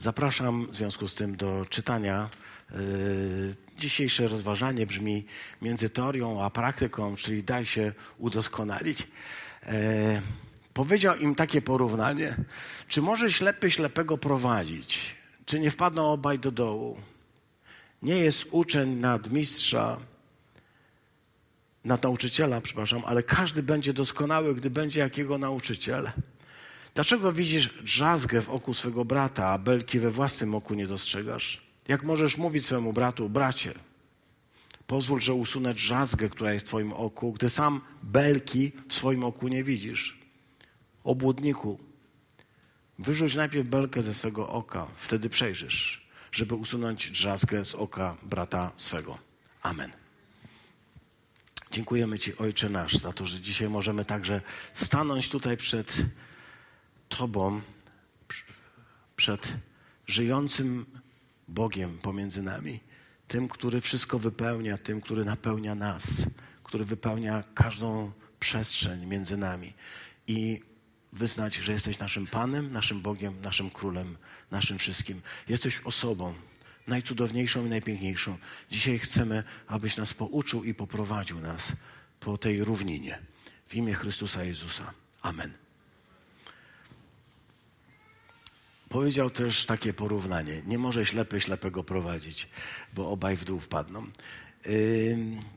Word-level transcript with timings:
Zapraszam 0.00 0.66
w 0.66 0.74
związku 0.74 1.08
z 1.08 1.14
tym 1.14 1.36
do 1.36 1.66
czytania. 1.70 2.28
Yy, 2.70 2.78
Dzisiejsze 3.78 4.28
rozważanie 4.28 4.86
brzmi 4.86 5.24
między 5.62 5.90
teorią 5.90 6.42
a 6.42 6.50
praktyką, 6.50 7.16
czyli 7.16 7.44
daj 7.44 7.66
się 7.66 7.92
udoskonalić. 8.18 9.00
Yy, 9.66 9.72
Powiedział 10.74 11.16
im 11.16 11.34
takie 11.34 11.62
porównanie: 11.62 12.36
Czy 12.88 13.02
może 13.02 13.32
ślepy 13.32 13.70
ślepego 13.70 14.18
prowadzić? 14.18 15.16
Czy 15.46 15.60
nie 15.60 15.70
wpadną 15.70 16.12
obaj 16.12 16.38
do 16.38 16.50
dołu? 16.50 17.00
Nie 18.02 18.16
jest 18.16 18.46
uczeń 18.50 18.90
nad 18.90 19.30
mistrza, 19.30 19.98
nad 21.84 22.02
nauczyciela, 22.02 22.60
przepraszam, 22.60 23.02
ale 23.06 23.22
każdy 23.22 23.62
będzie 23.62 23.92
doskonały, 23.92 24.54
gdy 24.54 24.70
będzie 24.70 25.00
jakiego 25.00 25.38
nauczyciel. 25.38 26.10
Dlaczego 26.98 27.32
widzisz 27.32 27.70
drzazgę 27.82 28.42
w 28.42 28.48
oku 28.48 28.74
swego 28.74 29.04
brata, 29.04 29.48
a 29.48 29.58
belki 29.58 29.98
we 30.00 30.10
własnym 30.10 30.54
oku 30.54 30.74
nie 30.74 30.86
dostrzegasz? 30.86 31.62
Jak 31.88 32.02
możesz 32.02 32.36
mówić 32.36 32.66
swemu 32.66 32.92
bratu, 32.92 33.28
bracie, 33.30 33.74
pozwól, 34.86 35.20
że 35.20 35.34
usunę 35.34 35.74
drzazgę, 35.74 36.28
która 36.28 36.52
jest 36.52 36.66
w 36.66 36.68
twoim 36.68 36.92
oku, 36.92 37.32
gdy 37.32 37.50
sam 37.50 37.80
belki 38.02 38.72
w 38.88 38.94
swoim 38.94 39.24
oku 39.24 39.48
nie 39.48 39.64
widzisz? 39.64 40.18
Obłudniku, 41.04 41.78
wyrzuć 42.98 43.34
najpierw 43.34 43.68
belkę 43.68 44.02
ze 44.02 44.14
swego 44.14 44.48
oka, 44.48 44.86
wtedy 44.96 45.30
przejrzysz, 45.30 46.08
żeby 46.32 46.54
usunąć 46.54 47.10
drzazgę 47.10 47.64
z 47.64 47.74
oka 47.74 48.16
brata 48.22 48.72
swego. 48.76 49.18
Amen. 49.62 49.92
Dziękujemy 51.70 52.18
Ci, 52.18 52.38
Ojcze 52.38 52.68
nasz, 52.68 52.94
za 52.94 53.12
to, 53.12 53.26
że 53.26 53.40
dzisiaj 53.40 53.68
możemy 53.68 54.04
także 54.04 54.40
stanąć 54.74 55.28
tutaj 55.28 55.56
przed 55.56 55.96
Tobą, 57.08 57.60
przed 59.16 59.52
żyjącym 60.06 60.86
Bogiem 61.48 61.98
pomiędzy 61.98 62.42
nami, 62.42 62.80
tym, 63.28 63.48
który 63.48 63.80
wszystko 63.80 64.18
wypełnia, 64.18 64.78
tym, 64.78 65.00
który 65.00 65.24
napełnia 65.24 65.74
nas, 65.74 66.06
który 66.62 66.84
wypełnia 66.84 67.44
każdą 67.54 68.12
przestrzeń 68.40 69.06
między 69.06 69.36
nami. 69.36 69.72
I 70.26 70.60
wyznać, 71.12 71.54
że 71.54 71.72
jesteś 71.72 71.98
naszym 71.98 72.26
Panem, 72.26 72.72
naszym 72.72 73.00
Bogiem, 73.00 73.40
naszym 73.40 73.70
Królem, 73.70 74.16
naszym 74.50 74.78
wszystkim. 74.78 75.22
Jesteś 75.48 75.80
osobą 75.84 76.34
najcudowniejszą 76.86 77.66
i 77.66 77.68
najpiękniejszą. 77.68 78.38
Dzisiaj 78.70 78.98
chcemy, 78.98 79.44
abyś 79.66 79.96
nas 79.96 80.14
pouczył 80.14 80.64
i 80.64 80.74
poprowadził 80.74 81.40
nas 81.40 81.72
po 82.20 82.38
tej 82.38 82.64
równinie. 82.64 83.18
W 83.66 83.74
imię 83.74 83.94
Chrystusa 83.94 84.44
Jezusa. 84.44 84.92
Amen. 85.22 85.67
Powiedział 88.88 89.30
też 89.30 89.66
takie 89.66 89.92
porównanie. 89.92 90.62
Nie 90.66 90.78
może 90.78 91.06
ślepy 91.06 91.40
ślepego 91.40 91.84
prowadzić, 91.84 92.48
bo 92.94 93.10
obaj 93.10 93.36
w 93.36 93.44
dół 93.44 93.60
wpadną. 93.60 94.06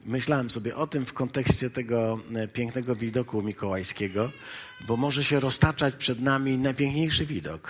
Myślałem 0.05 0.49
sobie 0.49 0.75
o 0.75 0.87
tym 0.87 1.05
w 1.05 1.13
kontekście 1.13 1.69
tego 1.69 2.19
e, 2.35 2.47
pięknego 2.47 2.95
widoku 2.95 3.41
mikołajskiego, 3.41 4.31
bo 4.87 4.97
może 4.97 5.23
się 5.23 5.39
roztaczać 5.39 5.95
przed 5.95 6.21
nami 6.21 6.57
najpiękniejszy 6.57 7.25
widok. 7.25 7.69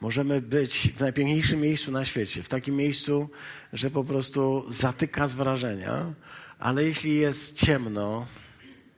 Możemy 0.00 0.40
być 0.40 0.92
w 0.96 1.00
najpiękniejszym 1.00 1.60
miejscu 1.60 1.92
na 1.92 2.04
świecie, 2.04 2.42
w 2.42 2.48
takim 2.48 2.76
miejscu, 2.76 3.30
że 3.72 3.90
po 3.90 4.04
prostu 4.04 4.64
zatyka 4.68 5.28
z 5.28 5.34
wrażenia, 5.34 6.14
ale 6.58 6.84
jeśli 6.84 7.16
jest 7.16 7.56
ciemno, 7.56 8.26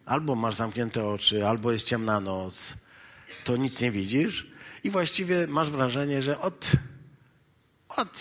albo 0.06 0.34
masz 0.34 0.54
zamknięte 0.54 1.06
oczy, 1.06 1.46
albo 1.46 1.72
jest 1.72 1.86
ciemna 1.86 2.20
noc, 2.20 2.74
to 3.44 3.56
nic 3.56 3.80
nie 3.80 3.90
widzisz 3.90 4.53
i 4.84 4.90
właściwie 4.90 5.46
masz 5.46 5.70
wrażenie, 5.70 6.22
że 6.22 6.40
od, 6.40 6.70
od 7.88 8.18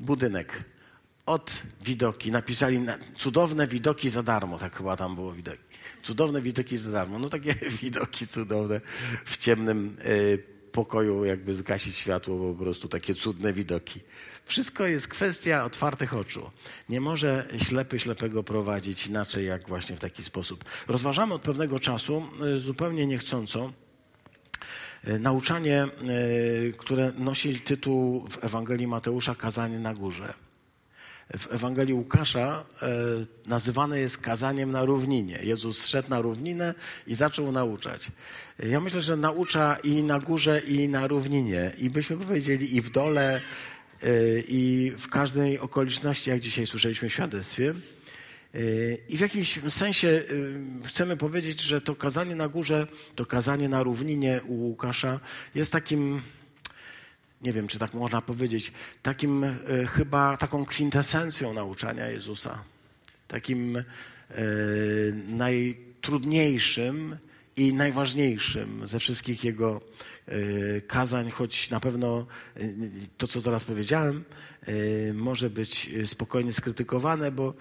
budynek, 0.00 0.64
od 1.26 1.62
widoki, 1.84 2.30
napisali 2.30 2.78
na, 2.78 2.98
cudowne 3.18 3.66
widoki 3.66 4.10
za 4.10 4.22
darmo, 4.22 4.58
tak 4.58 4.76
chyba 4.76 4.96
tam 4.96 5.14
było 5.14 5.32
widoki. 5.32 5.58
Cudowne 6.02 6.42
widoki 6.42 6.78
za 6.78 6.90
darmo. 6.90 7.18
No 7.18 7.28
takie 7.28 7.54
widoki 7.82 8.26
cudowne 8.26 8.80
w 9.24 9.36
ciemnym 9.36 9.96
y, 10.06 10.38
pokoju, 10.72 11.24
jakby 11.24 11.54
zgasić 11.54 11.96
światło, 11.96 12.54
po 12.54 12.62
prostu 12.62 12.88
takie 12.88 13.14
cudne 13.14 13.52
widoki. 13.52 14.00
Wszystko 14.44 14.86
jest 14.86 15.08
kwestia 15.08 15.64
otwartych 15.64 16.14
oczu. 16.14 16.50
Nie 16.88 17.00
może 17.00 17.48
ślepy 17.58 17.98
ślepego 17.98 18.42
prowadzić 18.42 19.06
inaczej, 19.06 19.46
jak 19.46 19.68
właśnie 19.68 19.96
w 19.96 20.00
taki 20.00 20.24
sposób. 20.24 20.64
Rozważamy 20.88 21.34
od 21.34 21.42
pewnego 21.42 21.78
czasu, 21.78 22.28
y, 22.56 22.60
zupełnie 22.60 23.06
niechcąco, 23.06 23.72
nauczanie, 25.20 25.84
y, 25.84 26.74
które 26.78 27.12
nosi 27.18 27.60
tytuł 27.60 28.28
w 28.28 28.44
Ewangelii 28.44 28.86
Mateusza 28.86 29.34
Kazanie 29.34 29.78
na 29.78 29.94
górze 29.94 30.34
w 31.38 31.54
Ewangelii 31.54 31.94
Łukasza 31.94 32.64
e, 32.82 32.88
nazywane 33.46 33.98
jest 33.98 34.18
kazaniem 34.18 34.72
na 34.72 34.84
równinie. 34.84 35.38
Jezus 35.42 35.86
szedł 35.86 36.10
na 36.10 36.20
równinę 36.20 36.74
i 37.06 37.14
zaczął 37.14 37.52
nauczać. 37.52 38.08
Ja 38.58 38.80
myślę, 38.80 39.02
że 39.02 39.16
naucza 39.16 39.76
i 39.76 40.02
na 40.02 40.20
górze, 40.20 40.60
i 40.60 40.88
na 40.88 41.06
równinie. 41.06 41.72
I 41.78 41.90
byśmy 41.90 42.16
powiedzieli 42.16 42.76
i 42.76 42.80
w 42.80 42.90
dole, 42.90 43.40
e, 44.02 44.08
i 44.48 44.92
w 44.98 45.08
każdej 45.08 45.58
okoliczności, 45.58 46.30
jak 46.30 46.40
dzisiaj 46.40 46.66
słyszeliśmy 46.66 47.08
w 47.08 47.12
świadectwie. 47.12 47.74
E, 48.54 48.58
I 49.08 49.16
w 49.16 49.20
jakimś 49.20 49.60
sensie 49.68 50.22
chcemy 50.84 51.16
powiedzieć, 51.16 51.60
że 51.60 51.80
to 51.80 51.94
kazanie 51.94 52.34
na 52.34 52.48
górze, 52.48 52.86
to 53.14 53.26
kazanie 53.26 53.68
na 53.68 53.82
równinie 53.82 54.40
u 54.46 54.54
Łukasza 54.54 55.20
jest 55.54 55.72
takim 55.72 56.22
nie 57.42 57.52
wiem, 57.52 57.68
czy 57.68 57.78
tak 57.78 57.94
można 57.94 58.22
powiedzieć, 58.22 58.72
takim 59.02 59.44
e, 59.44 59.56
chyba 59.86 60.36
taką 60.36 60.64
kwintesencją 60.64 61.54
nauczania 61.54 62.08
Jezusa. 62.08 62.64
Takim 63.28 63.84
najtrudniejszym 65.28 67.16
i 67.56 67.72
najważniejszym 67.72 68.86
ze 68.86 69.00
wszystkich 69.00 69.44
jego 69.44 69.80
kazań, 70.86 71.30
choć 71.30 71.70
na 71.70 71.80
pewno 71.80 72.26
to, 73.18 73.28
co 73.28 73.42
teraz 73.42 73.64
powiedziałem, 73.64 74.24
może 75.14 75.50
być 75.50 75.90
spokojnie 76.06 76.52
skrytykowane, 76.52 77.32
bo, 77.32 77.54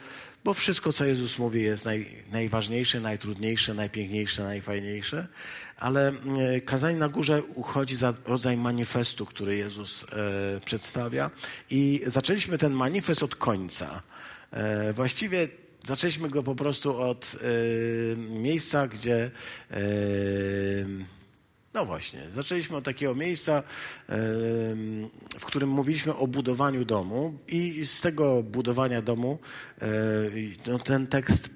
bo 0.44 0.54
wszystko, 0.54 0.94
co 0.94 1.06
Jezus 1.06 1.40
mówi, 1.40 1.62
jest 1.62 1.86
naj, 1.86 2.24
najważniejsze, 2.32 3.00
najtrudniejsze, 3.00 3.74
najpiękniejsze, 3.74 4.44
najfajniejsze, 4.44 5.28
ale 5.78 6.10
e, 6.10 6.62
kazanie 6.62 6.98
na 6.98 7.10
górze 7.10 7.44
uchodzi 7.44 7.96
za 7.96 8.14
rodzaj 8.26 8.58
manifestu, 8.58 9.26
który 9.26 9.56
Jezus 9.56 10.04
e, 10.04 10.08
przedstawia. 10.66 11.32
I 11.70 12.02
zaczęliśmy 12.06 12.58
ten 12.58 12.74
manifest 12.74 13.24
od 13.24 13.36
końca. 13.36 14.02
E, 14.52 14.94
właściwie 14.94 15.48
zaczęliśmy 15.86 16.30
go 16.30 16.44
po 16.44 16.56
prostu 16.56 16.98
od 16.98 17.36
miejsca, 18.18 18.88
gdzie. 18.88 19.32
No 21.74 21.86
właśnie, 21.86 22.22
zaczęliśmy 22.36 22.78
od 22.78 22.84
takiego 22.84 23.16
miejsca, 23.16 23.64
w 25.40 25.46
którym 25.46 25.70
mówiliśmy 25.70 26.16
o 26.16 26.28
budowaniu 26.28 26.86
domu, 26.86 27.38
i 27.48 27.86
z 27.86 28.02
tego 28.02 28.44
budowania 28.44 29.02
domu 29.02 29.40
no, 30.68 30.80
ten 30.80 31.08
tekst 31.08 31.50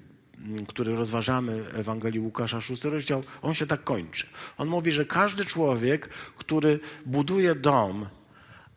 który 0.68 0.96
rozważamy 0.96 1.64
w 1.64 1.76
Ewangelii 1.76 2.20
Łukasza, 2.20 2.62
szósty 2.62 2.90
rozdział, 2.90 3.24
on 3.42 3.53
się 3.53 3.68
tak 3.68 3.84
kończy. 3.84 4.28
On 4.58 4.68
mówi, 4.68 4.92
że 4.92 5.06
każdy 5.06 5.46
człowiek, 5.46 6.09
który 6.38 6.80
buduje 7.06 7.56
dom, 7.56 8.08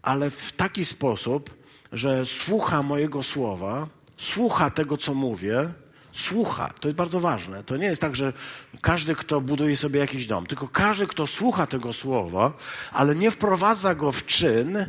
ale 0.03 0.31
w 0.31 0.53
taki 0.53 0.85
sposób, 0.85 1.55
że 1.93 2.27
słucha 2.27 2.83
mojego 2.83 3.23
słowa, 3.23 3.89
słucha 4.17 4.71
tego, 4.71 4.97
co 4.97 5.15
mówię, 5.15 5.69
słucha. 6.19 6.75
To 6.81 6.89
jest 6.89 6.97
bardzo 6.97 7.21
ważne. 7.21 7.65
To 7.65 7.77
nie 7.77 7.87
jest 7.87 8.01
tak, 8.01 8.17
że 8.17 8.33
każdy, 8.81 9.15
kto 9.15 9.41
buduje 9.41 9.77
sobie 9.77 10.01
jakiś 10.01 10.27
dom, 10.27 10.47
tylko 10.47 10.69
każdy, 10.69 11.07
kto 11.07 11.27
słucha 11.27 11.67
tego 11.67 11.93
słowa, 11.93 12.53
ale 12.93 13.15
nie 13.15 13.31
wprowadza 13.31 13.95
go 13.95 14.13
w 14.13 14.27
czyn, 14.27 14.87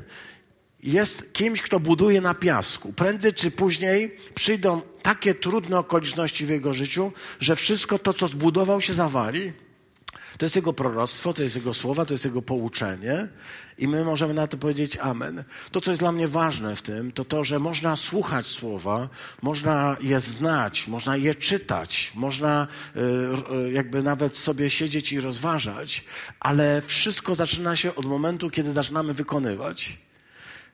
jest 0.84 1.34
kimś, 1.34 1.62
kto 1.62 1.80
buduje 1.80 2.22
na 2.22 2.34
piasku. 2.34 2.94
Prędzej 2.94 3.34
czy 3.34 3.52
później 3.52 4.16
przyjdą 4.36 4.81
takie 5.02 5.36
trudne 5.36 5.80
okoliczności 5.80 6.46
w 6.46 6.50
jego 6.50 6.74
życiu, 6.74 7.12
że 7.40 7.56
wszystko 7.56 8.00
to, 8.00 8.14
co 8.14 8.28
zbudował, 8.28 8.82
się 8.82 8.94
zawali. 8.94 9.54
To 10.39 10.45
jest 10.45 10.56
jego 10.56 10.74
proroctwo, 10.74 11.33
to 11.33 11.44
jest 11.44 11.56
jego 11.56 11.74
słowa, 11.74 12.06
to 12.06 12.13
jest 12.13 12.25
jego 12.25 12.41
pouczenie 12.41 13.27
i 13.77 13.88
my 13.88 14.03
możemy 14.03 14.33
na 14.33 14.47
to 14.47 14.57
powiedzieć 14.57 14.97
amen. 14.97 15.44
To, 15.71 15.81
co 15.81 15.91
jest 15.91 16.01
dla 16.01 16.12
mnie 16.12 16.27
ważne 16.27 16.75
w 16.75 16.81
tym, 16.81 17.12
to 17.12 17.25
to, 17.25 17.44
że 17.44 17.59
można 17.59 17.95
słuchać 17.95 18.47
słowa, 18.47 19.09
można 19.41 19.97
je 20.01 20.19
znać, 20.19 20.88
można 20.88 21.18
je 21.18 21.36
czytać, 21.36 22.12
można 22.15 22.68
y, 22.95 23.71
jakby 23.71 24.03
nawet 24.03 24.38
sobie 24.38 24.69
siedzieć 24.69 25.12
i 25.12 25.19
rozważać, 25.19 26.03
ale 26.39 26.81
wszystko 26.81 27.36
zaczyna 27.36 27.75
się 27.75 27.95
od 27.95 28.06
momentu, 28.06 28.50
kiedy 28.50 28.74
zaczynamy 28.74 29.13
wykonywać. 29.13 29.97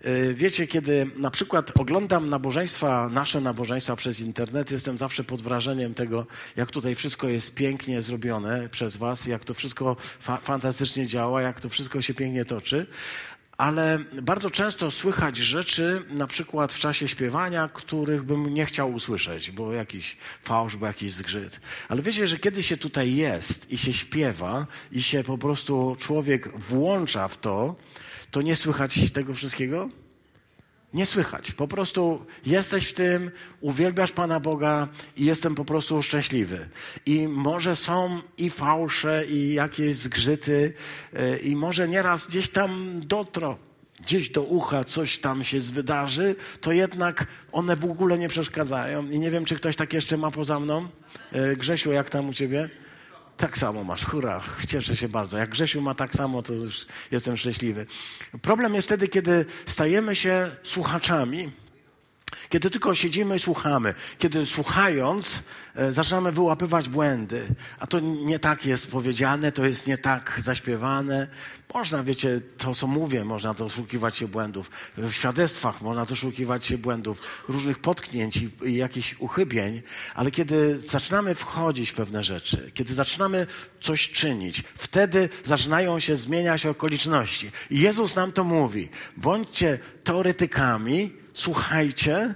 E, 0.06 0.34
wiecie, 0.34 0.68
kiedy 0.68 1.08
na 1.18 1.32
przykład 1.32 1.72
oglądam 1.80 2.30
nabożeństwa, 2.30 3.10
nasze 3.10 3.42
nabożeństwa 3.42 3.96
przez 3.96 4.20
internet, 4.20 4.72
jestem 4.72 4.98
zawsze 4.98 5.24
pod 5.24 5.42
wrażeniem 5.42 5.94
tego, 5.94 6.26
jak 6.56 6.72
tutaj 6.72 6.96
wszystko 6.96 7.28
jest 7.28 7.54
pięknie 7.54 8.02
zrobione 8.02 8.70
przez 8.70 8.96
Was, 8.96 9.26
jak 9.26 9.46
to 9.46 9.54
wszystko 9.54 9.96
fa 10.20 10.38
fantastycznie 10.38 11.08
działa, 11.08 11.42
jak 11.42 11.62
to 11.62 11.70
wszystko 11.70 12.02
się 12.02 12.14
pięknie 12.14 12.46
toczy. 12.46 12.86
ale 13.58 14.00
bardzo 14.22 14.50
często 14.50 14.92
słychać 14.92 15.38
rzeczy, 15.38 16.02
na 16.10 16.28
przykład 16.28 16.74
w 16.74 16.80
czasie 16.80 17.08
śpiewania, 17.08 17.70
których 17.74 18.24
bym 18.24 18.54
nie 18.54 18.66
chciał 18.66 18.94
usłyszeć, 18.94 19.52
bo 19.52 19.74
jakiś 19.74 20.18
fałsz, 20.44 20.76
bo 20.76 20.86
jakiś 20.86 21.12
zgrzyt. 21.12 21.60
Ale 21.90 22.02
wiecie, 22.02 22.28
że 22.28 22.38
kiedy 22.38 22.64
się 22.64 22.78
tutaj 22.78 23.16
jest 23.16 23.72
i 23.72 23.78
się 23.78 23.94
śpiewa 23.94 24.68
i 24.92 25.04
się 25.04 25.24
po 25.24 25.38
prostu 25.38 25.98
człowiek 26.00 26.58
włącza 26.58 27.28
w 27.28 27.38
to, 27.38 27.76
to 28.32 28.42
nie 28.42 28.56
słychać 28.56 29.12
tego 29.12 29.34
wszystkiego? 29.34 29.90
Nie 30.94 31.06
słychać. 31.06 31.52
Po 31.52 31.68
prostu 31.68 32.26
jesteś 32.46 32.88
w 32.88 32.94
tym, 32.94 33.32
uwielbiasz 33.62 34.12
Pana 34.12 34.40
Boga 34.40 34.88
i 35.18 35.26
jestem 35.26 35.56
po 35.56 35.66
prostu 35.66 36.04
szczęśliwy. 36.04 36.70
I 37.06 37.28
może 37.28 37.76
są 37.76 38.22
i 38.38 38.50
fałsze, 38.50 39.26
i 39.26 39.54
jakieś 39.54 39.96
zgrzyty, 39.96 40.74
e, 41.14 41.38
i 41.38 41.56
może 41.56 41.88
nieraz 41.88 42.28
gdzieś 42.28 42.50
tam 42.50 43.02
dotro, 43.04 43.58
gdzieś 44.02 44.30
do 44.30 44.42
ucha 44.42 44.84
coś 44.84 45.18
tam 45.18 45.44
się 45.44 45.60
wydarzy, 45.60 46.36
to 46.62 46.72
jednak 46.72 47.28
one 47.52 47.76
w 47.76 47.86
ogóle 47.86 48.18
nie 48.18 48.30
przeszkadzają. 48.30 49.10
I 49.10 49.20
nie 49.20 49.32
wiem, 49.32 49.46
czy 49.46 49.56
ktoś 49.56 49.76
tak 49.76 49.94
jeszcze 49.94 50.18
ma 50.18 50.32
poza 50.32 50.60
mną. 50.60 50.88
E, 51.32 51.56
Grzesiu, 51.56 51.92
jak 51.92 52.10
tam 52.10 52.30
u 52.30 52.34
ciebie? 52.34 52.70
Tak 53.38 53.58
samo 53.58 53.84
masz, 53.84 54.06
hurra, 54.06 54.44
cieszę 54.68 54.96
się 54.96 55.10
bardzo. 55.10 55.38
Jak 55.38 55.50
Grzesiu 55.50 55.82
ma 55.82 55.96
tak 55.96 56.14
samo, 56.14 56.42
to 56.42 56.54
już 56.54 56.86
jestem 57.12 57.38
szczęśliwy. 57.38 57.86
Problem 58.42 58.74
jest 58.74 58.88
wtedy, 58.88 59.08
kiedy 59.08 59.46
stajemy 59.66 60.16
się 60.16 60.52
słuchaczami, 60.64 61.52
kiedy 62.50 62.70
tylko 62.70 62.96
siedzimy 62.96 63.36
i 63.36 63.40
słuchamy, 63.40 63.94
kiedy 64.20 64.46
słuchając 64.46 65.44
e, 65.76 65.92
zaczynamy 65.92 66.32
wyłapywać 66.32 66.90
błędy, 66.90 67.48
a 67.80 67.88
to 67.88 68.00
nie 68.00 68.40
tak 68.40 68.66
jest 68.66 68.92
powiedziane, 68.92 69.52
to 69.52 69.66
jest 69.66 69.88
nie 69.88 69.98
tak 69.98 70.40
zaśpiewane. 70.42 71.28
Można, 71.74 72.04
wiecie, 72.04 72.42
to 72.58 72.76
co 72.76 72.88
mówię, 72.88 73.26
można 73.26 73.54
doszukiwać 73.54 74.18
się 74.18 74.28
błędów. 74.28 74.72
W 74.98 75.12
świadectwach 75.12 75.82
można 75.82 76.06
doszukiwać 76.06 76.66
się 76.66 76.78
błędów, 76.78 77.22
różnych 77.48 77.80
potknięć 77.80 78.38
i, 78.38 78.52
i 78.66 78.76
jakichś 78.76 79.16
uchybień, 79.20 79.82
ale 80.14 80.32
kiedy 80.32 80.80
zaczynamy 80.80 81.36
wchodzić 81.36 81.90
w 81.90 81.94
pewne 81.94 82.24
rzeczy, 82.24 82.72
kiedy 82.74 82.94
zaczynamy 82.94 83.48
coś 83.82 84.10
czynić, 84.10 84.64
wtedy 84.78 85.30
zaczynają 85.44 86.00
się 86.00 86.18
zmieniać 86.18 86.66
okoliczności. 86.66 87.52
I 87.70 87.80
Jezus 87.80 88.16
nam 88.16 88.32
to 88.32 88.44
mówi. 88.44 88.90
Bądźcie 89.18 89.80
teoretykami, 90.04 91.25
słuchajcie, 91.36 92.36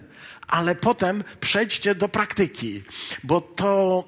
ale 0.49 0.75
potem 0.75 1.23
przejdźcie 1.39 1.95
do 1.95 2.09
praktyki, 2.09 2.83
bo 3.23 3.41
to 3.41 4.03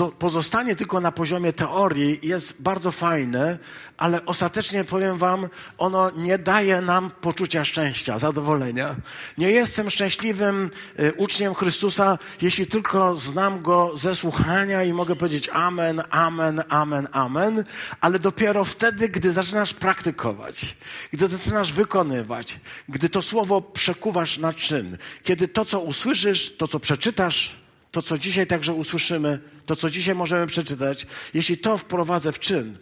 e, 0.00 0.10
pozostanie 0.18 0.76
tylko 0.76 1.00
na 1.00 1.12
poziomie 1.12 1.52
teorii 1.52 2.18
jest 2.22 2.62
bardzo 2.62 2.90
fajne, 2.90 3.58
ale 3.96 4.26
ostatecznie 4.26 4.84
powiem 4.84 5.18
Wam, 5.18 5.48
ono 5.78 6.10
nie 6.10 6.38
daje 6.38 6.80
nam 6.80 7.10
poczucia 7.20 7.64
szczęścia, 7.64 8.18
zadowolenia. 8.18 8.96
Nie 9.38 9.50
jestem 9.50 9.90
szczęśliwym 9.90 10.70
e, 10.96 11.12
uczniem 11.12 11.54
Chrystusa, 11.54 12.18
jeśli 12.42 12.66
tylko 12.66 13.16
znam 13.16 13.62
Go 13.62 13.92
ze 13.96 14.14
słuchania 14.14 14.82
i 14.84 14.92
mogę 14.92 15.16
powiedzieć 15.16 15.48
Amen, 15.52 16.02
Amen, 16.10 16.62
Amen, 16.68 17.08
Amen, 17.12 17.64
ale 18.00 18.18
dopiero 18.18 18.64
wtedy, 18.64 19.08
gdy 19.08 19.32
zaczynasz 19.32 19.74
praktykować, 19.74 20.76
gdy 21.12 21.28
zaczynasz 21.28 21.72
wykonywać, 21.72 22.58
gdy 22.88 23.08
to 23.08 23.22
słowo 23.22 23.60
przekuwasz 23.62 24.38
na 24.38 24.52
czyn, 24.52 24.98
kiedy 25.22 25.48
to, 25.48 25.63
co 25.64 25.80
usłyszysz, 25.80 26.56
to, 26.56 26.68
co 26.68 26.80
przeczytasz, 26.80 27.56
to, 27.90 28.02
co 28.02 28.18
dzisiaj 28.18 28.46
także 28.46 28.72
usłyszymy, 28.72 29.38
to, 29.66 29.76
co 29.76 29.90
dzisiaj 29.90 30.14
możemy 30.14 30.46
przeczytać, 30.46 31.06
jeśli 31.34 31.58
to 31.58 31.78
wprowadzę 31.78 32.32
w 32.32 32.38
czyn, 32.38 32.78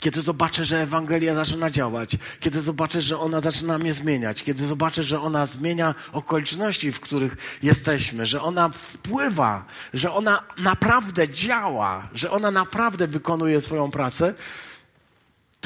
kiedy 0.00 0.22
zobaczę, 0.22 0.64
że 0.64 0.82
Ewangelia 0.82 1.34
zaczyna 1.34 1.70
działać, 1.70 2.16
kiedy 2.40 2.60
zobaczę, 2.60 3.02
że 3.02 3.18
ona 3.18 3.40
zaczyna 3.40 3.78
mnie 3.78 3.92
zmieniać, 3.92 4.42
kiedy 4.42 4.66
zobaczę, 4.66 5.02
że 5.02 5.20
ona 5.20 5.46
zmienia 5.46 5.94
okoliczności, 6.12 6.92
w 6.92 7.00
których 7.00 7.36
jesteśmy, 7.62 8.26
że 8.26 8.42
ona 8.42 8.68
wpływa, 8.68 9.64
że 9.94 10.12
ona 10.12 10.42
naprawdę 10.58 11.28
działa, 11.28 12.08
że 12.14 12.30
ona 12.30 12.50
naprawdę 12.50 13.08
wykonuje 13.08 13.60
swoją 13.60 13.90
pracę, 13.90 14.34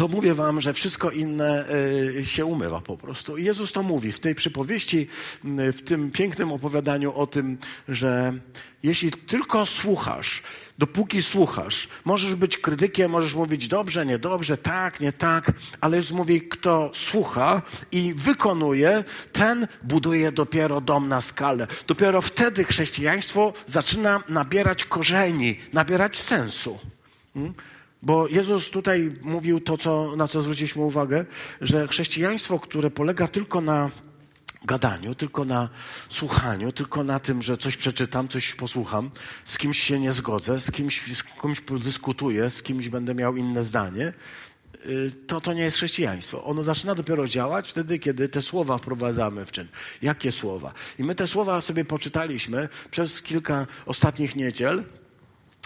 to 0.01 0.09
mówię 0.09 0.35
wam, 0.35 0.61
że 0.61 0.75
wszystko 0.75 1.11
inne 1.11 1.65
y, 2.19 2.27
się 2.27 2.45
umywa 2.45 2.81
po 2.81 2.97
prostu. 2.97 3.37
I 3.37 3.45
Jezus 3.45 3.73
to 3.73 3.83
mówi 3.83 4.13
w 4.13 4.21
tej 4.21 4.35
przypowieści, 4.35 5.09
y, 5.45 5.73
w 5.73 5.83
tym 5.83 6.11
pięknym 6.11 6.53
opowiadaniu 6.53 7.15
o 7.15 7.27
tym, 7.27 7.59
że 7.89 8.33
jeśli 8.83 9.13
tylko 9.13 9.67
słuchasz, 9.67 10.43
dopóki 10.79 11.23
słuchasz, 11.23 11.89
możesz 12.05 12.35
być 12.35 12.57
krytykiem, 12.57 13.11
możesz 13.11 13.35
mówić 13.35 13.69
dobrze, 13.69 14.07
niedobrze, 14.07 14.57
tak, 14.57 15.01
nie 15.01 15.13
tak, 15.13 15.53
ale 15.81 15.97
Jezus 15.97 16.17
mówi, 16.17 16.43
kto 16.43 16.91
słucha 16.95 17.63
i 17.93 18.15
wykonuje, 18.15 19.05
ten 19.33 19.67
buduje 19.83 20.33
dopiero 20.33 20.81
dom 20.81 21.09
na 21.09 21.21
skalę. 21.21 21.67
Dopiero 21.87 22.23
wtedy 22.23 22.65
chrześcijaństwo 22.65 23.53
zaczyna 23.67 24.23
nabierać 24.29 24.85
korzeni, 24.85 25.59
nabierać 25.73 26.21
sensu. 26.21 26.79
Hmm? 27.35 27.55
Bo 28.03 28.29
Jezus 28.29 28.71
tutaj 28.71 29.13
mówił 29.23 29.61
to, 29.61 29.79
co, 29.79 30.17
na 30.17 30.29
co 30.29 30.43
zwróciliśmy 30.43 30.83
uwagę, 30.83 31.25
że 31.61 31.89
chrześcijaństwo, 31.89 32.59
które 32.59 32.91
polega 32.91 33.29
tylko 33.29 33.61
na 33.61 33.91
gadaniu, 34.65 35.15
tylko 35.15 35.45
na 35.45 35.69
słuchaniu, 36.09 36.73
tylko 36.73 37.05
na 37.05 37.19
tym, 37.19 37.43
że 37.43 37.57
coś 37.57 37.77
przeczytam, 37.77 38.29
coś 38.29 38.55
posłucham, 38.55 39.11
z 39.45 39.59
kimś 39.59 39.83
się 39.83 40.01
nie 40.01 40.13
zgodzę, 40.13 40.61
z 40.61 40.71
kimś, 40.71 41.17
z 41.17 41.25
kimś 41.43 41.63
dyskutuję, 41.85 42.51
z 42.51 42.63
kimś 42.63 42.89
będę 42.89 43.15
miał 43.15 43.37
inne 43.37 43.65
zdanie, 43.65 44.13
y, 44.87 45.13
to 45.27 45.41
to 45.41 45.53
nie 45.53 45.63
jest 45.63 45.77
chrześcijaństwo. 45.77 46.45
Ono 46.45 46.63
zaczyna 46.63 46.95
dopiero 46.95 47.29
działać 47.29 47.71
wtedy, 47.71 47.99
kiedy 47.99 48.29
te 48.29 48.43
słowa 48.43 48.79
wprowadzamy 48.79 49.47
w 49.47 49.53
czyn. 49.53 49.69
Jakie 50.03 50.33
słowa? 50.33 50.73
I 50.99 51.05
my 51.05 51.15
te 51.15 51.27
słowa 51.27 51.61
sobie 51.61 51.85
poczytaliśmy 51.85 52.69
przez 52.91 53.23
kilka 53.23 53.67
ostatnich 53.87 54.37
niedziel, 54.37 54.85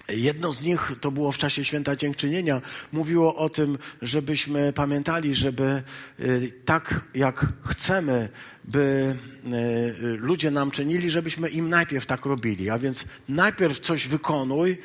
Jedno 0.08 0.52
z 0.52 0.62
nich 0.62 0.92
to 1.00 1.10
było 1.10 1.32
w 1.32 1.38
czasie 1.38 1.64
święta 1.64 1.96
dziękczynienia. 1.96 2.60
Mówiło 2.92 3.36
o 3.36 3.48
tym, 3.48 3.78
żebyśmy 4.02 4.72
pamiętali, 4.72 5.34
żeby 5.34 5.82
y, 6.20 6.52
tak 6.64 7.00
jak 7.14 7.46
chcemy, 7.66 8.28
by 8.64 9.16
y, 9.46 10.16
ludzie 10.16 10.50
nam 10.50 10.70
czynili, 10.70 11.10
żebyśmy 11.10 11.48
im 11.48 11.68
najpierw 11.68 12.06
tak 12.06 12.24
robili. 12.24 12.70
A 12.70 12.78
więc 12.78 13.04
najpierw 13.28 13.80
coś 13.80 14.06
wykonuj, 14.08 14.78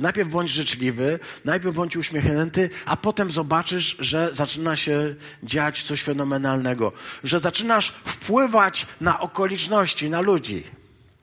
najpierw 0.00 0.30
bądź 0.30 0.50
życzliwy, 0.50 1.18
najpierw 1.44 1.76
bądź 1.76 1.96
uśmiechnięty, 1.96 2.70
a 2.86 2.96
potem 2.96 3.30
zobaczysz, 3.30 3.96
że 3.98 4.30
zaczyna 4.32 4.76
się 4.76 5.14
dziać 5.42 5.82
coś 5.82 6.02
fenomenalnego, 6.02 6.92
że 7.24 7.40
zaczynasz 7.40 7.94
wpływać 8.04 8.86
na 9.00 9.20
okoliczności, 9.20 10.10
na 10.10 10.20
ludzi. 10.20 10.64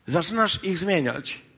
Zaczynasz 0.08 0.64
ich 0.64 0.78
zmieniać. 0.78 1.49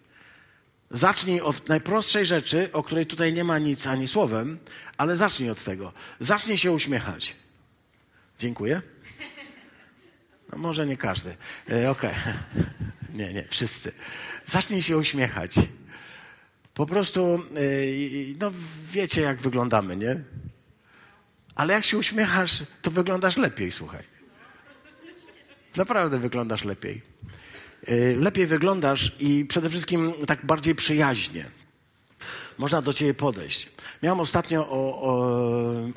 Zacznij 0.94 1.42
od 1.42 1.70
najprostszej 1.70 2.26
rzeczy, 2.26 2.70
o 2.74 2.84
której 2.84 3.06
tutaj 3.06 3.34
nie 3.34 3.44
ma 3.44 3.60
nic 3.60 3.88
ani 3.88 4.08
słowem, 4.08 4.60
ale 4.98 5.18
zacznij 5.18 5.50
od 5.50 5.64
tego. 5.64 5.94
Zacznij 6.20 6.58
się 6.58 6.72
uśmiechać. 6.72 7.36
Dziękuję. 8.40 8.82
No 10.52 10.58
może 10.58 10.86
nie 10.86 10.98
każdy. 10.98 11.36
E, 11.70 11.90
Okej. 11.90 12.12
Okay. 12.12 12.34
Nie, 13.14 13.34
nie, 13.34 13.46
wszyscy. 13.50 13.92
Zacznij 14.46 14.82
się 14.82 14.98
uśmiechać. 14.98 15.56
Po 16.74 16.86
prostu, 16.86 17.34
e, 17.36 17.62
no 18.40 18.52
wiecie 18.92 19.22
jak 19.22 19.42
wyglądamy, 19.42 19.98
nie? 19.98 20.24
Ale 21.56 21.74
jak 21.74 21.86
się 21.86 21.98
uśmiechasz, 21.98 22.64
to 22.82 22.92
wyglądasz 22.92 23.38
lepiej, 23.38 23.72
słuchaj. 23.72 24.04
Naprawdę 25.76 26.20
wyglądasz 26.20 26.64
lepiej. 26.64 27.02
Y, 27.90 28.16
lepiej 28.20 28.48
wyglądasz 28.48 29.12
i 29.20 29.46
przede 29.46 29.70
wszystkim 29.70 30.14
tak 30.28 30.46
bardziej 30.46 30.76
przyjaźnie. 30.76 31.46
Można 32.58 32.82
do 32.82 32.94
ciebie 32.94 33.14
podejść. 33.14 33.70
Miałem 34.04 34.20
ostatnio 34.20 34.70
o, 34.70 35.02
o, 35.02 35.32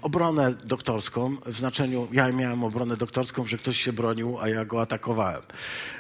obronę 0.02 0.54
doktorską, 0.64 1.36
w 1.46 1.58
znaczeniu, 1.58 2.08
ja 2.12 2.32
miałem 2.32 2.64
obronę 2.64 2.96
doktorską, 2.96 3.46
że 3.46 3.58
ktoś 3.58 3.82
się 3.82 3.92
bronił, 3.92 4.38
a 4.40 4.48
ja 4.48 4.64
go 4.64 4.80
atakowałem. 4.80 5.42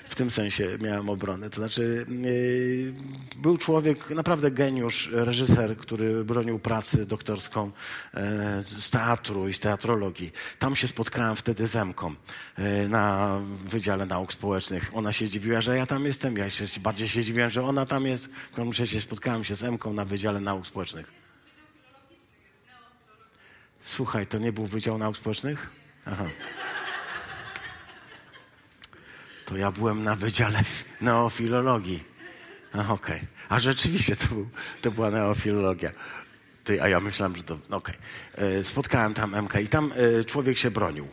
W 0.08 0.14
tym 0.14 0.30
sensie 0.30 0.78
miałem 0.80 1.08
obronę. 1.08 1.50
To 1.50 1.56
znaczy, 1.56 2.06
yy, 2.08 2.92
był 3.36 3.56
człowiek, 3.56 4.10
naprawdę 4.10 4.50
geniusz, 4.50 5.10
reżyser, 5.12 5.76
który 5.76 6.24
bronił 6.24 6.58
pracy 6.58 7.06
doktorską 7.06 7.70
yy, 8.14 8.20
z 8.62 8.90
teatru 8.90 9.48
i 9.48 9.54
z 9.54 9.60
teatrologii. 9.60 10.32
Tam 10.58 10.76
się 10.76 10.88
spotkałem 10.88 11.36
wtedy 11.36 11.66
z 11.66 11.76
Emką 11.76 12.14
yy, 12.58 12.88
na 12.88 13.38
Wydziale 13.64 14.06
Nauk 14.06 14.32
Społecznych. 14.32 14.90
Ona 14.94 15.12
się 15.12 15.28
dziwiła, 15.28 15.60
że 15.60 15.76
ja 15.76 15.86
tam 15.86 16.04
jestem, 16.04 16.36
ja 16.36 16.50
się 16.50 16.64
bardziej 16.80 17.08
się 17.08 17.24
dziwiłem, 17.24 17.50
że 17.50 17.62
ona 17.62 17.86
tam 17.86 18.06
jest. 18.06 18.26
W 18.26 18.56
każdym 18.56 18.72
razie 18.78 19.00
spotkałem 19.00 19.44
się 19.44 19.56
z 19.56 19.62
Emką 19.62 19.92
na 19.92 20.04
Wydziale 20.04 20.40
Nauk 20.40 20.66
Społecznych. 20.66 21.23
Słuchaj, 23.84 24.26
to 24.26 24.38
nie 24.38 24.52
był 24.52 24.66
Wydział 24.66 24.98
Nauk 24.98 25.16
Społecznych? 25.16 25.70
Aha. 26.06 26.24
To 29.46 29.56
ja 29.56 29.72
byłem 29.72 30.04
na 30.04 30.16
Wydziale 30.16 30.62
Neofilologii. 31.00 32.04
Okej. 32.72 32.90
Okay. 32.90 33.26
A 33.48 33.60
rzeczywiście 33.60 34.16
to, 34.16 34.26
był, 34.28 34.48
to 34.82 34.90
była 34.90 35.10
neofilologia. 35.10 35.92
Ty, 36.64 36.82
a 36.82 36.88
ja 36.88 37.00
myślałem, 37.00 37.36
że 37.36 37.42
to... 37.42 37.54
Okej. 37.54 37.70
Okay. 37.70 38.46
E, 38.46 38.64
spotkałem 38.64 39.14
tam 39.14 39.42
MK 39.42 39.54
i 39.54 39.68
tam 39.68 39.92
e, 40.20 40.24
człowiek 40.24 40.58
się 40.58 40.70
bronił. 40.70 41.08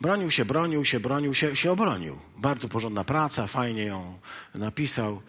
Bronił 0.00 0.30
się, 0.30 0.44
bronił 0.44 0.84
się, 0.84 1.00
bronił 1.00 1.34
się, 1.34 1.56
się 1.56 1.72
obronił. 1.72 2.18
Bardzo 2.36 2.68
porządna 2.68 3.04
praca, 3.04 3.46
fajnie 3.46 3.84
ją 3.84 4.18
napisał. 4.54 5.22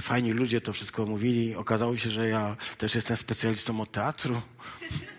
Fajni 0.00 0.32
ludzie 0.32 0.60
to 0.60 0.72
wszystko 0.72 1.06
mówili. 1.06 1.54
Okazało 1.54 1.96
się, 1.96 2.10
że 2.10 2.28
ja 2.28 2.56
też 2.78 2.94
jestem 2.94 3.16
specjalistą 3.16 3.80
od 3.80 3.92
teatru. 3.92 4.40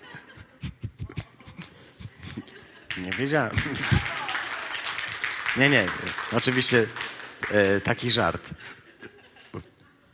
Nie 2.98 3.12
wiedziałem. 3.12 3.56
Nie, 5.58 5.70
nie. 5.70 5.86
Oczywiście 6.32 6.88
e, 7.52 7.82
taki 7.82 8.12
żart. 8.12 8.50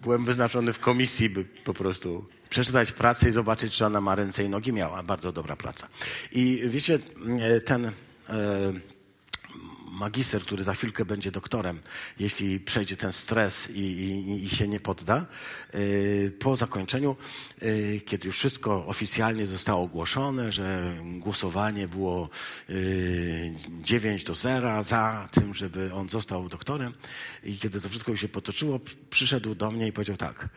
Byłem 0.02 0.26
wyznaczony 0.26 0.74
w 0.74 0.80
komisji, 0.80 1.30
by 1.30 1.44
po 1.44 1.74
prostu 1.74 2.30
przeczytać 2.50 2.92
pracę 2.92 3.30
i 3.30 3.32
zobaczyć, 3.32 3.74
czy 3.74 3.86
ona 3.86 4.02
ma 4.02 4.16
ręce 4.16 4.44
i 4.44 4.50
nogi. 4.50 4.74
Miała 4.74 5.04
bardzo 5.04 5.32
dobra 5.32 5.56
praca. 5.56 5.88
I 6.32 6.64
wiecie, 6.66 7.00
e, 7.40 7.62
ten 7.62 7.86
e, 7.86 7.92
magister, 9.96 10.42
który 10.42 10.64
za 10.64 10.74
chwilkę 10.74 11.06
będzie 11.06 11.32
doktorem, 11.32 11.80
jeśli 12.20 12.60
przejdzie 12.60 12.98
ten 12.98 13.14
stres 13.14 13.70
i, 13.70 13.80
i, 13.80 14.46
i 14.46 14.50
się 14.50 14.68
nie 14.68 14.80
podda, 14.80 15.26
yy, 15.74 16.32
po 16.40 16.56
zakończeniu, 16.56 17.16
yy, 17.62 18.02
kiedy 18.06 18.28
już 18.28 18.38
wszystko 18.38 18.86
oficjalnie 18.88 19.46
zostało 19.46 19.84
ogłoszone, 19.84 20.52
że 20.52 20.96
głosowanie 21.20 21.88
było 21.88 22.30
yy, 22.70 22.76
9 23.82 24.24
do 24.24 24.36
0 24.36 24.84
za 24.84 25.30
tym, 25.32 25.54
żeby 25.54 25.94
on 25.94 26.10
został 26.10 26.50
doktorem 26.50 26.94
i 27.44 27.58
kiedy 27.58 27.82
to 27.82 27.90
wszystko 27.90 28.16
się 28.16 28.28
potoczyło, 28.28 28.80
przyszedł 29.10 29.56
do 29.56 29.72
mnie 29.72 29.88
i 29.88 29.92
powiedział 29.92 30.18
tak, 30.18 30.50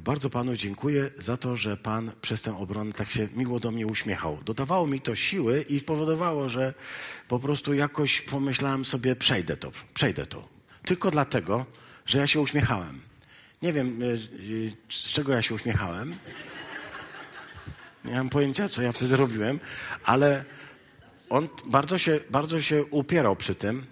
bardzo 0.00 0.30
panu 0.30 0.56
dziękuję 0.56 1.10
za 1.18 1.36
to, 1.36 1.56
że 1.56 1.76
pan 1.76 2.12
przez 2.20 2.42
tę 2.42 2.58
obronę 2.58 2.92
tak 2.92 3.10
się 3.10 3.28
miło 3.36 3.60
do 3.60 3.70
mnie 3.70 3.86
uśmiechał. 3.86 4.38
Dodawało 4.44 4.86
mi 4.86 5.00
to 5.00 5.14
siły 5.14 5.64
i 5.68 5.80
powodowało, 5.80 6.48
że 6.48 6.74
po 7.28 7.38
prostu 7.38 7.74
jakoś 7.74 8.20
pomyślałem 8.20 8.71
sobie, 8.84 9.16
przejdę 9.16 9.56
to, 9.56 9.72
przejdę 9.94 10.26
to. 10.26 10.48
Tylko 10.84 11.10
dlatego, 11.10 11.66
że 12.06 12.18
ja 12.18 12.26
się 12.26 12.40
uśmiechałem. 12.40 13.00
Nie 13.62 13.72
wiem, 13.72 14.02
y, 14.02 14.06
y, 14.06 14.72
z 14.88 15.12
czego 15.12 15.32
ja 15.32 15.42
się 15.42 15.54
uśmiechałem. 15.54 16.16
Nie 18.04 18.14
mam 18.14 18.28
pojęcia, 18.28 18.68
co 18.68 18.82
ja 18.82 18.92
wtedy 18.92 19.16
robiłem, 19.16 19.60
ale 20.04 20.44
on 21.30 21.48
bardzo 21.66 21.98
się, 21.98 22.20
bardzo 22.30 22.62
się 22.62 22.84
upierał 22.84 23.36
przy 23.36 23.54
tym. 23.54 23.86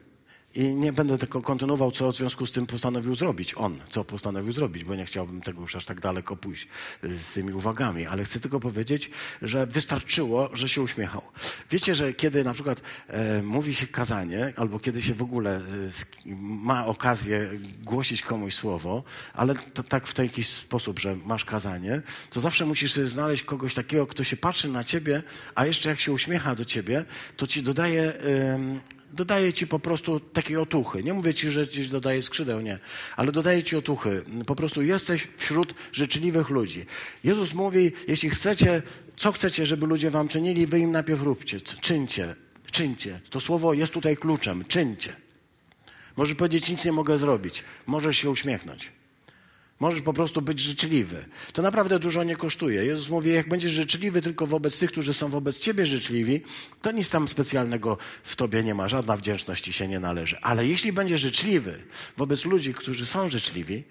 I 0.55 0.75
nie 0.75 0.93
będę 0.93 1.19
tylko 1.19 1.43
kontynuował, 1.43 1.93
co 1.93 2.13
w 2.13 2.17
związku 2.17 2.47
z 2.47 2.53
tym 2.53 2.67
postanowił 2.67 3.15
zrobić. 3.15 3.55
On, 3.57 3.79
co 3.91 4.05
postanowił 4.05 4.53
zrobić, 4.53 4.85
bo 4.85 4.95
nie 4.95 5.07
chciałbym 5.07 5.41
tego 5.41 5.61
już 5.61 5.77
aż 5.77 5.85
tak 5.85 6.01
daleko 6.01 6.37
pójść 6.37 6.69
z 7.03 7.33
tymi 7.33 7.53
uwagami. 7.53 8.07
Ale 8.07 8.25
chcę 8.25 8.41
tylko 8.41 8.61
powiedzieć, 8.61 9.11
że 9.43 9.67
wystarczyło, 9.67 10.51
że 10.53 10.69
się 10.69 10.83
uśmiechał. 10.83 11.23
Wiecie, 11.71 11.95
że 11.95 12.13
kiedy 12.13 12.45
na 12.45 12.55
przykład 12.55 12.81
e, 13.09 13.43
mówi 13.43 13.75
się 13.75 13.87
kazanie, 13.87 14.53
albo 14.57 14.79
kiedy 14.79 15.03
się 15.03 15.15
w 15.15 15.23
ogóle 15.23 15.57
e, 15.57 15.61
ma 16.41 16.87
okazję 16.87 17.51
głosić 17.83 18.23
komuś 18.23 18.55
słowo, 18.55 19.03
ale 19.35 19.55
to, 19.55 19.83
tak 19.83 20.07
w 20.07 20.15
taki 20.15 20.45
sposób, 20.45 20.99
że 20.99 21.17
masz 21.27 21.45
kazanie, 21.45 22.03
to 22.31 22.41
zawsze 22.41 22.67
musisz 22.67 22.93
znaleźć 22.93 23.43
kogoś 23.43 23.75
takiego, 23.75 24.07
kto 24.07 24.25
się 24.25 24.37
patrzy 24.37 24.69
na 24.69 24.85
ciebie, 24.85 25.23
a 25.55 25.67
jeszcze 25.67 25.89
jak 25.89 26.01
się 26.01 26.13
uśmiecha 26.13 26.55
do 26.55 26.65
ciebie, 26.65 27.05
to 27.37 27.47
ci 27.47 27.63
dodaje. 27.63 28.03
E, 28.03 29.00
dodaje 29.13 29.53
ci 29.53 29.67
po 29.67 29.79
prostu 29.79 30.21
takiej 30.21 30.57
otuchy. 30.57 31.03
Nie 31.03 31.15
mówię 31.15 31.35
ci, 31.35 31.51
że 31.51 31.69
ci 31.69 31.89
dodaje 31.89 32.23
skrzydeł, 32.23 32.61
nie, 32.61 32.79
ale 33.17 33.33
dodaje 33.33 33.63
ci 33.63 33.77
otuchy. 33.77 34.23
Po 34.47 34.55
prostu 34.55 34.83
jesteś 34.83 35.29
wśród 35.37 35.75
życzliwych 35.93 36.51
ludzi. 36.51 36.87
Jezus 37.25 37.55
mówi, 37.55 37.93
jeśli 38.09 38.31
chcecie, 38.31 38.83
co 39.17 39.33
chcecie, 39.33 39.67
żeby 39.67 39.87
ludzie 39.87 40.11
wam 40.11 40.29
czynili, 40.29 40.67
wy 40.67 40.79
im 40.79 40.93
najpierw 40.93 41.23
róbcie, 41.23 41.61
czyńcie, 41.61 42.37
czyńcie. 42.71 43.21
To 43.31 43.41
słowo 43.41 43.75
jest 43.75 43.93
tutaj 43.93 44.17
kluczem, 44.17 44.65
czyńcie. 44.65 45.17
Możesz 46.17 46.35
powiedzieć, 46.35 46.69
nic 46.69 46.85
nie 46.85 46.93
mogę 46.93 47.19
zrobić. 47.19 47.65
Możesz 47.87 48.17
się 48.17 48.31
uśmiechnąć. 48.31 49.00
Możesz 49.81 50.03
po 50.03 50.13
prostu 50.13 50.43
być 50.43 50.61
życzliwy. 50.61 51.25
To 51.53 51.63
naprawdę 51.63 51.99
dużo 51.99 52.25
nie 52.25 52.37
kosztuje. 52.37 52.85
Jezus 52.85 53.09
mówi, 53.09 53.33
jak 53.33 53.49
będziesz 53.49 53.73
życzliwy 53.73 54.23
tylko 54.23 54.47
wobec 54.47 54.79
tych, 54.79 54.93
którzy 54.93 55.15
są 55.15 55.29
wobec 55.29 55.59
ciebie 55.59 55.87
życzliwi, 55.87 56.43
to 56.83 56.93
nic 56.93 57.11
tam 57.11 57.29
specjalnego 57.29 57.99
w 58.23 58.37
tobie 58.37 58.63
nie 58.63 58.75
ma, 58.75 58.89
żadna 58.89 59.17
wdzięczność 59.17 59.65
ci 59.65 59.73
się 59.73 59.89
nie 59.89 60.01
należy. 60.01 60.39
Ale 60.43 60.67
jeśli 60.67 60.93
będziesz 60.93 61.21
życzliwy 61.21 61.83
wobec 62.17 62.45
ludzi, 62.45 62.75
którzy 62.75 63.07
są 63.07 63.29
życzliwi, 63.29 63.85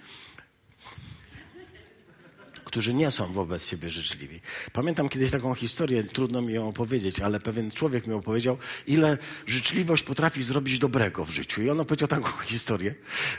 którzy 2.70 2.94
nie 2.94 3.12
są 3.12 3.34
wobec 3.34 3.66
siebie 3.66 3.90
życzliwi. 3.90 4.42
Pamiętam 4.74 5.10
kiedyś 5.10 5.32
taką 5.32 5.54
historię, 5.54 6.04
trudno 6.04 6.42
mi 6.42 6.54
ją 6.54 6.70
opowiedzieć, 6.70 7.20
ale 7.20 7.40
pewien 7.40 7.72
człowiek 7.72 8.08
mi 8.08 8.14
opowiedział, 8.14 8.58
ile 8.88 9.18
życzliwość 9.46 10.04
potrafi 10.04 10.44
zrobić 10.44 10.80
dobrego 10.80 11.26
w 11.26 11.30
życiu. 11.30 11.62
I 11.62 11.70
on 11.70 11.80
opowiedział 11.80 12.08
taką 12.08 12.32
historię. 12.54 12.96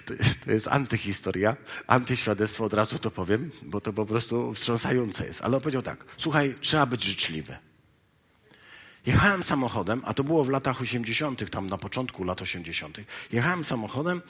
To 0.07 0.15
jest, 0.15 0.45
to 0.45 0.53
jest 0.53 0.69
antyhistoria, 0.69 1.57
antyświadectwo, 1.87 2.65
od 2.65 2.75
razu 2.75 2.99
to 2.99 3.11
powiem, 3.11 3.51
bo 3.63 3.81
to 3.81 3.93
po 3.93 4.07
prostu 4.07 4.55
wstrząsające 4.55 5.27
jest. 5.27 5.43
Ale 5.43 5.57
opowiedział 5.57 5.83
tak, 5.83 6.05
słuchaj, 6.17 6.55
trzeba 6.61 6.87
być 6.87 7.05
życzliwy. 7.05 7.70
Jechałem 9.07 9.43
samochodem, 9.43 10.03
a 10.05 10.15
to 10.15 10.25
było 10.25 10.45
w 10.45 10.49
latach 10.49 10.81
80., 10.81 11.51
tam 11.51 11.67
na 11.67 11.79
początku 11.79 12.25
lat 12.25 12.43
80. 12.43 13.01
Jechałem 13.33 13.65
samochodem 13.65 14.23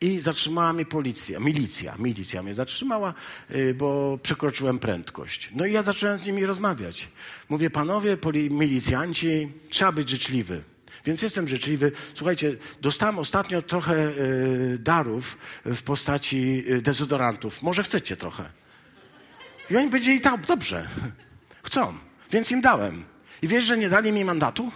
i 0.00 0.20
zatrzymała 0.20 0.72
mnie 0.72 0.84
policja, 0.84 1.40
milicja, 1.40 1.94
milicja 1.98 2.42
mnie 2.42 2.54
zatrzymała, 2.54 3.14
y, 3.54 3.74
bo 3.74 4.18
przekroczyłem 4.22 4.78
prędkość. 4.78 5.50
No 5.54 5.66
i 5.66 5.72
ja 5.72 5.82
zacząłem 5.82 6.18
z 6.18 6.26
nimi 6.26 6.46
rozmawiać. 6.46 7.08
Mówię, 7.48 7.70
panowie 7.70 8.16
poli- 8.16 8.50
milicjanci, 8.50 9.52
trzeba 9.70 9.92
być 9.92 10.08
życzliwy. 10.10 10.62
Więc 11.04 11.22
jestem 11.22 11.48
życzliwy. 11.48 11.92
Słuchajcie, 12.14 12.56
dostałem 12.80 13.18
ostatnio 13.18 13.62
trochę 13.62 13.94
y, 14.08 14.78
darów 14.78 15.38
w 15.64 15.82
postaci 15.82 16.64
y, 16.70 16.82
dezodorantów. 16.82 17.62
Może 17.62 17.82
chcecie 17.82 18.16
trochę? 18.16 18.44
I 19.70 19.76
oni 19.76 19.90
powiedzieli, 19.90 20.20
tak, 20.20 20.46
dobrze, 20.46 20.88
chcą, 21.62 21.94
więc 22.30 22.50
im 22.50 22.60
dałem. 22.60 23.04
I 23.42 23.48
wiesz, 23.48 23.64
że 23.64 23.78
nie 23.78 23.88
dali 23.88 24.12
mi 24.12 24.24
mandatu? 24.24 24.72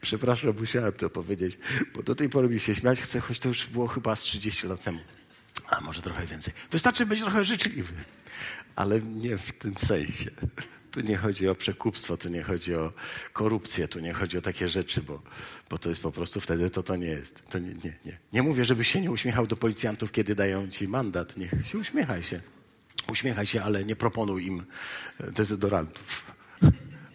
Przepraszam, 0.00 0.54
musiałem 0.60 0.92
to 0.92 1.10
powiedzieć, 1.10 1.58
bo 1.94 2.02
do 2.02 2.14
tej 2.14 2.28
pory 2.28 2.48
mi 2.48 2.60
się 2.60 2.74
śmiać 2.74 3.00
chcę, 3.00 3.20
choć 3.20 3.38
to 3.38 3.48
już 3.48 3.66
było 3.66 3.86
chyba 3.86 4.16
z 4.16 4.20
30 4.20 4.66
lat 4.66 4.84
temu. 4.84 5.00
A 5.68 5.80
może 5.80 6.02
trochę 6.02 6.26
więcej. 6.26 6.54
Wystarczy 6.70 7.06
być 7.06 7.20
trochę 7.20 7.44
życzliwy, 7.44 7.92
ale 8.76 9.00
nie 9.00 9.38
w 9.38 9.52
tym 9.52 9.74
sensie. 9.74 10.30
Tu 10.90 11.00
nie 11.00 11.16
chodzi 11.16 11.48
o 11.48 11.54
przekupstwo, 11.54 12.16
tu 12.16 12.28
nie 12.28 12.42
chodzi 12.42 12.74
o 12.74 12.92
korupcję, 13.32 13.88
tu 13.88 14.00
nie 14.00 14.12
chodzi 14.12 14.38
o 14.38 14.40
takie 14.40 14.68
rzeczy, 14.68 15.02
bo, 15.02 15.22
bo 15.70 15.78
to 15.78 15.88
jest 15.88 16.02
po 16.02 16.12
prostu 16.12 16.40
wtedy 16.40 16.70
to 16.70 16.82
to 16.82 16.96
nie 16.96 17.06
jest. 17.06 17.42
To 17.50 17.58
nie, 17.58 17.74
nie, 17.74 17.94
nie. 18.04 18.18
nie 18.32 18.42
mówię, 18.42 18.64
żebyś 18.64 18.88
się 18.88 19.00
nie 19.00 19.10
uśmiechał 19.10 19.46
do 19.46 19.56
policjantów, 19.56 20.12
kiedy 20.12 20.34
dają 20.34 20.70
ci 20.70 20.88
mandat. 20.88 21.36
Niech 21.36 21.50
się 21.66 21.78
uśmiechaj 21.78 22.22
się. 22.22 22.40
Uśmiechaj 23.10 23.46
się, 23.46 23.62
ale 23.62 23.84
nie 23.84 23.96
proponuj 23.96 24.46
im 24.46 24.64
dezodorantów 25.18 26.22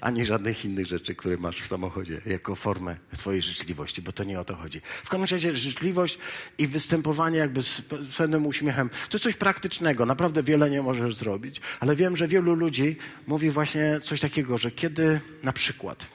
ani 0.02 0.26
żadnych 0.26 0.66
innych 0.66 0.86
rzeczy, 0.88 1.16
które 1.16 1.38
masz 1.38 1.62
w 1.62 1.68
samochodzie 1.68 2.22
jako 2.26 2.56
formę 2.56 2.98
swojej 3.14 3.42
życzliwości, 3.42 4.02
bo 4.02 4.12
to 4.12 4.24
nie 4.24 4.40
o 4.40 4.46
to 4.46 4.56
chodzi. 4.56 4.82
W 5.04 5.10
każdym 5.10 5.22
razie 5.22 5.56
życzliwość 5.56 6.18
i 6.58 6.68
występowanie 6.68 7.38
jakby 7.38 7.62
z 7.62 7.82
pewnym 8.18 8.46
uśmiechem 8.46 8.90
to 8.90 9.18
jest 9.18 9.24
coś 9.24 9.36
praktycznego. 9.36 10.06
Naprawdę 10.06 10.44
wiele 10.44 10.70
nie 10.70 10.82
możesz 10.82 11.16
zrobić, 11.16 11.62
ale 11.80 11.96
wiem, 11.96 12.18
że 12.18 12.28
wielu 12.28 12.56
ludzi 12.56 12.98
mówi 13.28 13.52
właśnie 13.52 14.00
coś 14.04 14.22
takiego, 14.22 14.58
że 14.58 14.72
kiedy 14.72 15.20
na 15.44 15.54
przykład 15.54 16.06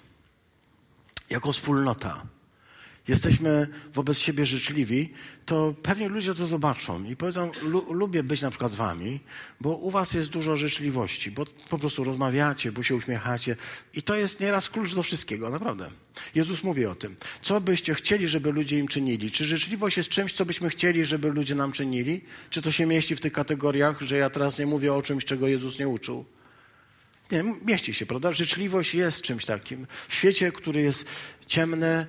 jako 1.30 1.52
wspólnota 1.52 2.26
jesteśmy 3.08 3.68
wobec 3.94 4.18
siebie 4.18 4.46
życzliwi, 4.46 5.12
to 5.46 5.74
pewnie 5.82 6.08
ludzie 6.08 6.34
to 6.34 6.46
zobaczą 6.46 7.04
i 7.04 7.16
powiedzą, 7.16 7.50
lubię 7.90 8.22
być 8.22 8.42
na 8.42 8.50
przykład 8.50 8.72
wami, 8.72 9.20
bo 9.60 9.76
u 9.76 9.90
was 9.90 10.14
jest 10.14 10.30
dużo 10.30 10.56
życzliwości, 10.56 11.30
bo 11.30 11.46
po 11.68 11.78
prostu 11.78 12.04
rozmawiacie, 12.04 12.72
bo 12.72 12.82
się 12.82 12.94
uśmiechacie 12.94 13.56
i 13.94 14.02
to 14.02 14.14
jest 14.14 14.40
nieraz 14.40 14.70
klucz 14.70 14.94
do 14.94 15.02
wszystkiego, 15.02 15.50
naprawdę. 15.50 15.90
Jezus 16.34 16.62
mówi 16.62 16.86
o 16.86 16.94
tym. 16.94 17.16
Co 17.42 17.60
byście 17.60 17.94
chcieli, 17.94 18.28
żeby 18.28 18.52
ludzie 18.52 18.78
im 18.78 18.88
czynili? 18.88 19.30
Czy 19.30 19.46
życzliwość 19.46 19.96
jest 19.96 20.08
czymś, 20.08 20.32
co 20.32 20.46
byśmy 20.46 20.68
chcieli, 20.68 21.04
żeby 21.04 21.30
ludzie 21.30 21.54
nam 21.54 21.72
czynili? 21.72 22.20
Czy 22.50 22.62
to 22.62 22.72
się 22.72 22.86
mieści 22.86 23.16
w 23.16 23.20
tych 23.20 23.32
kategoriach, 23.32 24.00
że 24.00 24.16
ja 24.16 24.30
teraz 24.30 24.58
nie 24.58 24.66
mówię 24.66 24.94
o 24.94 25.02
czymś, 25.02 25.24
czego 25.24 25.48
Jezus 25.48 25.78
nie 25.78 25.88
uczył? 25.88 26.24
Nie, 27.32 27.44
mieści 27.64 27.94
się, 27.94 28.06
prawda? 28.06 28.32
Życzliwość 28.32 28.94
jest 28.94 29.22
czymś 29.22 29.44
takim. 29.44 29.86
W 30.08 30.14
świecie, 30.14 30.52
który 30.52 30.82
jest 30.82 31.04
ciemny, 31.46 32.06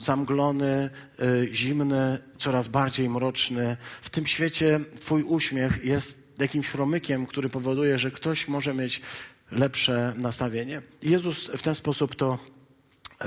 zamglony, 0.00 0.90
y, 1.20 1.48
zimny, 1.52 2.18
coraz 2.38 2.68
bardziej 2.68 3.08
mroczny, 3.08 3.76
w 4.02 4.10
tym 4.10 4.26
świecie 4.26 4.80
Twój 5.00 5.22
uśmiech 5.22 5.84
jest 5.84 6.24
jakimś 6.38 6.68
promykiem, 6.68 7.26
który 7.26 7.48
powoduje, 7.48 7.98
że 7.98 8.10
ktoś 8.10 8.48
może 8.48 8.74
mieć 8.74 9.00
lepsze 9.50 10.14
nastawienie. 10.16 10.82
Jezus 11.02 11.50
w 11.56 11.62
ten 11.62 11.74
sposób 11.74 12.14
to 12.14 12.38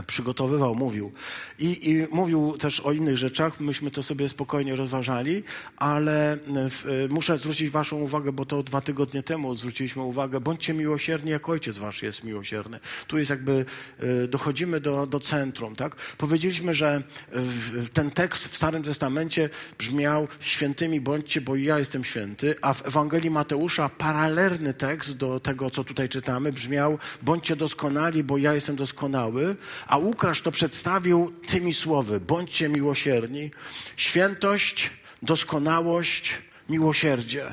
przygotowywał, 0.08 0.75
mówił. 0.75 1.12
I, 1.60 1.92
I, 1.92 2.08
mówił 2.12 2.58
też 2.58 2.80
o 2.80 2.92
innych 2.92 3.18
rzeczach, 3.18 3.60
myśmy 3.60 3.92
to 3.92 4.04
sobie 4.04 4.30
spokojnie 4.30 4.75
rozważali, 4.75 5.44
ale 5.77 6.38
w, 6.48 7.08
muszę 7.10 7.38
zwrócić 7.38 7.70
Waszą 7.70 7.98
uwagę, 7.98 8.32
bo 8.32 8.46
to 8.46 8.63
dwa 8.63 8.82
tygodnie 8.82 9.24
temu 9.24 9.56
zwróciliśmy 9.56 10.01
uwagę, 10.01 10.39
bądźcie 10.39 10.74
miłosierni, 10.74 11.32
jak 11.32 11.50
Ojciec 11.50 11.77
Wasz 11.77 12.04
jest 12.04 12.24
miłosierny. 12.24 12.80
Tu 13.08 13.18
jest 13.18 13.30
jakby, 13.30 13.66
dochodzimy 14.27 14.80
do, 14.80 15.08
do 15.08 15.20
centrum, 15.20 15.75
tak? 15.75 15.96
Powiedzieliśmy, 16.18 16.74
że 16.74 17.04
ten 17.94 18.12
tekst 18.12 18.48
w 18.48 18.58
Starym 18.58 18.84
Testamencie 18.84 19.50
brzmiał 19.77 20.27
świętymi 20.39 21.01
bądźcie, 21.01 21.42
bo 21.42 21.56
ja 21.56 21.80
jestem 21.80 22.04
święty, 22.04 22.56
a 22.62 22.74
w 22.74 22.88
Ewangelii 22.88 23.30
Mateusza 23.30 23.89
paralelny 23.89 24.74
tekst 24.74 25.12
do 25.12 25.39
tego, 25.39 25.72
co 25.72 25.84
tutaj 25.84 26.10
czytamy, 26.10 26.54
brzmiał 26.54 26.98
bądźcie 27.22 27.56
doskonali, 27.56 28.24
bo 28.24 28.38
ja 28.38 28.54
jestem 28.54 28.75
doskonały, 28.75 29.56
a 29.88 29.98
Łukasz 29.98 30.41
to 30.41 30.51
przedstawił 30.51 31.34
tymi 31.48 31.74
słowy: 31.74 32.20
bądźcie 32.20 32.70
miłosierni. 32.70 33.51
Świętość, 33.98 34.89
doskonałość, 35.22 36.38
miłosierdzie. 36.70 37.46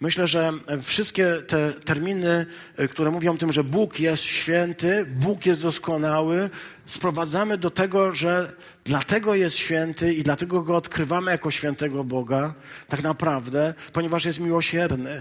Myślę, 0.00 0.26
że 0.26 0.52
wszystkie 0.82 1.26
te 1.46 1.72
terminy, 1.72 2.46
które 2.90 3.10
mówią 3.10 3.34
o 3.34 3.36
tym, 3.36 3.52
że 3.52 3.64
Bóg 3.64 4.00
jest 4.00 4.22
święty, 4.22 5.06
Bóg 5.06 5.46
jest 5.46 5.62
doskonały, 5.62 6.50
sprowadzamy 6.86 7.58
do 7.58 7.70
tego, 7.70 8.12
że 8.12 8.52
dlatego 8.84 9.34
jest 9.34 9.56
święty 9.56 10.14
i 10.14 10.22
dlatego 10.22 10.62
go 10.62 10.76
odkrywamy 10.76 11.30
jako 11.30 11.50
świętego 11.50 12.04
Boga, 12.04 12.54
tak 12.88 13.02
naprawdę, 13.02 13.74
ponieważ 13.92 14.24
jest 14.24 14.40
miłosierny. 14.40 15.20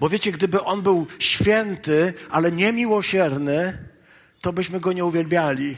Bo 0.00 0.08
wiecie, 0.08 0.32
gdyby 0.32 0.62
on 0.62 0.82
był 0.82 1.06
święty, 1.18 2.14
ale 2.30 2.52
nie 2.52 2.72
miłosierny, 2.72 3.78
to 4.44 4.52
byśmy 4.52 4.80
go 4.80 4.92
nie 4.92 5.04
uwielbiali. 5.04 5.76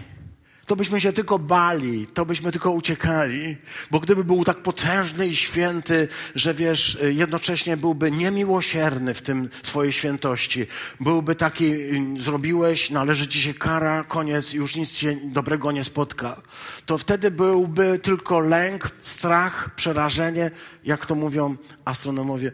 To 0.66 0.76
byśmy 0.76 1.00
się 1.00 1.12
tylko 1.12 1.38
bali, 1.38 2.06
to 2.06 2.26
byśmy 2.26 2.52
tylko 2.52 2.70
uciekali, 2.70 3.56
bo 3.90 4.00
gdyby 4.00 4.25
był 4.25 4.44
tak 4.44 4.62
potężny 4.62 5.26
i 5.26 5.37
święty, 5.37 6.08
że 6.35 6.54
wiesz, 6.54 6.99
jednocześnie 7.02 7.76
byłby 7.76 8.11
niemiłosierny 8.11 9.14
w 9.14 9.23
tym 9.23 9.49
swojej 9.62 9.92
świętości, 9.92 10.66
byłby 11.00 11.35
taki, 11.35 11.75
zrobiłeś, 12.18 12.90
należy 12.90 13.28
ci 13.28 13.40
się 13.40 13.54
kara, 13.54 14.04
koniec, 14.04 14.52
już 14.52 14.76
nic 14.76 14.90
się 14.90 15.16
dobrego 15.25 15.73
nie 15.73 15.85
spotka, 15.85 16.42
to 16.87 16.99
wtedy 16.99 17.30
byłby 17.30 17.99
tylko 17.99 18.40
lęk, 18.40 18.90
strach, 19.02 19.75
przerażenie, 19.75 20.50
jak 20.85 21.06
to 21.06 21.14
mówią 21.14 21.56
astronomowie, 21.85 22.52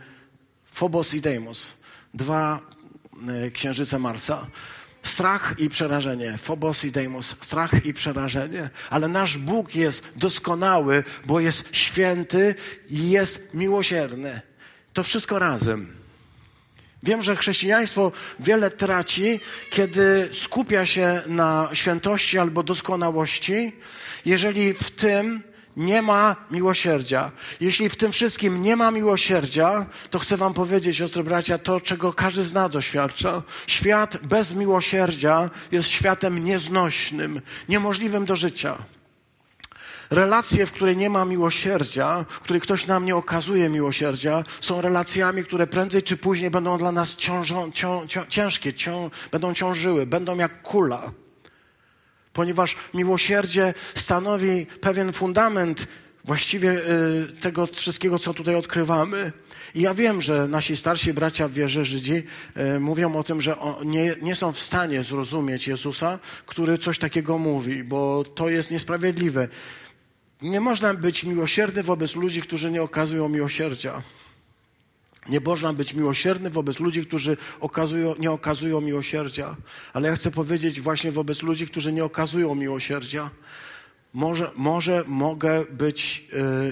Phobos 0.64 1.14
i 1.14 1.20
Deimos, 1.20 1.72
dwa 2.14 2.60
e, 3.28 3.50
księżyce 3.50 3.98
Marsa. 3.98 4.46
Strach 5.02 5.54
i 5.58 5.68
przerażenie. 5.68 6.38
Phobos 6.38 6.84
i 6.84 6.92
Deimos. 6.92 7.36
Strach 7.40 7.86
i 7.86 7.94
przerażenie. 7.94 8.70
Ale 8.90 9.08
nasz 9.08 9.38
Bóg 9.38 9.74
jest 9.74 10.02
doskonały, 10.16 11.04
bo 11.26 11.40
jest 11.40 11.64
święty 11.72 12.54
i 12.90 13.10
jest 13.10 13.54
miłosierny. 13.54 14.40
To 14.92 15.02
wszystko 15.02 15.38
razem. 15.38 16.02
Wiem, 17.02 17.22
że 17.22 17.36
chrześcijaństwo 17.36 18.12
wiele 18.40 18.70
traci, 18.70 19.40
kiedy 19.70 20.28
skupia 20.32 20.86
się 20.86 21.22
na 21.26 21.68
świętości 21.72 22.38
albo 22.38 22.62
doskonałości, 22.62 23.72
jeżeli 24.24 24.74
w 24.74 24.90
tym 24.90 25.42
nie 25.76 26.02
ma 26.02 26.36
miłosierdzia. 26.50 27.30
Jeśli 27.60 27.88
w 27.88 27.96
tym 27.96 28.12
wszystkim 28.12 28.62
nie 28.62 28.76
ma 28.76 28.90
miłosierdzia, 28.90 29.86
to 30.10 30.18
chcę 30.18 30.36
Wam 30.36 30.54
powiedzieć, 30.54 30.96
siostry 30.96 31.24
bracia, 31.24 31.58
to, 31.58 31.80
czego 31.80 32.12
każdy 32.12 32.42
z 32.42 32.52
nas 32.52 32.70
doświadcza. 32.70 33.42
Świat 33.66 34.26
bez 34.26 34.54
miłosierdzia 34.54 35.50
jest 35.72 35.88
światem 35.88 36.44
nieznośnym, 36.44 37.40
niemożliwym 37.68 38.24
do 38.24 38.36
życia. 38.36 38.78
Relacje, 40.10 40.66
w 40.66 40.72
której 40.72 40.96
nie 40.96 41.10
ma 41.10 41.24
miłosierdzia, 41.24 42.24
w 42.28 42.40
której 42.40 42.60
ktoś 42.60 42.86
nam 42.86 43.04
nie 43.04 43.16
okazuje 43.16 43.68
miłosierdzia, 43.68 44.44
są 44.60 44.80
relacjami, 44.80 45.44
które 45.44 45.66
prędzej 45.66 46.02
czy 46.02 46.16
później 46.16 46.50
będą 46.50 46.78
dla 46.78 46.92
nas 46.92 47.16
ciążą, 47.16 47.72
cią, 47.72 48.06
cią, 48.06 48.24
ciężkie, 48.28 48.74
cią, 48.74 49.10
będą 49.30 49.54
ciążyły, 49.54 50.06
będą 50.06 50.36
jak 50.36 50.62
kula 50.62 51.12
ponieważ 52.32 52.76
miłosierdzie 52.94 53.74
stanowi 53.94 54.66
pewien 54.80 55.12
fundament 55.12 55.86
właściwie 56.24 56.70
y, 56.70 57.36
tego 57.40 57.66
wszystkiego, 57.66 58.18
co 58.18 58.34
tutaj 58.34 58.54
odkrywamy. 58.54 59.32
I 59.74 59.80
ja 59.80 59.94
wiem, 59.94 60.22
że 60.22 60.48
nasi 60.48 60.76
starsi 60.76 61.12
bracia 61.12 61.48
w 61.48 61.52
wierze 61.52 61.84
Żydzi 61.84 62.22
y, 62.76 62.80
mówią 62.80 63.16
o 63.16 63.24
tym, 63.24 63.42
że 63.42 63.56
nie, 63.84 64.16
nie 64.22 64.34
są 64.34 64.52
w 64.52 64.58
stanie 64.58 65.02
zrozumieć 65.02 65.68
Jezusa, 65.68 66.18
który 66.46 66.78
coś 66.78 66.98
takiego 66.98 67.38
mówi, 67.38 67.84
bo 67.84 68.24
to 68.24 68.48
jest 68.48 68.70
niesprawiedliwe. 68.70 69.48
Nie 70.42 70.60
można 70.60 70.94
być 70.94 71.24
miłosierny 71.24 71.82
wobec 71.82 72.16
ludzi, 72.16 72.42
którzy 72.42 72.70
nie 72.70 72.82
okazują 72.82 73.28
miłosierdzia. 73.28 74.02
Nie 75.28 75.40
można 75.40 75.72
być 75.72 75.94
miłosierny 75.94 76.50
wobec 76.50 76.80
ludzi, 76.80 77.06
którzy 77.06 77.36
okazują, 77.60 78.14
nie 78.18 78.30
okazują 78.30 78.80
miłosierdzia. 78.80 79.56
Ale 79.92 80.08
ja 80.08 80.16
chcę 80.16 80.30
powiedzieć 80.30 80.80
właśnie 80.80 81.12
wobec 81.12 81.42
ludzi, 81.42 81.66
którzy 81.66 81.92
nie 81.92 82.04
okazują 82.04 82.54
miłosierdzia. 82.54 83.30
Może, 84.12 84.50
może 84.56 85.04
mogę 85.06 85.64
być 85.70 86.24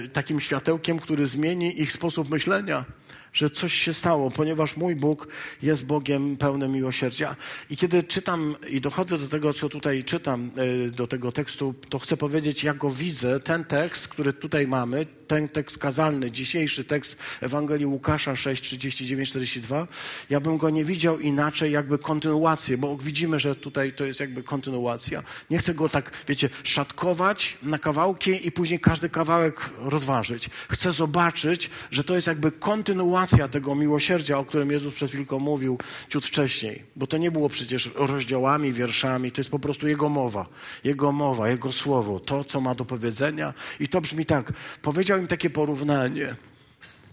y, 0.03 0.09
takim 0.09 0.39
światełkiem, 0.39 0.99
który 0.99 1.27
zmieni 1.27 1.81
ich 1.81 1.91
sposób 1.91 2.29
myślenia 2.29 2.85
że 3.33 3.49
coś 3.49 3.73
się 3.73 3.93
stało, 3.93 4.31
ponieważ 4.31 4.77
mój 4.77 4.95
Bóg 4.95 5.27
jest 5.61 5.85
Bogiem 5.85 6.37
pełnym 6.37 6.71
miłosierdzia. 6.71 7.35
I 7.69 7.77
kiedy 7.77 8.03
czytam 8.03 8.55
i 8.69 8.81
dochodzę 8.81 9.17
do 9.17 9.27
tego, 9.27 9.53
co 9.53 9.69
tutaj 9.69 10.03
czytam, 10.03 10.51
e, 10.87 10.91
do 10.91 11.07
tego 11.07 11.31
tekstu, 11.31 11.73
to 11.89 11.99
chcę 11.99 12.17
powiedzieć, 12.17 12.63
jak 12.63 12.77
go 12.77 12.91
widzę, 12.91 13.39
ten 13.39 13.65
tekst, 13.65 14.07
który 14.07 14.33
tutaj 14.33 14.67
mamy, 14.67 15.05
ten 15.27 15.49
tekst 15.49 15.77
kazalny, 15.77 16.31
dzisiejszy 16.31 16.83
tekst 16.83 17.17
Ewangelii 17.41 17.85
Łukasza 17.85 18.35
6, 18.35 18.63
39, 18.63 19.29
42, 19.29 19.87
ja 20.29 20.39
bym 20.39 20.57
go 20.57 20.69
nie 20.69 20.85
widział 20.85 21.19
inaczej, 21.19 21.71
jakby 21.71 21.97
kontynuację, 21.97 22.77
bo 22.77 22.97
widzimy, 22.97 23.39
że 23.39 23.55
tutaj 23.55 23.93
to 23.93 24.05
jest 24.05 24.19
jakby 24.19 24.43
kontynuacja. 24.43 25.23
Nie 25.49 25.57
chcę 25.57 25.73
go 25.73 25.89
tak, 25.89 26.11
wiecie, 26.27 26.49
szatkować 26.63 27.57
na 27.63 27.79
kawałki 27.79 28.47
i 28.47 28.51
później 28.51 28.79
każdy 28.79 29.09
kawałek 29.09 29.69
rozważyć. 29.77 30.49
Chcę 30.69 30.91
zobaczyć, 30.91 31.69
że 31.91 32.03
to 32.03 32.15
jest 32.15 32.27
jakby 32.27 32.51
kontynuacja 32.51 33.20
kontynuacja 33.21 33.47
tego 33.47 33.75
miłosierdzia, 33.75 34.37
o 34.37 34.45
którym 34.45 34.71
Jezus 34.71 34.93
przed 34.93 35.09
chwilką 35.09 35.39
mówił 35.39 35.77
ciut 36.09 36.25
wcześniej. 36.25 36.85
Bo 36.95 37.07
to 37.07 37.17
nie 37.17 37.31
było 37.31 37.49
przecież 37.49 37.91
rozdziałami, 37.95 38.73
wierszami, 38.73 39.31
to 39.31 39.41
jest 39.41 39.49
po 39.49 39.59
prostu 39.59 39.87
Jego 39.87 40.09
mowa. 40.09 40.49
Jego 40.83 41.11
mowa, 41.11 41.49
Jego 41.49 41.71
słowo, 41.71 42.19
to, 42.19 42.43
co 42.43 42.61
ma 42.61 42.75
do 42.75 42.85
powiedzenia. 42.85 43.53
I 43.79 43.87
to 43.87 44.01
brzmi 44.01 44.25
tak. 44.25 44.53
Powiedział 44.81 45.19
im 45.19 45.27
takie 45.27 45.49
porównanie. 45.49 46.35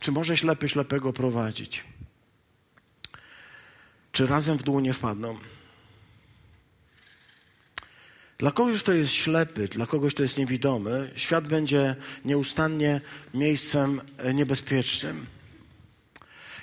Czy 0.00 0.12
może 0.12 0.36
ślepy 0.36 0.68
ślepego 0.68 1.12
prowadzić? 1.12 1.84
Czy 4.12 4.26
razem 4.26 4.58
w 4.58 4.62
dół 4.62 4.80
nie 4.80 4.92
wpadną? 4.92 5.38
Dla 8.38 8.50
kogoś, 8.50 8.82
kto 8.82 8.92
jest 8.92 9.12
ślepy, 9.12 9.68
dla 9.68 9.86
kogoś, 9.86 10.14
kto 10.14 10.22
jest 10.22 10.38
niewidomy, 10.38 11.10
świat 11.16 11.48
będzie 11.48 11.96
nieustannie 12.24 13.00
miejscem 13.34 14.00
niebezpiecznym. 14.34 15.37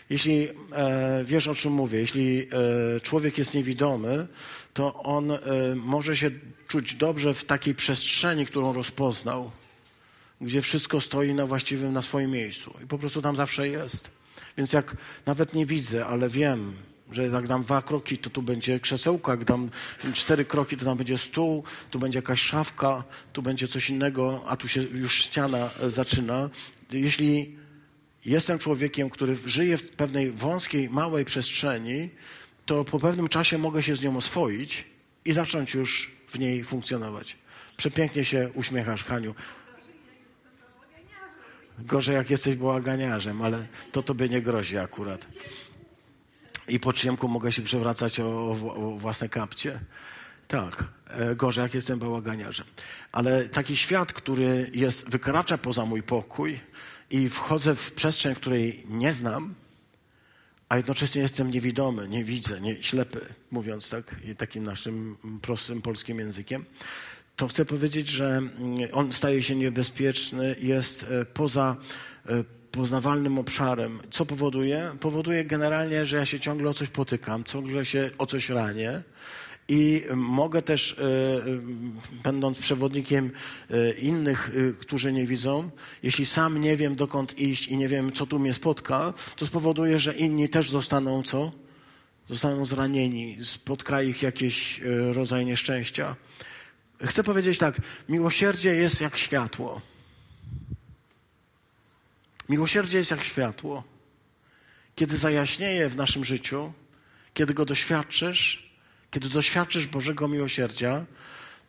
Jeśli 0.10 0.48
e, 0.72 1.24
wiesz, 1.26 1.48
o 1.48 1.56
czym 1.56 1.74
mówię, 1.74 2.00
jeśli 2.00 2.48
e, 2.96 3.00
człowiek 3.00 3.38
jest 3.38 3.54
niewidomy, 3.54 4.28
to 4.74 5.04
on 5.04 5.32
e, 5.32 5.39
może 5.76 6.18
się 6.18 6.32
czuć 6.68 6.96
dobrze 6.96 7.34
w 7.34 7.46
takiej 7.46 7.76
przestrzeni, 7.76 8.46
którą 8.46 8.74
rozpoznał, 8.74 9.52
gdzie 10.41 10.62
wszystko 10.62 11.02
stoi 11.02 11.34
na 11.34 11.46
właściwym, 11.46 11.94
na 11.94 12.02
swoim 12.02 12.32
miejscu. 12.32 12.74
I 12.84 12.88
po 12.88 12.98
prostu 12.98 13.22
tam 13.22 13.36
zawsze 13.36 13.68
jest. 13.70 14.10
Więc 14.58 14.74
jak 14.74 14.98
nawet 15.26 15.54
nie 15.54 15.65
widzę, 15.65 16.06
ale 16.06 16.30
wiem, 16.30 16.76
że 17.12 17.28
jak 17.28 17.48
dam 17.48 17.63
dwa 17.63 17.82
kroki, 17.82 18.18
to 18.18 18.30
tu 18.30 18.41
będzie 18.41 18.80
krzesełko, 18.80 19.32
jak 19.32 19.46
dam 19.46 19.70
cztery 20.13 20.46
kroki, 20.46 20.78
to 20.78 20.86
tam 20.86 20.98
będzie 20.98 21.18
stół, 21.18 21.63
tu 21.91 22.00
będzie 22.00 22.18
jakaś 22.18 22.41
szafka, 22.41 23.04
tu 23.34 23.41
będzie 23.41 23.68
coś 23.68 23.89
innego, 23.89 24.44
a 24.48 24.58
tu 24.58 24.68
się 24.68 24.84
już 24.84 25.15
ściana 25.15 25.70
e, 25.80 25.91
zaczyna. 25.91 26.50
Jeśli 26.91 27.58
jestem 28.25 28.59
człowiekiem, 28.59 29.09
który 29.09 29.35
żyje 29.45 29.77
w 29.77 29.91
pewnej 29.91 30.31
wąskiej, 30.31 30.89
małej 30.89 31.25
przestrzeni, 31.25 32.09
to 32.65 32.85
po 32.85 32.99
pewnym 32.99 33.27
czasie 33.27 33.57
mogę 33.57 33.83
się 33.83 33.95
z 33.95 34.01
nią 34.01 34.17
oswoić 34.17 34.85
i 35.25 35.33
zacząć 35.33 35.73
już 35.73 36.11
w 36.27 36.39
niej 36.39 36.63
funkcjonować. 36.63 37.38
Przepięknie 37.77 38.25
się 38.25 38.49
uśmiechasz, 38.53 39.03
Haniu. 39.03 39.35
Gorzej 41.79 42.15
jak 42.15 42.29
jesteś 42.29 42.55
bałaganiarzem, 42.55 43.41
ale 43.41 43.67
to 43.91 44.03
tobie 44.03 44.29
nie 44.29 44.41
grozi 44.41 44.77
akurat. 44.77 45.25
I 46.67 46.79
po 46.79 46.93
ciemku 46.93 47.27
mogę 47.27 47.51
się 47.51 47.61
przewracać 47.61 48.19
o, 48.19 48.51
o 48.51 48.97
własne 48.99 49.29
kapcie. 49.29 49.79
Tak, 50.47 50.83
e, 51.07 51.35
gorzej 51.35 51.63
jak 51.63 51.73
jestem 51.73 51.99
bałaganiarzem. 51.99 52.65
Ale 53.11 53.45
taki 53.45 53.77
świat, 53.77 54.13
który 54.13 54.71
jest, 54.73 55.09
wykracza 55.09 55.57
poza 55.57 55.85
mój 55.85 56.03
pokój, 56.03 56.59
i 57.10 57.30
wchodzę 57.30 57.76
w 57.76 57.91
przestrzeń, 57.91 58.36
w 58.36 58.39
której 58.39 58.84
nie 58.89 59.13
znam, 59.13 59.54
a 60.70 60.78
jednocześnie 60.78 61.22
jestem 61.22 61.52
niewidomy, 61.52 62.08
nie 62.08 62.24
widzę, 62.24 62.62
nie, 62.62 62.84
ślepy, 62.84 63.22
mówiąc 63.52 63.89
tak, 63.89 64.15
takim 64.38 64.63
naszym 64.63 65.18
prostym 65.41 65.82
polskim 65.82 66.20
językiem, 66.20 66.65
to 67.36 67.48
chcę 67.48 67.65
powiedzieć, 67.65 68.10
że 68.10 68.26
mm, 68.26 68.54
on 68.91 69.13
staje 69.13 69.44
się 69.44 69.56
niebezpieczny, 69.56 70.56
jest 70.62 71.04
e, 71.04 71.26
poza 71.26 71.76
e, 72.26 72.44
poznawalnym 72.72 73.38
obszarem. 73.38 74.00
Co 74.12 74.26
powoduje? 74.26 74.91
Powoduje 75.00 75.46
generalnie, 75.46 76.06
że 76.06 76.18
ja 76.18 76.26
się 76.26 76.39
ciągle 76.39 76.70
o 76.70 76.74
coś 76.74 76.89
potykam, 76.89 77.44
ciągle 77.44 77.86
się 77.86 78.10
o 78.18 78.26
coś 78.26 78.50
ranię. 78.50 79.04
I 79.67 80.04
mogę 80.15 80.62
też, 80.62 80.95
będąc 82.23 82.58
przewodnikiem 82.58 83.32
innych, 83.97 84.51
którzy 84.80 85.13
nie 85.13 85.28
widzą, 85.28 85.69
jeśli 86.04 86.25
sam 86.25 86.62
nie 86.62 86.78
wiem, 86.78 86.95
dokąd 86.95 87.39
iść 87.39 87.67
i 87.67 87.78
nie 87.78 87.88
wiem, 87.88 88.12
co 88.12 88.25
tu 88.25 88.39
mnie 88.39 88.54
spotka, 88.54 89.13
to 89.36 89.45
spowoduje, 89.45 89.99
że 89.99 90.13
inni 90.13 90.49
też 90.49 90.69
zostaną 90.69 91.23
co? 91.23 91.51
Zostaną 92.30 92.65
zranieni, 92.65 93.38
spotka 93.41 94.01
ich 94.01 94.21
jakiś 94.21 94.82
rodzaj 95.12 95.45
nieszczęścia. 95.45 96.15
Chcę 97.06 97.23
powiedzieć 97.23 97.58
tak, 97.58 97.82
miłosierdzie 98.10 98.75
jest 98.75 99.01
jak 99.01 99.17
światło. 99.17 99.82
Miłosierdzie 102.49 102.97
jest 102.97 103.12
jak 103.12 103.23
światło. 103.23 103.84
Kiedy 104.95 105.17
zajaśnieje 105.17 105.89
w 105.89 105.95
naszym 105.95 106.25
życiu, 106.25 106.73
kiedy 107.34 107.54
go 107.54 107.65
doświadczysz, 107.65 108.64
kiedy 109.15 109.30
doświadczysz 109.30 109.88
Bożego 109.88 110.28
miłosierdzia, 110.28 111.06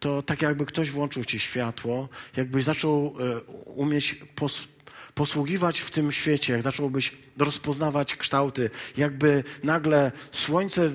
to 0.01 0.23
tak 0.23 0.43
jakby 0.43 0.67
ktoś 0.67 0.91
włączył 0.91 1.25
ci 1.25 1.41
światło, 1.41 2.09
jakbyś 2.37 2.65
zaczął 2.65 3.15
e, 3.21 3.41
umieć 3.65 4.17
pos 4.35 4.69
posługiwać 5.15 5.81
w 5.81 5.91
tym 5.91 6.13
świecie, 6.13 6.53
jak 6.53 6.63
zacząłbyś 6.63 7.13
rozpoznawać 7.39 8.17
kształty, 8.17 8.71
jakby 8.97 9.45
nagle 9.63 10.13
słońce 10.33 10.91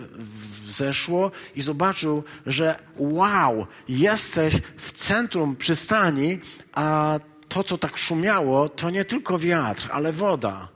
wzeszło 0.64 1.32
i 1.56 1.62
zobaczył, 1.62 2.24
że 2.46 2.80
wow, 2.98 3.68
jesteś 3.90 4.54
w 4.78 4.92
centrum 4.92 5.56
przystani, 5.56 6.40
a 6.74 7.20
to, 7.50 7.64
co 7.64 7.78
tak 7.78 7.98
szumiało, 7.98 8.70
to 8.70 8.90
nie 8.90 9.06
tylko 9.06 9.40
wiatr, 9.40 9.90
ale 9.92 10.14
woda. 10.14 10.68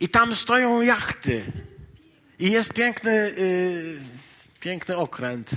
I 0.00 0.08
tam 0.08 0.34
stoją 0.34 0.80
jachty. 0.80 1.52
I 2.38 2.50
jest 2.50 2.72
piękny, 2.72 3.34
yy, 3.36 4.21
piękny 4.62 4.96
okręt. 4.96 5.50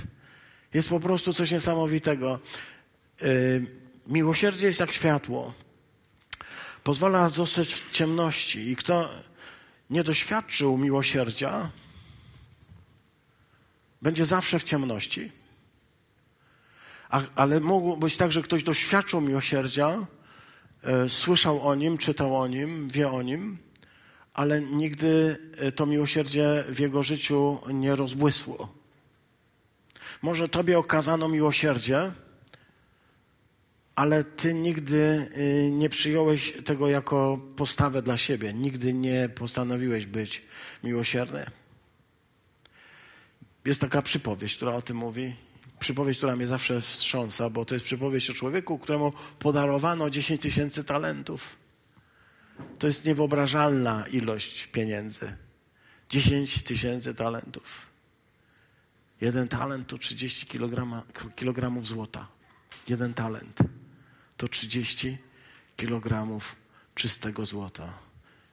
Jest 0.74 0.88
po 0.88 1.00
prostu 1.00 1.32
coś 1.32 1.50
niesamowitego. 1.50 2.38
Yy, 3.22 3.66
miłosierdzie 4.06 4.66
jest 4.66 4.80
jak 4.80 4.92
światło. 4.92 5.54
Pozwala 6.84 7.28
zostać 7.28 7.74
w 7.74 7.90
ciemności. 7.90 8.70
I 8.70 8.76
kto 8.76 9.10
nie 9.90 10.04
doświadczył 10.04 10.78
miłosierdzia, 10.78 11.70
będzie 14.02 14.26
zawsze 14.26 14.58
w 14.58 14.64
ciemności. 14.64 15.32
Ale 17.34 17.60
mógł 17.60 17.96
być 17.96 18.16
tak, 18.16 18.32
że 18.32 18.42
ktoś 18.42 18.62
doświadczył 18.62 19.20
miłosierdzia, 19.20 20.06
E, 20.86 21.08
słyszał 21.08 21.68
o 21.68 21.74
nim, 21.74 21.98
czytał 21.98 22.36
o 22.36 22.46
nim, 22.46 22.88
wie 22.88 23.10
o 23.10 23.22
nim, 23.22 23.58
ale 24.34 24.60
nigdy 24.60 25.38
e, 25.56 25.72
to 25.72 25.86
miłosierdzie 25.86 26.64
w 26.68 26.80
jego 26.80 27.02
życiu 27.02 27.58
nie 27.72 27.96
rozbłysło. 27.96 28.68
Może 30.26 30.48
tobie 30.48 30.78
okazano 30.78 31.28
miłosierdzie, 31.28 32.12
ale 33.96 34.24
ty 34.24 34.54
nigdy 34.54 35.30
e, 35.34 35.70
nie 35.70 35.88
przyjąłeś 35.88 36.54
tego 36.64 36.88
jako 36.88 37.38
postawę 37.56 38.02
dla 38.02 38.16
siebie. 38.16 38.52
Nigdy 38.52 38.92
nie 38.92 39.28
postanowiłeś 39.28 40.06
być 40.06 40.42
miłosierny. 40.84 41.46
Jest 43.64 43.80
taka 43.80 44.02
przypowieść, 44.02 44.56
która 44.56 44.74
o 44.74 44.82
tym 44.82 44.96
mówi 44.96 45.36
przypowieść, 45.78 46.18
która 46.18 46.36
mnie 46.36 46.46
zawsze 46.46 46.80
wstrząsa, 46.80 47.50
bo 47.50 47.64
to 47.64 47.74
jest 47.74 47.84
przypowieść 47.84 48.30
o 48.30 48.34
człowieku, 48.34 48.78
któremu 48.78 49.12
podarowano 49.38 50.10
10 50.10 50.40
tysięcy 50.40 50.84
talentów. 50.84 51.56
To 52.78 52.86
jest 52.86 53.04
niewyobrażalna 53.04 54.04
ilość 54.06 54.66
pieniędzy. 54.66 55.36
10 56.10 56.62
tysięcy 56.62 57.14
talentów. 57.14 57.95
Jeden 59.20 59.48
talent 59.48 59.88
to 59.88 59.98
30 59.98 60.46
kilogramów 61.36 61.86
złota. 61.86 62.28
Jeden 62.88 63.14
talent 63.14 63.58
to 64.36 64.48
30 64.48 65.18
kilogramów 65.76 66.56
czystego 66.94 67.46
złota. 67.46 67.98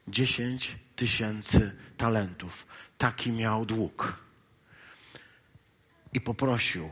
10 0.07 0.75
tysięcy 0.95 1.75
talentów. 1.97 2.67
Taki 2.97 3.31
miał 3.31 3.65
dług. 3.65 4.23
I 6.13 6.21
poprosił 6.21 6.89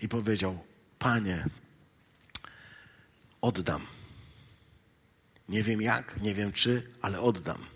i 0.00 0.08
powiedział: 0.08 0.64
Panie, 0.98 1.44
oddam. 3.40 3.86
Nie 5.48 5.62
wiem 5.62 5.82
jak, 5.82 6.20
nie 6.20 6.34
wiem 6.34 6.52
czy, 6.52 6.90
ale 7.02 7.20
oddam. 7.20 7.66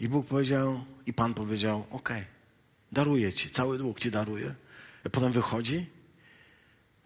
I 0.00 0.08
Bóg 0.08 0.26
powiedział, 0.26 0.84
i 1.06 1.12
Pan 1.12 1.34
powiedział: 1.34 1.86
OK, 1.90 2.10
daruję 2.92 3.32
ci, 3.32 3.50
cały 3.50 3.78
dług 3.78 4.00
ci 4.00 4.10
daruję. 4.10 4.54
I 5.06 5.10
potem 5.10 5.32
wychodzi 5.32 5.86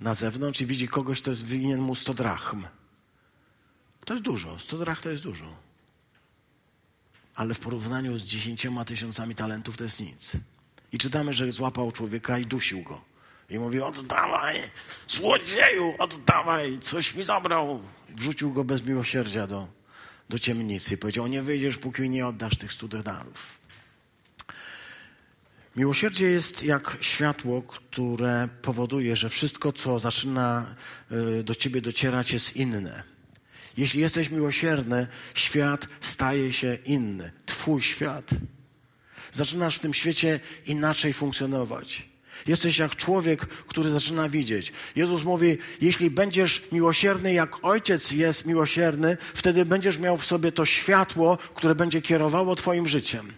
na 0.00 0.14
zewnątrz 0.14 0.60
i 0.60 0.66
widzi 0.66 0.88
kogoś, 0.88 1.20
kto 1.20 1.30
jest 1.30 1.46
winien 1.46 1.80
mu 1.80 1.94
100 1.94 2.14
drachm. 2.14 2.64
To 4.04 4.14
jest 4.14 4.24
dużo, 4.24 4.58
100 4.58 4.78
drachm 4.78 5.02
to 5.02 5.10
jest 5.10 5.22
dużo. 5.22 5.56
Ale 7.34 7.54
w 7.54 7.60
porównaniu 7.60 8.18
z 8.18 8.22
dziesięcioma 8.22 8.84
tysiącami 8.84 9.34
talentów 9.34 9.76
to 9.76 9.84
jest 9.84 10.00
nic. 10.00 10.32
I 10.92 10.98
czytamy, 10.98 11.32
że 11.32 11.52
złapał 11.52 11.92
człowieka 11.92 12.38
i 12.38 12.46
dusił 12.46 12.82
go. 12.82 13.00
I 13.50 13.58
mówi, 13.58 13.80
oddawaj, 13.80 14.70
złodzieju, 15.08 15.94
oddawaj, 15.98 16.78
coś 16.78 17.14
mi 17.14 17.22
zabrał. 17.22 17.82
Wrzucił 18.08 18.52
go 18.52 18.64
bez 18.64 18.82
miłosierdzia 18.82 19.46
do, 19.46 19.68
do 20.28 20.38
ciemnicy. 20.38 20.98
Powiedział, 20.98 21.26
nie 21.26 21.42
wyjdziesz, 21.42 21.78
póki 21.78 22.10
nie 22.10 22.26
oddasz 22.26 22.58
tych 22.58 22.72
stu 22.72 22.88
denarów. 22.88 23.63
Miłosierdzie 25.76 26.30
jest 26.30 26.62
jak 26.62 26.96
światło, 27.00 27.62
które 27.62 28.48
powoduje, 28.62 29.16
że 29.16 29.28
wszystko, 29.28 29.72
co 29.72 29.98
zaczyna 29.98 30.74
y, 31.38 31.42
do 31.42 31.54
ciebie 31.54 31.80
docierać, 31.80 32.32
jest 32.32 32.56
inne. 32.56 33.02
Jeśli 33.76 34.00
jesteś 34.00 34.30
miłosierny, 34.30 35.06
świat 35.34 35.86
staje 36.00 36.52
się 36.52 36.78
inny. 36.86 37.32
Twój 37.46 37.82
świat. 37.82 38.30
Zaczynasz 39.32 39.76
w 39.76 39.80
tym 39.80 39.94
świecie 39.94 40.40
inaczej 40.66 41.12
funkcjonować. 41.12 42.08
Jesteś 42.46 42.78
jak 42.78 42.96
człowiek, 42.96 43.46
który 43.46 43.90
zaczyna 43.90 44.28
widzieć. 44.28 44.72
Jezus 44.96 45.24
mówi, 45.24 45.58
jeśli 45.80 46.10
będziesz 46.10 46.62
miłosierny, 46.72 47.32
jak 47.32 47.64
Ojciec 47.64 48.10
jest 48.10 48.46
miłosierny, 48.46 49.16
wtedy 49.34 49.64
będziesz 49.64 49.98
miał 49.98 50.16
w 50.16 50.24
sobie 50.24 50.52
to 50.52 50.66
światło, 50.66 51.38
które 51.54 51.74
będzie 51.74 52.02
kierowało 52.02 52.56
Twoim 52.56 52.86
życiem. 52.86 53.32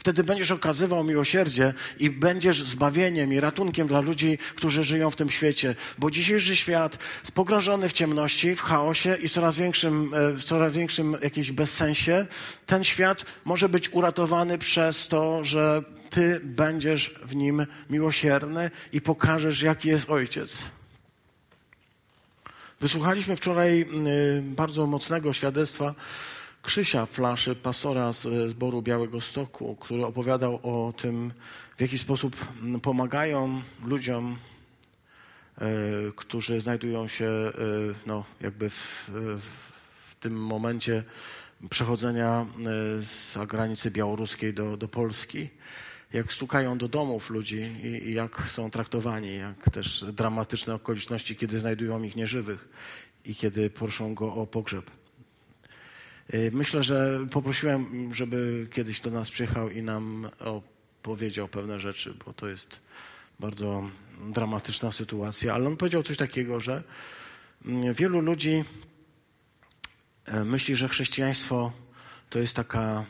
Wtedy 0.00 0.24
będziesz 0.24 0.50
okazywał 0.50 1.04
miłosierdzie 1.04 1.74
i 1.98 2.10
będziesz 2.10 2.62
zbawieniem 2.62 3.32
i 3.32 3.40
ratunkiem 3.40 3.86
dla 3.88 4.00
ludzi, 4.00 4.38
którzy 4.56 4.84
żyją 4.84 5.10
w 5.10 5.16
tym 5.16 5.30
świecie. 5.30 5.74
Bo 5.98 6.10
dzisiejszy 6.10 6.56
świat 6.56 6.98
jest 7.20 7.32
pogrążony 7.32 7.88
w 7.88 7.92
ciemności, 7.92 8.56
w 8.56 8.62
chaosie 8.62 9.16
i 9.22 9.28
coraz 9.28 9.56
większym, 9.56 10.14
e, 10.14 10.32
w 10.32 10.44
coraz 10.44 10.72
większym 10.72 11.16
jakimś 11.22 11.52
bezsensie. 11.52 12.26
Ten 12.66 12.84
świat 12.84 13.24
może 13.44 13.68
być 13.68 13.92
uratowany 13.92 14.58
przez 14.58 15.08
to, 15.08 15.44
że 15.44 15.82
ty 16.10 16.40
będziesz 16.44 17.14
w 17.22 17.36
nim 17.36 17.66
miłosierny 17.90 18.70
i 18.92 19.00
pokażesz, 19.00 19.62
jaki 19.62 19.88
jest 19.88 20.10
Ojciec. 20.10 20.62
Wysłuchaliśmy 22.80 23.36
wczoraj 23.36 23.80
y, 23.80 24.42
bardzo 24.42 24.86
mocnego 24.86 25.32
świadectwa 25.32 25.94
Krzysia 26.62 27.06
Flaszy, 27.06 27.54
pastora 27.54 28.12
z 28.12 28.50
zboru 28.50 28.82
Białego 28.82 29.20
Stoku, 29.20 29.76
który 29.76 30.06
opowiadał 30.06 30.60
o 30.62 30.92
tym, 30.92 31.32
w 31.76 31.80
jaki 31.80 31.98
sposób 31.98 32.36
pomagają 32.82 33.62
ludziom, 33.84 34.36
y, 35.58 35.64
którzy 36.16 36.60
znajdują 36.60 37.08
się 37.08 37.24
y, 37.24 37.52
no, 38.06 38.24
jakby 38.40 38.70
w, 38.70 39.10
w 40.10 40.14
tym 40.20 40.44
momencie 40.44 41.04
przechodzenia 41.70 42.46
z 43.00 43.38
granicy 43.46 43.90
białoruskiej 43.90 44.54
do, 44.54 44.76
do 44.76 44.88
Polski 44.88 45.50
jak 46.12 46.32
stukają 46.32 46.78
do 46.78 46.88
domów 46.88 47.30
ludzi 47.30 47.60
i, 47.82 47.86
i, 47.86 48.14
jak 48.14 48.42
są 48.48 48.70
traktowani, 48.70 49.36
jak 49.36 49.70
też 49.70 50.04
dramatyczne 50.12 50.74
okoliczności, 50.74 51.36
kiedy 51.36 51.60
znajdują 51.60 52.02
ich 52.02 52.16
nieżywych 52.16 52.68
i 53.24 53.34
kiedy 53.34 53.70
proszą 53.70 54.14
go 54.14 54.34
o 54.34 54.46
pogrzeb. 54.46 54.99
Y, 56.34 56.50
myślę, 56.52 56.82
że 56.82 57.26
poprosiłem, 57.30 58.14
żeby 58.14 58.68
kiedyś 58.72 59.00
do 59.00 59.10
nas 59.10 59.30
przyjechał 59.30 59.70
i 59.70 59.82
nam 59.82 60.28
opowiedział 60.40 61.48
pewne 61.48 61.80
rzeczy, 61.80 62.14
bo 62.24 62.32
to 62.32 62.48
jest 62.48 62.80
bardzo 63.40 63.90
dramatyczna 64.28 64.92
sytuacja. 64.92 65.54
Ale 65.54 65.66
on 65.66 65.76
powiedział 65.76 66.02
coś 66.02 66.16
takiego, 66.16 66.60
że 66.60 66.82
mm, 67.64 67.94
wielu 67.94 68.20
ludzi 68.20 68.64
e, 70.24 70.44
myśli, 70.44 70.76
że 70.76 70.88
chrześcijaństwo 70.88 71.72
to 72.30 72.38
jest 72.38 72.56
taka 72.56 73.04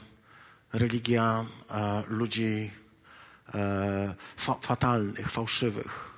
religia 0.73 1.47
e, 1.71 2.03
ludzi 2.09 2.71
e, 3.55 4.15
fa 4.37 4.55
fatalnych, 4.55 5.31
fałszywych, 5.31 6.11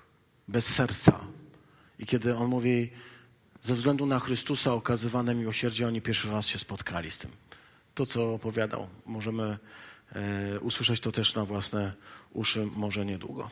bez 0.48 0.66
serca. 0.66 1.24
I 1.98 2.06
kiedy 2.06 2.36
on 2.36 2.48
mówi, 2.48 2.90
ze 3.62 3.75
względu 3.75 4.07
na 4.07 4.20
Chrystusa 4.20 4.72
okazywane 4.72 5.35
miłosierdzie, 5.35 5.87
oni 5.87 6.03
pierwszy 6.03 6.31
raz 6.31 6.46
się 6.46 6.59
spotkali 6.59 7.11
z 7.11 7.18
tym. 7.18 7.31
To, 7.94 8.07
co 8.07 8.35
opowiadał, 8.35 8.88
możemy 9.07 9.59
e, 10.12 10.61
usłyszeć 10.61 11.01
to 11.01 11.12
też 11.12 11.35
na 11.35 11.44
własne 11.44 11.92
uszy, 12.33 12.66
może 12.77 13.07
niedługo. 13.07 13.51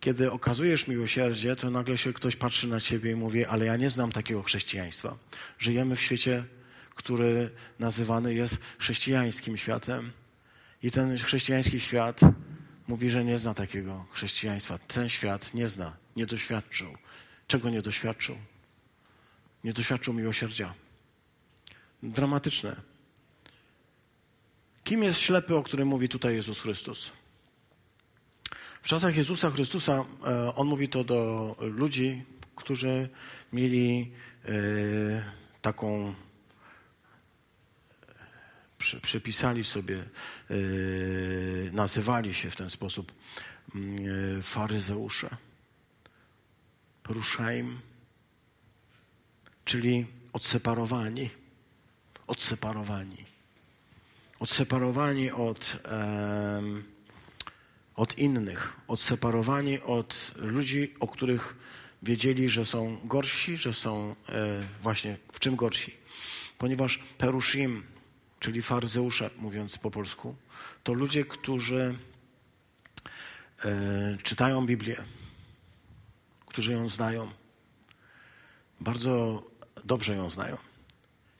Kiedy 0.00 0.32
okazujesz 0.32 0.86
miłosierdzie, 0.86 1.56
to 1.56 1.70
nagle 1.70 1.98
się 1.98 2.12
ktoś 2.12 2.36
patrzy 2.36 2.66
na 2.66 2.80
ciebie 2.80 3.10
i 3.10 3.14
mówi, 3.14 3.44
ale 3.44 3.64
ja 3.64 3.76
nie 3.76 3.90
znam 3.90 4.12
takiego 4.12 4.42
chrześcijaństwa. 4.42 5.16
Żyjemy 5.58 5.96
w 5.96 6.00
świecie, 6.00 6.44
który 6.94 7.50
nazywany 7.78 8.34
jest 8.34 8.58
chrześcijańskim 8.78 9.56
światem. 9.56 10.12
I 10.82 10.90
ten 10.90 11.18
chrześcijański 11.18 11.80
świat 11.80 12.20
mówi, 12.88 13.10
że 13.10 13.24
nie 13.24 13.38
zna 13.38 13.54
takiego 13.54 14.06
chrześcijaństwa. 14.12 14.78
Ten 14.78 15.08
świat 15.08 15.54
nie 15.54 15.68
zna, 15.68 15.96
nie 16.16 16.26
doświadczył. 16.26 16.96
Czego 17.46 17.70
nie 17.70 17.82
doświadczył? 17.82 18.36
Nie 19.64 19.72
doświadczył 19.72 20.14
miłosierdzia. 20.14 20.74
Dramatyczne. 22.02 22.76
Kim 24.84 25.02
jest 25.02 25.20
ślepy, 25.20 25.56
o 25.56 25.62
którym 25.62 25.88
mówi 25.88 26.08
tutaj 26.08 26.34
Jezus 26.34 26.60
Chrystus? 26.60 27.10
W 28.82 28.88
czasach 28.88 29.16
Jezusa 29.16 29.50
Chrystusa 29.50 30.04
e, 30.26 30.54
on 30.54 30.68
mówi 30.68 30.88
to 30.88 31.04
do 31.04 31.56
ludzi, 31.60 32.24
którzy 32.56 33.08
mieli 33.52 34.12
e, 34.44 34.52
taką 35.62 36.14
przypisali 39.02 39.64
sobie, 39.64 39.96
e, 39.98 40.54
nazywali 41.72 42.34
się 42.34 42.50
w 42.50 42.56
ten 42.56 42.70
sposób 42.70 43.12
mm, 43.74 44.42
faryzeusze. 44.42 45.36
Ruszaim, 47.08 47.80
czyli 49.70 50.06
odseparowani. 50.32 51.30
Odseparowani. 52.26 53.24
Odseparowani 54.40 55.30
od, 55.30 55.78
od 57.94 58.18
innych, 58.18 58.72
odseparowani 58.88 59.80
od 59.80 60.32
ludzi, 60.36 60.94
o 61.00 61.08
których 61.08 61.56
wiedzieli, 62.02 62.48
że 62.48 62.64
są 62.64 62.98
gorsi, 63.04 63.56
że 63.56 63.74
są 63.74 64.16
e, 64.28 64.62
właśnie 64.82 65.16
w 65.32 65.40
czym 65.40 65.56
gorsi. 65.56 65.96
Ponieważ 66.58 66.98
perushim, 67.18 67.82
czyli 68.40 68.62
faryzeusze, 68.62 69.30
mówiąc 69.36 69.78
po 69.78 69.90
polsku, 69.90 70.36
to 70.82 70.92
ludzie, 70.92 71.24
którzy 71.24 71.94
e, 73.64 74.18
czytają 74.22 74.66
Biblię, 74.66 74.96
którzy 76.46 76.72
ją 76.72 76.88
znają. 76.88 77.30
Bardzo 78.80 79.49
dobrze 79.84 80.14
ją 80.14 80.30
znają. 80.30 80.56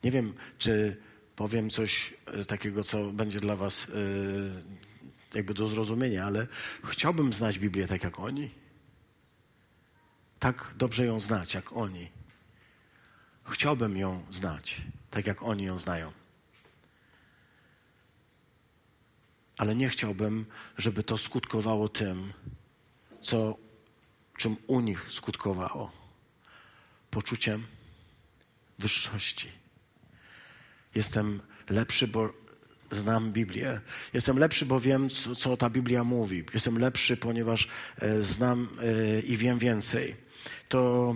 Nie 0.04 0.10
wiem, 0.10 0.34
czy 0.58 0.96
powiem 1.36 1.70
coś 1.70 2.14
e, 2.26 2.44
takiego, 2.44 2.84
co 2.84 3.12
będzie 3.12 3.40
dla 3.40 3.56
Was 3.56 3.86
e, 3.88 3.90
jakby 5.34 5.54
do 5.54 5.68
zrozumienia, 5.68 6.26
ale 6.26 6.46
chciałbym 6.84 7.32
znać 7.32 7.58
Biblię 7.58 7.86
tak 7.86 8.04
jak 8.04 8.20
oni. 8.20 8.50
Tak 10.38 10.74
dobrze 10.76 11.06
ją 11.06 11.20
znać 11.20 11.54
jak 11.54 11.72
oni. 11.72 12.10
Chciałbym 13.44 13.96
ją 13.96 14.24
znać 14.30 14.82
tak 15.10 15.26
jak 15.26 15.42
oni 15.42 15.64
ją 15.64 15.78
znają. 15.78 16.12
Ale 19.56 19.76
nie 19.76 19.88
chciałbym, 19.88 20.46
żeby 20.78 21.02
to 21.02 21.18
skutkowało 21.18 21.88
tym, 21.88 22.32
co, 23.22 23.56
czym 24.36 24.56
u 24.66 24.80
nich 24.80 25.06
skutkowało. 25.12 25.92
Poczuciem 27.10 27.66
wyższości. 28.80 29.48
Jestem 30.94 31.40
lepszy, 31.70 32.08
bo 32.08 32.32
znam 32.90 33.32
Biblię. 33.32 33.80
Jestem 34.14 34.38
lepszy, 34.38 34.66
bo 34.66 34.80
wiem, 34.80 35.10
co, 35.10 35.34
co 35.34 35.56
ta 35.56 35.70
Biblia 35.70 36.04
mówi. 36.04 36.44
Jestem 36.54 36.78
lepszy, 36.78 37.16
ponieważ 37.16 37.68
e, 37.98 38.22
znam 38.22 38.68
e, 38.82 39.20
i 39.20 39.36
wiem 39.36 39.58
więcej. 39.58 40.16
To 40.68 41.14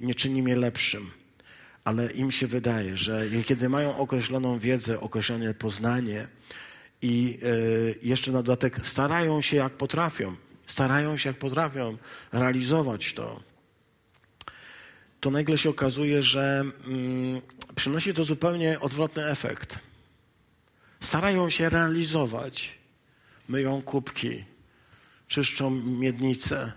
nie 0.00 0.14
czyni 0.14 0.42
mnie 0.42 0.56
lepszym, 0.56 1.10
ale 1.84 2.12
im 2.12 2.30
się 2.30 2.46
wydaje, 2.46 2.96
że 2.96 3.26
kiedy 3.46 3.68
mają 3.68 3.96
określoną 3.96 4.58
wiedzę, 4.58 5.00
określone 5.00 5.54
poznanie 5.54 6.28
i 7.02 7.38
e, 7.42 8.06
jeszcze 8.06 8.32
na 8.32 8.42
dodatek 8.42 8.86
starają 8.86 9.42
się 9.42 9.56
jak 9.56 9.72
potrafią, 9.72 10.36
starają 10.66 11.16
się 11.16 11.28
jak 11.28 11.38
potrafią 11.38 11.96
realizować 12.32 13.12
to, 13.12 13.51
to 15.22 15.30
nagle 15.30 15.58
się 15.58 15.70
okazuje, 15.70 16.22
że 16.22 16.64
mm, 16.86 17.40
przynosi 17.74 18.14
to 18.14 18.24
zupełnie 18.24 18.80
odwrotny 18.80 19.26
efekt. 19.26 19.78
Starają 21.00 21.50
się 21.50 21.68
realizować. 21.68 22.78
Myją 23.48 23.82
kubki, 23.82 24.44
czyszczą 25.28 25.70
miednice, 25.70 26.72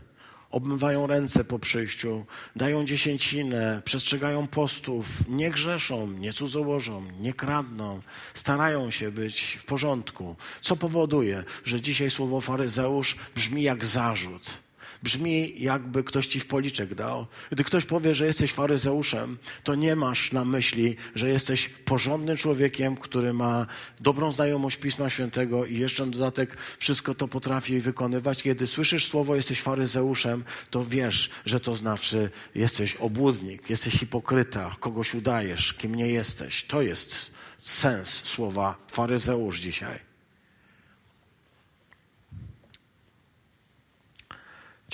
obmywają 0.51 1.07
ręce 1.07 1.43
po 1.43 1.59
przyjściu, 1.59 2.25
dają 2.55 2.85
dziesięcinę, 2.85 3.81
przestrzegają 3.85 4.47
postów, 4.47 5.07
nie 5.27 5.51
grzeszą, 5.51 6.07
nie 6.07 6.33
cudzołożą, 6.33 7.03
nie 7.19 7.33
kradną, 7.33 8.01
starają 8.33 8.91
się 8.91 9.11
być 9.11 9.57
w 9.61 9.65
porządku. 9.65 10.35
Co 10.61 10.75
powoduje, 10.75 11.43
że 11.63 11.81
dzisiaj 11.81 12.11
słowo 12.11 12.41
faryzeusz 12.41 13.15
brzmi 13.35 13.63
jak 13.63 13.85
zarzut 13.85 14.64
brzmi 15.03 15.53
jakby 15.57 16.03
ktoś 16.03 16.27
ci 16.27 16.39
w 16.39 16.45
policzek 16.45 16.95
dał. 16.95 17.27
Gdy 17.51 17.63
ktoś 17.63 17.85
powie, 17.85 18.15
że 18.15 18.25
jesteś 18.25 18.53
faryzeuszem, 18.53 19.37
to 19.63 19.75
nie 19.75 19.95
masz 19.95 20.31
na 20.31 20.45
myśli, 20.45 20.95
że 21.15 21.29
jesteś 21.29 21.69
porządnym 21.69 22.37
człowiekiem, 22.37 22.97
który 22.97 23.33
ma 23.33 23.67
dobrą 23.99 24.31
znajomość 24.31 24.77
Pisma 24.77 25.09
Świętego 25.09 25.65
i 25.65 25.77
jeszcze 25.77 26.05
na 26.05 26.11
dodatek 26.11 26.57
wszystko 26.79 27.15
to 27.15 27.27
potrafi 27.27 27.81
wykonywać. 27.81 28.43
Kiedy 28.43 28.67
słyszysz 28.67 29.07
słowo 29.07 29.35
jesteś 29.35 29.61
faryzeuszem, 29.61 30.43
to 30.69 30.85
wiesz, 30.85 31.29
że 31.45 31.59
to 31.59 31.75
znaczy 31.75 32.29
jesteś 32.55 32.95
obłudnik, 32.95 33.69
jesteś 33.69 33.93
hipokryta, 33.93 34.75
kogoś 34.79 35.13
udajesz, 35.13 35.73
kim 35.73 35.95
nie 35.95 36.07
jesteś. 36.07 36.63
To 36.63 36.81
jest 36.81 37.31
sens 37.59 38.21
słowa 38.23 38.75
faryzeusz 38.91 39.59
dzisiaj. 39.59 40.14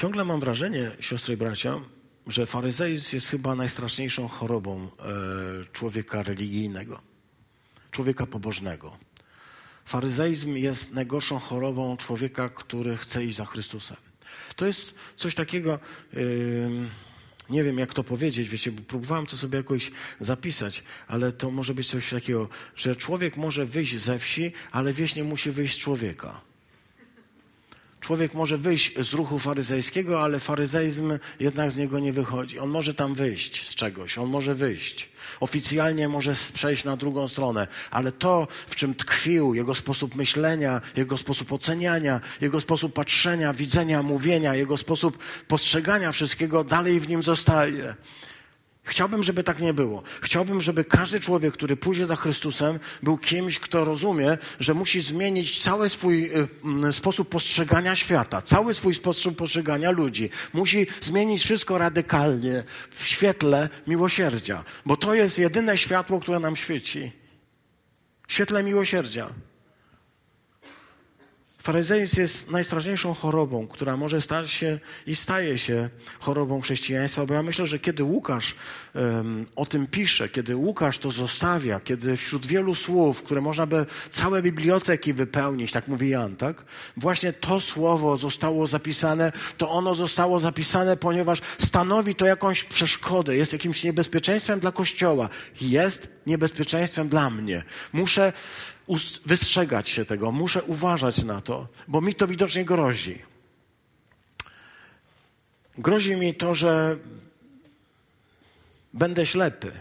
Ciągle 0.02 0.26
mam 0.26 0.40
wrażenie, 0.40 0.92
siostry 1.00 1.34
i 1.34 1.38
bracia, 1.38 1.80
że 2.28 2.46
faryzeizm 2.46 3.16
jest 3.16 3.28
chyba 3.28 3.56
najstraszniejszą 3.56 4.28
chorobą 4.28 4.84
e, 4.84 5.66
człowieka 5.74 6.24
religijnego, 6.24 7.02
człowieka 7.92 8.26
pobożnego. 8.26 8.98
Faryzeizm 9.86 10.56
jest 10.56 10.94
najgorszą 10.94 11.40
chorobą 11.40 11.98
człowieka, 11.98 12.50
który 12.50 12.98
chce 12.98 13.26
iść 13.26 13.38
za 13.38 13.46
Chrystusem. 13.46 13.98
To 14.56 14.66
jest 14.68 14.96
coś 15.18 15.36
takiego, 15.36 15.80
nie 17.50 17.64
wiem 17.64 17.80
jak 17.80 17.94
to 17.94 18.04
powiedzieć, 18.04 18.50
wiecie, 18.50 18.72
próbowałem 18.72 19.26
to 19.26 19.38
sobie 19.38 19.58
jakoś 19.58 19.92
zapisać, 20.20 20.84
ale 21.08 21.32
to 21.32 21.52
może 21.52 21.74
być 21.74 21.90
coś 21.90 22.10
takiego, 22.10 22.50
że 22.76 22.96
człowiek 22.96 23.38
może 23.38 23.66
wyjść 23.66 23.98
ze 23.98 24.20
wsi, 24.20 24.54
ale 24.72 24.94
wieś 24.94 25.16
nie 25.16 25.24
musi 25.24 25.52
wyjść 25.52 25.76
z 25.76 25.80
człowieka. 25.80 26.51
Człowiek 28.02 28.34
może 28.34 28.58
wyjść 28.58 28.94
z 29.00 29.14
ruchu 29.14 29.40
faryzejskiego, 29.40 30.22
ale 30.22 30.40
faryzeizm 30.40 31.18
jednak 31.40 31.72
z 31.72 31.78
niego 31.78 32.00
nie 32.00 32.14
wychodzi. 32.14 32.60
On 32.60 32.70
może 32.70 32.94
tam 32.94 33.14
wyjść 33.14 33.70
z 33.70 33.76
czegoś, 33.76 34.18
on 34.18 34.30
może 34.30 34.56
wyjść. 34.56 35.10
Oficjalnie 35.40 36.08
może 36.08 36.36
przejść 36.54 36.84
na 36.84 36.98
drugą 36.98 37.28
stronę, 37.28 37.68
ale 37.92 38.12
to, 38.12 38.48
w 38.68 38.76
czym 38.76 38.96
tkwił 38.96 39.54
jego 39.54 39.76
sposób 39.76 40.16
myślenia, 40.16 40.82
jego 40.96 41.18
sposób 41.18 41.52
oceniania, 41.52 42.22
jego 42.42 42.62
sposób 42.62 42.94
patrzenia, 42.94 43.54
widzenia, 43.54 44.04
mówienia, 44.04 44.56
jego 44.56 44.78
sposób 44.78 45.18
postrzegania 45.48 46.12
wszystkiego, 46.12 46.64
dalej 46.64 47.00
w 47.00 47.08
nim 47.08 47.24
zostaje. 47.24 47.96
Chciałbym, 48.84 49.24
żeby 49.24 49.44
tak 49.44 49.60
nie 49.60 49.74
było. 49.74 50.04
Chciałbym, 50.22 50.62
żeby 50.62 50.86
każdy 50.86 51.20
człowiek, 51.20 51.54
który 51.54 51.78
pójdzie 51.78 52.06
za 52.06 52.15
Chrystusem, 52.15 52.80
był 53.04 53.17
kimś, 53.17 53.60
kto 53.60 53.86
rozumie, 53.86 54.38
że 54.60 54.74
musi 54.74 55.02
zmienić 55.02 55.63
cały 55.63 55.89
swój 55.89 56.32
y, 56.89 56.94
sposób 56.94 57.30
postrzegania 57.30 57.96
świata, 57.96 58.41
cały 58.41 58.74
swój 58.74 58.94
sposób 58.94 59.38
postrzegania 59.38 59.91
ludzi. 59.91 60.30
Musi 60.54 60.88
zmienić 61.02 61.44
wszystko 61.44 61.78
radykalnie 61.78 62.63
w 62.91 63.08
świetle 63.08 63.70
miłosierdzia, 63.88 64.63
bo 64.86 64.98
to 64.98 65.13
jest 65.13 65.39
jedyne 65.39 65.78
światło, 65.78 66.20
które 66.20 66.39
nam 66.39 66.56
świeci. 66.56 67.12
Świetle 68.28 68.63
miłosierdzia. 68.63 69.30
Faryzeizm 71.62 72.21
jest 72.21 72.52
najstraszniejszą 72.52 73.13
chorobą, 73.13 73.67
która 73.67 73.97
może 73.97 74.21
stać 74.21 74.52
się 74.52 74.80
i 75.08 75.15
staje 75.15 75.58
się 75.58 75.89
chorobą 76.19 76.62
chrześcijaństwa, 76.62 77.26
bo 77.26 77.34
ja 77.34 77.43
myślę, 77.43 77.67
że 77.67 77.80
kiedy 77.80 78.04
Łukasz 78.04 78.56
um, 78.95 79.45
o 79.56 79.65
tym 79.65 79.88
pisze, 79.88 80.30
kiedy 80.30 80.56
Łukasz 80.56 81.00
to 81.00 81.12
zostawia, 81.12 81.80
kiedy 81.80 82.17
wśród 82.17 82.45
wielu 82.45 82.76
słów, 82.76 83.24
które 83.24 83.41
można 83.41 83.65
by 83.65 83.86
całe 84.12 84.41
biblioteki 84.41 85.13
wypełnić, 85.13 85.71
tak 85.71 85.88
mówi 85.88 86.10
Jan, 86.10 86.36
tak? 86.36 86.63
Właśnie 86.97 87.34
to 87.34 87.62
słowo 87.62 88.17
zostało 88.17 88.67
zapisane, 88.67 89.32
to 89.58 89.69
ono 89.69 89.95
zostało 89.95 90.39
zapisane, 90.39 90.97
ponieważ 90.97 91.41
stanowi 91.60 92.15
to 92.15 92.26
jakąś 92.26 92.63
przeszkodę, 92.63 93.36
jest 93.36 93.54
jakimś 93.54 93.84
niebezpieczeństwem 93.84 94.60
dla 94.60 94.71
Kościoła, 94.71 95.30
jest 95.62 96.08
niebezpieczeństwem 96.26 97.10
dla 97.10 97.30
mnie. 97.30 97.63
Muszę 97.93 98.34
wystrzegać 99.26 99.89
się 99.89 100.06
tego, 100.06 100.32
muszę 100.32 100.63
uważać 100.63 101.24
na 101.24 101.41
to, 101.41 101.67
bo 101.88 102.02
mi 102.02 102.15
to 102.15 102.28
widocznie 102.28 102.65
grozi. 102.65 103.22
Grozi 105.78 106.15
mi 106.15 106.36
to, 106.36 106.56
że 106.56 106.98
będę 108.94 109.26
ślepy. 109.26 109.72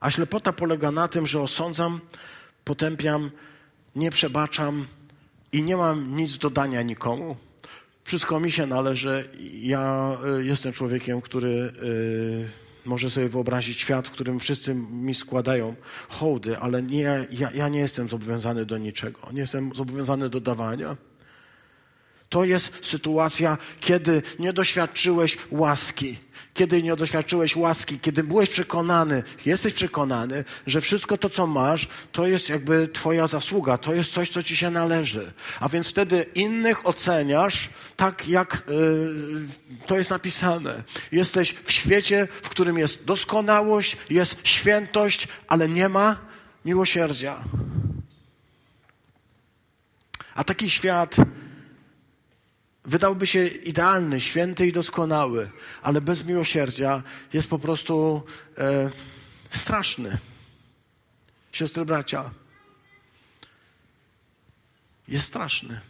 A 0.00 0.10
ślepota 0.10 0.52
polega 0.52 0.90
na 0.90 1.08
tym, 1.08 1.26
że 1.26 1.40
osądzam, 1.40 2.00
potępiam, 2.64 3.30
nie 3.96 4.10
przebaczam 4.10 4.86
i 5.52 5.62
nie 5.62 5.76
mam 5.76 6.16
nic 6.16 6.38
do 6.38 6.50
dania 6.50 6.82
nikomu. 6.82 7.36
Wszystko 8.04 8.40
mi 8.40 8.52
się 8.52 8.66
należy. 8.66 9.28
Ja 9.52 10.16
y, 10.38 10.44
jestem 10.44 10.72
człowiekiem, 10.72 11.20
który 11.20 11.48
y, 11.48 12.50
może 12.84 13.10
sobie 13.10 13.28
wyobrazić 13.28 13.80
świat, 13.80 14.08
w 14.08 14.10
którym 14.10 14.40
wszyscy 14.40 14.74
mi 14.74 15.14
składają 15.14 15.74
hołdy, 16.08 16.58
ale 16.58 16.82
nie, 16.82 17.26
ja, 17.30 17.50
ja 17.54 17.68
nie 17.68 17.78
jestem 17.78 18.08
zobowiązany 18.08 18.66
do 18.66 18.78
niczego. 18.78 19.20
Nie 19.32 19.40
jestem 19.40 19.74
zobowiązany 19.74 20.28
do 20.28 20.40
dawania. 20.40 20.96
To 22.30 22.44
jest 22.44 22.70
sytuacja, 22.82 23.58
kiedy 23.80 24.22
nie 24.38 24.52
doświadczyłeś 24.52 25.38
łaski. 25.50 26.18
Kiedy 26.54 26.82
nie 26.82 26.96
doświadczyłeś 26.96 27.56
łaski, 27.56 27.98
kiedy 27.98 28.22
byłeś 28.24 28.50
przekonany, 28.50 29.22
jesteś 29.46 29.74
przekonany, 29.74 30.44
że 30.66 30.80
wszystko 30.80 31.18
to, 31.18 31.30
co 31.30 31.46
masz, 31.46 31.88
to 32.12 32.26
jest 32.26 32.48
jakby 32.48 32.88
Twoja 32.88 33.26
zasługa, 33.26 33.78
to 33.78 33.94
jest 33.94 34.12
coś, 34.12 34.28
co 34.28 34.42
Ci 34.42 34.56
się 34.56 34.70
należy. 34.70 35.32
A 35.60 35.68
więc 35.68 35.88
wtedy 35.88 36.26
innych 36.34 36.86
oceniasz 36.86 37.70
tak, 37.96 38.28
jak 38.28 38.62
yy, 38.68 39.46
to 39.86 39.98
jest 39.98 40.10
napisane. 40.10 40.82
Jesteś 41.12 41.54
w 41.64 41.72
świecie, 41.72 42.28
w 42.42 42.48
którym 42.48 42.78
jest 42.78 43.04
doskonałość, 43.04 43.96
jest 44.10 44.36
świętość, 44.44 45.28
ale 45.48 45.68
nie 45.68 45.88
ma 45.88 46.16
miłosierdzia. 46.64 47.44
A 50.34 50.44
taki 50.44 50.70
świat 50.70 51.16
wydałby 52.90 53.26
się 53.26 53.46
idealny, 53.46 54.20
święty 54.20 54.66
i 54.66 54.72
doskonały, 54.72 55.50
ale 55.82 56.00
bez 56.00 56.24
miłosierdzia 56.24 57.02
jest 57.32 57.50
po 57.50 57.58
prostu 57.58 58.22
e, 58.58 58.90
straszny. 59.50 60.18
Siostry, 61.52 61.84
bracia, 61.84 62.30
jest 65.08 65.26
straszny. 65.26 65.80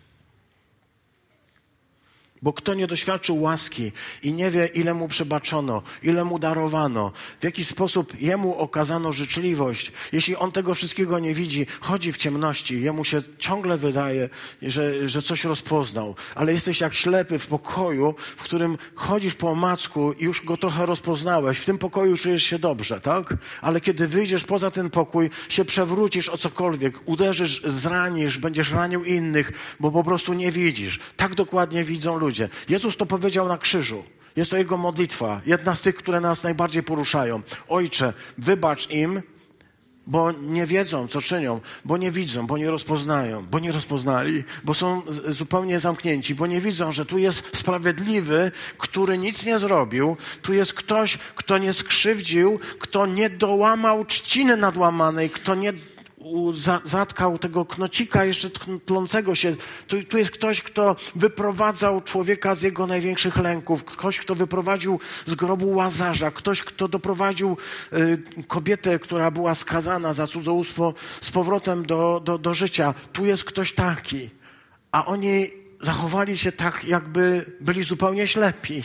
Bo 2.42 2.52
kto 2.52 2.74
nie 2.74 2.86
doświadczył 2.86 3.40
łaski 3.40 3.92
i 4.22 4.32
nie 4.32 4.50
wie, 4.50 4.66
ile 4.66 4.94
mu 4.94 5.08
przebaczono, 5.08 5.82
ile 6.02 6.24
mu 6.24 6.38
darowano, 6.38 7.12
w 7.40 7.44
jaki 7.44 7.64
sposób 7.64 8.20
jemu 8.20 8.58
okazano 8.58 9.12
życzliwość, 9.12 9.92
jeśli 10.12 10.36
on 10.36 10.52
tego 10.52 10.74
wszystkiego 10.74 11.18
nie 11.18 11.34
widzi, 11.34 11.66
chodzi 11.80 12.12
w 12.12 12.16
ciemności, 12.16 12.82
jemu 12.82 13.04
się 13.04 13.22
ciągle 13.38 13.78
wydaje, 13.78 14.28
że, 14.62 15.08
że 15.08 15.22
coś 15.22 15.44
rozpoznał, 15.44 16.14
ale 16.34 16.52
jesteś 16.52 16.80
jak 16.80 16.94
ślepy 16.94 17.38
w 17.38 17.46
pokoju, 17.46 18.14
w 18.36 18.42
którym 18.42 18.78
chodzisz 18.94 19.34
po 19.34 19.50
omacku 19.50 20.12
i 20.12 20.24
już 20.24 20.44
go 20.44 20.56
trochę 20.56 20.86
rozpoznałeś. 20.86 21.58
W 21.58 21.64
tym 21.64 21.78
pokoju 21.78 22.16
czujesz 22.16 22.44
się 22.44 22.58
dobrze, 22.58 23.00
tak? 23.00 23.34
Ale 23.60 23.80
kiedy 23.80 24.08
wyjdziesz 24.08 24.44
poza 24.44 24.70
ten 24.70 24.90
pokój, 24.90 25.30
się 25.48 25.64
przewrócisz 25.64 26.28
o 26.28 26.38
cokolwiek, 26.38 27.00
uderzysz, 27.04 27.62
zranisz, 27.66 28.38
będziesz 28.38 28.70
ranił 28.70 29.04
innych, 29.04 29.52
bo 29.80 29.90
po 29.90 30.04
prostu 30.04 30.32
nie 30.32 30.52
widzisz. 30.52 31.00
Tak 31.16 31.34
dokładnie 31.34 31.84
widzą 31.84 32.18
ludzie 32.18 32.29
ludzie. 32.30 32.48
Jezus 32.68 32.96
to 32.96 33.06
powiedział 33.06 33.48
na 33.48 33.58
krzyżu. 33.58 34.04
Jest 34.36 34.50
to 34.50 34.56
Jego 34.56 34.76
modlitwa, 34.76 35.40
jedna 35.46 35.74
z 35.74 35.80
tych, 35.80 35.96
które 35.96 36.20
nas 36.20 36.42
najbardziej 36.42 36.82
poruszają. 36.82 37.42
Ojcze, 37.68 38.12
wybacz 38.38 38.90
im, 38.90 39.22
bo 40.06 40.32
nie 40.32 40.66
wiedzą, 40.66 41.08
co 41.08 41.20
czynią, 41.20 41.60
bo 41.84 41.96
nie 41.96 42.10
widzą, 42.10 42.46
bo 42.46 42.58
nie 42.58 42.70
rozpoznają, 42.70 43.46
bo 43.50 43.58
nie 43.58 43.72
rozpoznali, 43.72 44.44
bo 44.64 44.74
są 44.74 45.02
zupełnie 45.28 45.80
zamknięci, 45.80 46.34
bo 46.34 46.46
nie 46.46 46.60
widzą, 46.60 46.92
że 46.92 47.04
tu 47.06 47.18
jest 47.18 47.42
sprawiedliwy, 47.54 48.52
który 48.78 49.18
nic 49.18 49.46
nie 49.46 49.58
zrobił, 49.58 50.16
tu 50.42 50.54
jest 50.54 50.74
ktoś, 50.74 51.18
kto 51.34 51.58
nie 51.58 51.72
skrzywdził, 51.72 52.58
kto 52.78 53.06
nie 53.06 53.30
dołamał 53.30 54.04
trzciny 54.04 54.56
nadłamanej, 54.56 55.30
kto 55.30 55.54
nie 55.54 55.72
zatkał 56.84 57.38
tego 57.38 57.64
knocika 57.64 58.24
jeszcze 58.24 58.50
tlącego 58.86 59.34
się. 59.34 59.56
Tu, 59.86 60.04
tu 60.04 60.18
jest 60.18 60.30
ktoś, 60.30 60.62
kto 60.62 60.96
wyprowadzał 61.14 62.00
człowieka 62.00 62.54
z 62.54 62.62
jego 62.62 62.86
największych 62.86 63.36
lęków, 63.36 63.84
ktoś, 63.84 64.18
kto 64.18 64.34
wyprowadził 64.34 65.00
z 65.26 65.34
grobu 65.34 65.70
łazarza, 65.70 66.30
ktoś, 66.30 66.62
kto 66.62 66.88
doprowadził 66.88 67.56
y, 67.92 68.44
kobietę, 68.48 68.98
która 68.98 69.30
była 69.30 69.54
skazana 69.54 70.14
za 70.14 70.26
cudzołóstwo 70.26 70.94
z 71.20 71.30
powrotem 71.30 71.86
do, 71.86 72.22
do, 72.24 72.38
do 72.38 72.54
życia. 72.54 72.94
Tu 73.12 73.26
jest 73.26 73.44
ktoś 73.44 73.72
taki. 73.72 74.30
A 74.92 75.06
oni 75.06 75.50
zachowali 75.80 76.38
się 76.38 76.52
tak, 76.52 76.84
jakby 76.84 77.52
byli 77.60 77.82
zupełnie 77.82 78.28
ślepi. 78.28 78.82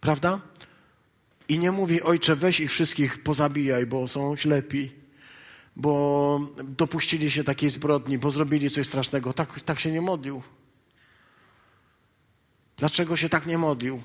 Prawda? 0.00 0.40
I 1.48 1.58
nie 1.58 1.72
mówi, 1.72 2.02
ojcze, 2.02 2.36
weź 2.36 2.60
ich 2.60 2.70
wszystkich 2.70 3.22
pozabijaj, 3.22 3.86
bo 3.86 4.08
są 4.08 4.36
ślepi 4.36 5.05
bo 5.76 6.40
dopuścili 6.64 7.30
się 7.30 7.44
takiej 7.44 7.70
zbrodni, 7.70 8.18
bo 8.18 8.30
zrobili 8.30 8.70
coś 8.70 8.86
strasznego. 8.86 9.32
Tak, 9.32 9.60
tak 9.60 9.80
się 9.80 9.92
nie 9.92 10.00
modlił. 10.00 10.42
Dlaczego 12.76 13.16
się 13.16 13.28
tak 13.28 13.46
nie 13.46 13.58
modlił? 13.58 14.02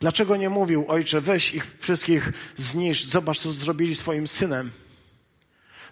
Dlaczego 0.00 0.36
nie 0.36 0.50
mówił, 0.50 0.84
ojcze, 0.88 1.20
weź 1.20 1.54
ich 1.54 1.76
wszystkich 1.78 2.32
zniszcz, 2.56 3.06
zobacz, 3.06 3.40
co 3.40 3.50
zrobili 3.50 3.96
swoim 3.96 4.28
synem. 4.28 4.70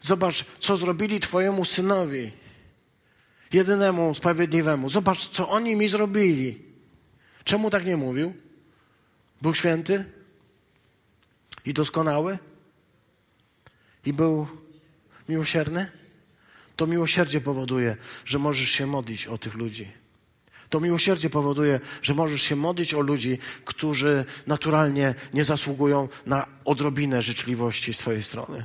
Zobacz, 0.01 0.45
co 0.61 0.77
zrobili 0.77 1.21
twojemu 1.21 1.65
synowi, 1.65 2.33
jedynemu 3.53 4.15
sprawiedliwemu. 4.15 4.89
Zobacz, 4.89 5.29
co 5.29 5.49
oni 5.49 5.77
mi 5.77 5.89
zrobili. 5.89 6.63
Czemu 7.45 7.71
tak 7.71 7.87
nie 7.87 7.97
mówił? 7.97 8.35
Był 9.43 9.55
święty 9.55 10.05
i 11.67 11.75
doskonały? 11.75 12.39
I 14.07 14.13
był 14.13 14.47
miłosierny, 15.29 15.91
to 16.77 16.87
miłosierdzie 16.87 17.41
powoduje, 17.41 17.97
że 18.25 18.39
możesz 18.39 18.71
się 18.71 18.87
modlić 18.87 19.27
o 19.27 19.39
tych 19.39 19.55
ludzi. 19.55 19.89
To 20.69 20.81
miłosierdzie 20.81 21.31
powoduje, 21.31 21.81
że 22.03 22.15
możesz 22.15 22.43
się 22.43 22.57
modlić 22.57 22.95
o 22.95 23.01
ludzi, 23.01 23.39
którzy 23.65 24.25
naturalnie 24.47 25.15
nie 25.35 25.45
zasługują 25.45 26.09
na 26.27 26.47
odrobinę 26.65 27.23
życzliwości 27.23 27.95
z 27.95 27.99
Twojej 27.99 28.23
strony. 28.23 28.65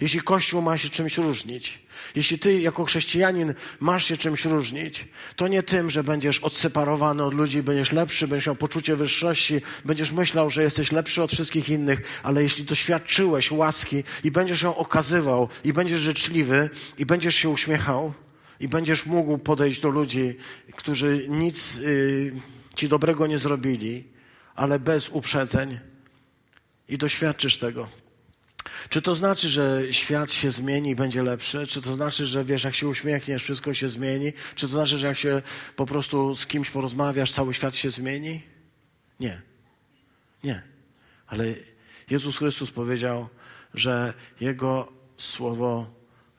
Jeśli 0.00 0.20
Kościół 0.20 0.62
ma 0.62 0.78
się 0.78 0.88
czymś 0.88 1.18
różnić, 1.18 1.78
jeśli 2.14 2.38
ty 2.38 2.60
jako 2.60 2.84
chrześcijanin 2.84 3.54
masz 3.80 4.04
się 4.04 4.16
czymś 4.16 4.44
różnić, 4.44 5.04
to 5.36 5.48
nie 5.48 5.62
tym, 5.62 5.90
że 5.90 6.04
będziesz 6.04 6.38
odseparowany 6.38 7.22
od 7.22 7.34
ludzi, 7.34 7.62
będziesz 7.62 7.92
lepszy, 7.92 8.28
będziesz 8.28 8.46
miał 8.46 8.56
poczucie 8.56 8.96
wyższości, 8.96 9.60
będziesz 9.84 10.12
myślał, 10.12 10.50
że 10.50 10.62
jesteś 10.62 10.92
lepszy 10.92 11.22
od 11.22 11.32
wszystkich 11.32 11.68
innych, 11.68 12.20
ale 12.22 12.42
jeśli 12.42 12.64
doświadczyłeś 12.64 13.50
łaski 13.50 14.04
i 14.24 14.30
będziesz 14.30 14.62
ją 14.62 14.76
okazywał 14.76 15.48
i 15.64 15.72
będziesz 15.72 16.00
życzliwy 16.00 16.70
i 16.98 17.06
będziesz 17.06 17.34
się 17.34 17.48
uśmiechał 17.48 18.12
i 18.60 18.68
będziesz 18.68 19.06
mógł 19.06 19.38
podejść 19.38 19.80
do 19.80 19.88
ludzi, 19.88 20.36
którzy 20.76 21.26
nic 21.28 21.78
y, 21.78 22.32
ci 22.76 22.88
dobrego 22.88 23.26
nie 23.26 23.38
zrobili, 23.38 24.04
ale 24.54 24.78
bez 24.78 25.08
uprzedzeń 25.08 25.78
i 26.88 26.98
doświadczysz 26.98 27.58
tego 27.58 28.03
czy 28.88 29.02
to 29.02 29.14
znaczy, 29.14 29.48
że 29.48 29.82
świat 29.90 30.32
się 30.32 30.50
zmieni 30.50 30.90
i 30.90 30.96
będzie 30.96 31.22
lepszy? 31.22 31.66
Czy 31.66 31.82
to 31.82 31.94
znaczy, 31.94 32.26
że 32.26 32.44
wiesz, 32.44 32.64
jak 32.64 32.74
się 32.74 32.88
uśmiechniesz, 32.88 33.42
wszystko 33.42 33.74
się 33.74 33.88
zmieni? 33.88 34.32
Czy 34.54 34.66
to 34.66 34.72
znaczy, 34.72 34.98
że 34.98 35.06
jak 35.06 35.18
się 35.18 35.42
po 35.76 35.86
prostu 35.86 36.36
z 36.36 36.46
kimś 36.46 36.70
porozmawiasz, 36.70 37.32
cały 37.32 37.54
świat 37.54 37.76
się 37.76 37.90
zmieni? 37.90 38.42
Nie. 39.20 39.42
Nie. 40.44 40.62
Ale 41.26 41.44
Jezus 42.10 42.36
Chrystus 42.36 42.70
powiedział, 42.70 43.28
że 43.74 44.14
Jego 44.40 44.92
słowo 45.16 45.90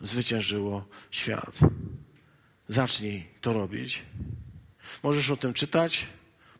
zwyciężyło 0.01 0.85
świat. 1.11 1.59
Zacznij 2.67 3.27
to 3.41 3.53
robić. 3.53 4.03
Możesz 5.03 5.29
o 5.29 5.37
tym 5.37 5.53
czytać, 5.53 6.07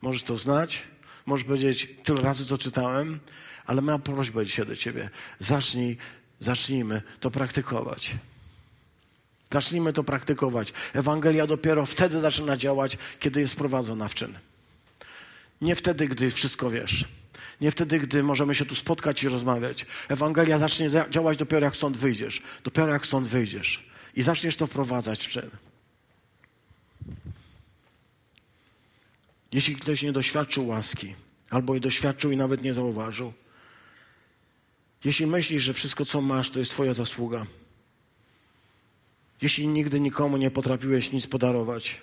możesz 0.01 0.23
to 0.23 0.37
znać, 0.37 0.83
możesz 1.25 1.45
powiedzieć, 1.45 1.89
tyle 2.03 2.21
razy 2.21 2.45
to 2.45 2.57
czytałem, 2.57 3.19
ale 3.65 3.81
mam 3.81 4.01
prośbę 4.01 4.45
dzisiaj 4.45 4.65
do 4.65 4.75
Ciebie. 4.75 5.09
Zacznij, 5.39 5.97
zacznijmy 6.39 7.01
to 7.19 7.31
praktykować. 7.31 8.15
Zacznijmy 9.53 9.93
to 9.93 10.03
praktykować. 10.03 10.73
Ewangelia 10.93 11.47
dopiero 11.47 11.85
wtedy 11.85 12.21
zaczyna 12.21 12.57
działać, 12.57 12.97
kiedy 13.19 13.41
jest 13.41 13.55
prowadzona 13.55 14.07
w 14.07 14.15
czyn. 14.15 14.37
Nie 15.61 15.75
wtedy, 15.75 16.07
gdy 16.07 16.31
wszystko 16.31 16.69
wiesz. 16.69 17.05
Nie 17.61 17.71
wtedy, 17.71 17.99
gdy 17.99 18.23
możemy 18.23 18.55
się 18.55 18.65
tu 18.65 18.75
spotkać 18.75 19.23
i 19.23 19.27
rozmawiać. 19.27 19.85
Ewangelia 20.09 20.59
zacznie 20.59 20.89
działać 21.09 21.37
dopiero 21.37 21.65
jak 21.65 21.75
stąd 21.75 21.97
wyjdziesz. 21.97 22.41
Dopiero 22.63 22.93
jak 22.93 23.05
stąd 23.05 23.27
wyjdziesz. 23.27 23.89
I 24.15 24.23
zaczniesz 24.23 24.55
to 24.55 24.67
wprowadzać 24.67 25.27
w 25.27 25.29
czyn. 25.29 25.49
Jeśli 29.51 29.75
ktoś 29.75 30.01
nie 30.01 30.11
doświadczył 30.11 30.67
łaski, 30.67 31.15
albo 31.49 31.73
jej 31.73 31.81
doświadczył 31.81 32.31
i 32.31 32.37
nawet 32.37 32.63
nie 32.63 32.73
zauważył, 32.73 33.33
jeśli 35.03 35.27
myślisz, 35.27 35.63
że 35.63 35.73
wszystko, 35.73 36.05
co 36.05 36.21
masz, 36.21 36.49
to 36.49 36.59
jest 36.59 36.71
Twoja 36.71 36.93
zasługa, 36.93 37.45
jeśli 39.41 39.67
nigdy 39.67 39.99
nikomu 39.99 40.37
nie 40.37 40.51
potrafiłeś 40.51 41.11
nic 41.11 41.27
podarować, 41.27 42.01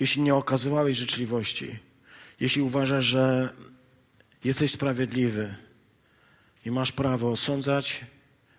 jeśli 0.00 0.22
nie 0.22 0.34
okazywałeś 0.34 0.96
życzliwości, 0.96 1.78
jeśli 2.40 2.62
uważasz, 2.62 3.04
że 3.04 3.52
jesteś 4.44 4.72
sprawiedliwy 4.72 5.54
i 6.64 6.70
masz 6.70 6.92
prawo 6.92 7.28
osądzać, 7.28 8.04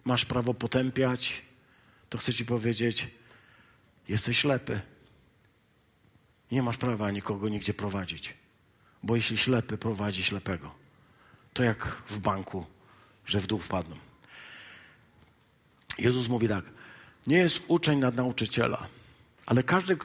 masz 0.05 0.25
prawo 0.25 0.53
potępiać, 0.53 1.41
to 2.09 2.17
chcę 2.17 2.33
Ci 2.33 2.45
powiedzieć, 2.45 3.07
jesteś 4.09 4.37
ślepy. 4.37 4.81
Nie 6.51 6.63
masz 6.63 6.77
prawa 6.77 7.11
nikogo 7.11 7.49
nigdzie 7.49 7.73
prowadzić. 7.73 8.33
Bo 9.03 9.15
jeśli 9.15 9.37
ślepy 9.37 9.77
prowadzi 9.77 10.23
ślepego, 10.23 10.75
to 11.53 11.63
jak 11.63 11.85
w 12.09 12.19
banku, 12.19 12.65
że 13.25 13.39
w 13.39 13.47
dół 13.47 13.59
wpadną. 13.59 13.95
Jezus 15.97 16.27
mówi 16.27 16.47
tak, 16.47 16.65
nie 17.27 17.37
jest 17.37 17.59
uczeń 17.67 17.99
nad 17.99 18.15
nauczyciela, 18.15 18.87
ale 19.45 19.63
każdy, 19.63 19.97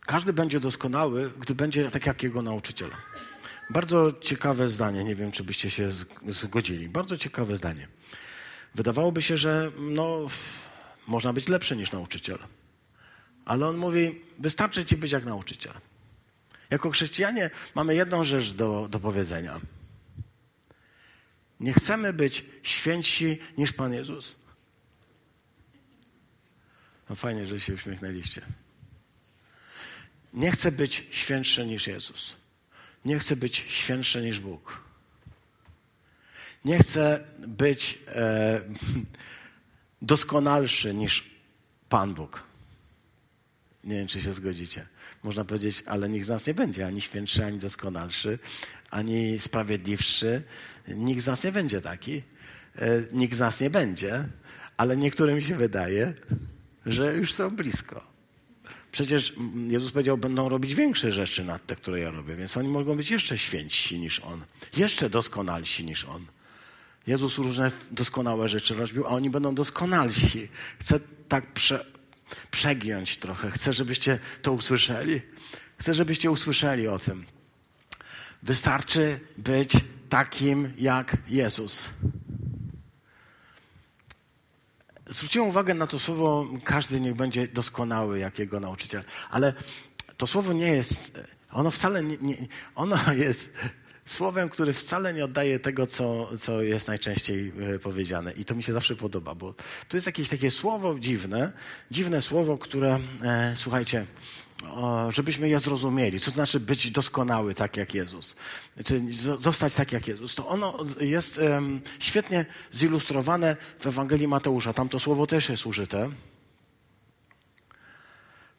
każdy 0.00 0.32
będzie 0.32 0.60
doskonały, 0.60 1.30
gdy 1.38 1.54
będzie 1.54 1.90
tak 1.90 2.06
jak 2.06 2.22
jego 2.22 2.42
nauczyciel. 2.42 2.90
Bardzo 3.70 4.12
ciekawe 4.20 4.68
zdanie, 4.68 5.04
nie 5.04 5.14
wiem, 5.14 5.32
czy 5.32 5.44
byście 5.44 5.70
się 5.70 5.90
zgodzili. 6.28 6.88
Bardzo 6.88 7.16
ciekawe 7.16 7.56
zdanie. 7.56 7.88
Wydawałoby 8.74 9.22
się, 9.22 9.36
że 9.36 9.70
no, 9.78 10.26
można 11.06 11.32
być 11.32 11.48
lepszy 11.48 11.76
niż 11.76 11.92
nauczyciel. 11.92 12.38
Ale 13.44 13.66
on 13.66 13.76
mówi, 13.76 14.20
wystarczy 14.38 14.84
ci 14.84 14.96
być 14.96 15.12
jak 15.12 15.24
nauczyciel. 15.24 15.72
Jako 16.70 16.90
chrześcijanie 16.90 17.50
mamy 17.74 17.94
jedną 17.94 18.24
rzecz 18.24 18.54
do, 18.54 18.88
do 18.90 19.00
powiedzenia. 19.00 19.60
Nie 21.60 21.72
chcemy 21.72 22.12
być 22.12 22.44
świętsi 22.62 23.38
niż 23.58 23.72
Pan 23.72 23.92
Jezus. 23.92 24.36
No 27.10 27.16
fajnie, 27.16 27.46
że 27.46 27.60
się 27.60 27.74
uśmiechnęliście. 27.74 28.42
Nie 30.34 30.50
chcę 30.50 30.72
być 30.72 31.06
świętszy 31.10 31.66
niż 31.66 31.86
Jezus. 31.86 32.36
Nie 33.04 33.18
chcę 33.18 33.36
być 33.36 33.64
świętszy 33.68 34.22
niż 34.22 34.40
Bóg. 34.40 34.80
Nie 36.64 36.78
chcę 36.78 37.24
być 37.38 37.98
e, 38.08 38.60
doskonalszy 40.02 40.94
niż 40.94 41.30
Pan 41.88 42.14
Bóg. 42.14 42.42
Nie 43.86 43.96
wiem, 43.96 44.06
czy 44.06 44.22
się 44.22 44.32
zgodzicie. 44.32 44.86
Można 45.22 45.44
powiedzieć, 45.44 45.82
ale 45.86 46.08
nikt 46.08 46.26
z 46.26 46.28
nas 46.28 46.46
nie 46.46 46.54
będzie 46.54 46.86
ani 46.86 47.00
świętszy, 47.00 47.44
ani 47.44 47.58
doskonalszy, 47.58 48.38
ani 48.90 49.38
sprawiedliwszy. 49.38 50.42
Nikt 50.88 51.22
z 51.22 51.26
nas 51.26 51.44
nie 51.44 51.52
będzie 51.52 51.80
taki. 51.80 52.22
E, 52.76 53.02
nikt 53.12 53.36
z 53.36 53.38
nas 53.38 53.60
nie 53.60 53.70
będzie, 53.70 54.28
ale 54.76 54.96
niektórym 54.96 55.40
się 55.40 55.56
wydaje, 55.56 56.14
że 56.86 57.14
już 57.14 57.34
są 57.34 57.56
blisko. 57.56 58.16
Przecież 58.92 59.34
Jezus 59.68 59.90
powiedział, 59.90 60.18
będą 60.18 60.48
robić 60.48 60.74
większe 60.74 61.12
rzeczy 61.12 61.44
nad 61.44 61.66
te, 61.66 61.76
które 61.76 62.00
ja 62.00 62.10
robię, 62.10 62.36
więc 62.36 62.56
oni 62.56 62.68
mogą 62.68 62.96
być 62.96 63.10
jeszcze 63.10 63.38
świętsi 63.38 63.98
niż 63.98 64.20
On, 64.20 64.44
jeszcze 64.76 65.10
doskonalsi 65.10 65.84
niż 65.84 66.04
On. 66.04 66.26
Jezus 67.06 67.38
różne 67.38 67.70
doskonałe 67.90 68.48
rzeczy 68.48 68.74
robił, 68.74 69.06
a 69.06 69.08
oni 69.08 69.30
będą 69.30 69.54
doskonalsi. 69.54 70.48
Chcę 70.80 71.00
tak 71.28 71.52
prze, 71.52 71.95
przegiąć 72.50 73.18
trochę. 73.18 73.50
Chcę, 73.50 73.72
żebyście 73.72 74.18
to 74.42 74.52
usłyszeli. 74.52 75.22
Chcę, 75.80 75.94
żebyście 75.94 76.30
usłyszeli 76.30 76.88
o 76.88 76.98
tym. 76.98 77.26
Wystarczy 78.42 79.20
być 79.38 79.72
takim 80.08 80.72
jak 80.78 81.16
Jezus. 81.28 81.82
Zwróciłem 85.10 85.48
uwagę 85.48 85.74
na 85.74 85.86
to 85.86 85.98
słowo, 85.98 86.46
każdy 86.64 87.00
niech 87.00 87.14
będzie 87.14 87.48
doskonały 87.48 88.18
jak 88.18 88.38
jego 88.38 88.60
nauczyciel. 88.60 89.04
Ale 89.30 89.52
to 90.16 90.26
słowo 90.26 90.52
nie 90.52 90.68
jest, 90.68 91.18
ono 91.52 91.70
wcale 91.70 92.02
nie, 92.02 92.16
nie 92.16 92.36
ono 92.74 93.12
jest 93.12 93.52
słowem, 94.06 94.48
który 94.48 94.72
wcale 94.72 95.14
nie 95.14 95.24
oddaje 95.24 95.58
tego, 95.58 95.86
co, 95.86 96.30
co 96.38 96.62
jest 96.62 96.88
najczęściej 96.88 97.52
e, 97.74 97.78
powiedziane. 97.78 98.32
I 98.32 98.44
to 98.44 98.54
mi 98.54 98.62
się 98.62 98.72
zawsze 98.72 98.96
podoba, 98.96 99.34
bo 99.34 99.54
to 99.88 99.96
jest 99.96 100.06
jakieś 100.06 100.28
takie 100.28 100.50
słowo 100.50 100.98
dziwne, 100.98 101.52
dziwne 101.90 102.22
słowo, 102.22 102.58
które, 102.58 102.98
e, 103.22 103.54
słuchajcie, 103.56 104.06
o, 104.64 105.12
żebyśmy 105.12 105.48
je 105.48 105.60
zrozumieli. 105.60 106.20
Co 106.20 106.30
to 106.30 106.34
znaczy 106.34 106.60
być 106.60 106.90
doskonały 106.90 107.54
tak 107.54 107.76
jak 107.76 107.94
Jezus? 107.94 108.36
Czy 108.84 109.02
zostać 109.38 109.74
tak 109.74 109.92
jak 109.92 110.08
Jezus? 110.08 110.34
To 110.34 110.48
ono 110.48 110.78
jest 111.00 111.40
świetnie 111.98 112.46
zilustrowane 112.72 113.56
w 113.80 113.86
Ewangelii 113.86 114.28
Mateusza. 114.28 114.72
Tam 114.72 114.88
to 114.88 115.00
słowo 115.00 115.26
też 115.26 115.48
jest 115.48 115.66
użyte. 115.66 116.10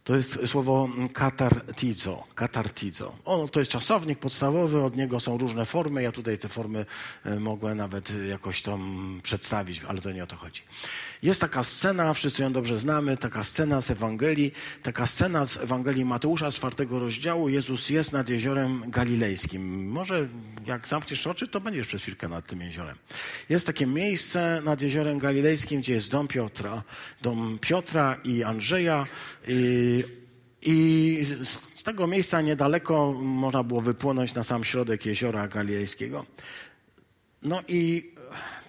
To 0.08 0.16
jest 0.16 0.40
słowo 0.46 0.90
katartizo. 1.14 2.24
katartizo. 2.36 3.16
Ono 3.26 3.48
to 3.48 3.60
jest 3.60 3.72
czasownik 3.72 4.20
podstawowy, 4.20 4.84
od 4.84 4.96
niego 4.96 5.20
są 5.20 5.38
różne 5.38 5.66
formy. 5.66 6.04
Ja 6.04 6.12
tutaj 6.12 6.38
te 6.38 6.48
formy 6.48 6.86
e, 7.26 7.40
mogłem 7.40 7.78
nawet 7.78 8.12
jakoś 8.30 8.62
tam 8.62 9.20
przedstawić, 9.24 9.82
ale 9.88 10.02
to 10.02 10.12
nie 10.12 10.24
o 10.24 10.28
to 10.28 10.36
chodzi. 10.36 10.62
Jest 11.24 11.42
taka 11.42 11.64
scena, 11.64 12.14
wszyscy 12.14 12.44
ją 12.44 12.54
dobrze 12.54 12.80
znamy, 12.80 13.18
taka 13.18 13.44
scena 13.44 13.82
z 13.82 13.92
Ewangelii, 13.92 14.54
taka 14.84 15.06
scena 15.06 15.46
z 15.46 15.58
Ewangelii 15.58 16.06
Mateusza 16.06 16.52
z 16.52 16.56
czwartego 16.56 17.00
rozdziału. 17.00 17.50
Jezus 17.50 17.90
jest 17.90 18.12
nad 18.12 18.30
jeziorem 18.30 18.84
galilejskim. 18.88 19.90
Może 19.90 20.28
jak 20.66 20.88
zamkniesz 20.88 21.28
oczy, 21.28 21.48
to 21.48 21.62
będziesz 21.62 21.88
przez 21.88 22.02
chwilkę 22.02 22.28
nad 22.28 22.46
tym 22.46 22.62
jeziorem. 22.62 22.98
Jest 23.50 23.68
takie 23.68 23.88
miejsce 23.88 24.62
nad 24.66 24.82
jeziorem 24.82 25.20
galilejskim, 25.20 25.82
gdzie 25.82 25.94
jest 25.94 26.12
dom 26.12 26.28
Piotra. 26.28 26.84
Dom 27.22 27.58
Piotra 27.62 28.18
i 28.24 28.44
Andrzeja. 28.44 29.06
I, 29.48 29.97
i 30.62 31.26
z 31.76 31.84
tego 31.84 32.08
miejsca 32.08 32.42
niedaleko 32.42 33.14
można 33.14 33.64
było 33.64 33.82
wypłynąć 33.82 34.34
na 34.34 34.44
sam 34.44 34.64
środek 34.64 35.06
jeziora 35.06 35.48
galilejskiego. 35.48 36.26
No 37.44 37.64
i 37.68 38.12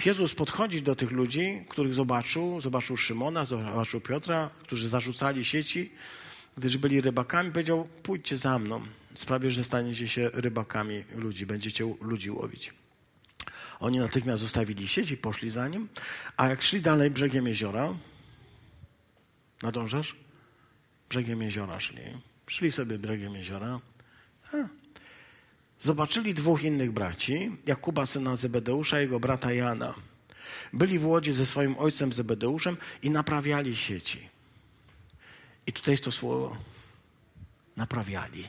Jezus 0.05 0.35
podchodzi 0.35 0.83
do 0.83 0.97
tych 0.97 1.11
ludzi, 1.11 1.65
których 1.69 1.95
zobaczył. 1.95 2.61
Zobaczył 2.61 2.97
Szymona, 2.97 3.45
zobaczył 3.45 4.01
Piotra, 4.01 4.51
którzy 4.63 4.89
zarzucali 4.89 5.45
sieci, 5.45 5.93
gdyż 6.57 6.77
byli 6.77 7.01
rybakami. 7.01 7.53
Powiedział, 7.53 7.89
pójdźcie 8.03 8.39
za 8.39 8.59
mną. 8.59 8.81
Sprawię, 9.15 9.51
że 9.51 9.65
staniecie 9.65 10.09
się 10.09 10.31
rybakami 10.33 11.05
ludzi. 11.15 11.47
Będziecie 11.47 11.95
ludzi 12.01 12.31
łowić. 12.31 12.73
Oni 13.81 13.99
natychmiast 13.99 14.43
zostawili 14.43 14.89
sieci, 14.89 15.17
poszli 15.17 15.51
za 15.51 15.69
nim. 15.69 15.89
A 16.37 16.49
jak 16.49 16.63
szli 16.63 16.81
dalej 16.81 17.11
brzegiem 17.11 17.47
jeziora, 17.47 17.95
nadążasz? 19.63 20.28
Brzegiem 21.09 21.43
jeziora 21.43 21.81
szli. 21.81 22.03
Szli 22.47 22.73
sobie 22.73 22.99
brzegiem 22.99 23.35
jeziora. 23.35 23.81
A, 24.53 24.57
zobaczyli 25.81 26.35
dwóch 26.35 26.63
innych 26.63 26.93
braci, 26.93 27.57
Jakuba 27.67 28.07
syna 28.07 28.37
Zebedeusza 28.37 28.99
i 28.99 29.03
jego 29.03 29.21
brata 29.21 29.53
Jana. 29.53 29.95
Byli 30.73 30.99
w 30.99 31.07
łodzi 31.07 31.33
ze 31.33 31.47
swoim 31.47 31.79
ojcem 31.79 32.13
Zebedeuszem 32.13 32.77
i 33.03 33.11
naprawiali 33.11 33.77
sieci. 33.77 34.29
I 35.67 35.73
tutaj 35.73 35.93
jest 35.93 36.05
to 36.05 36.13
słowo 36.13 36.57
naprawiali. 37.77 38.49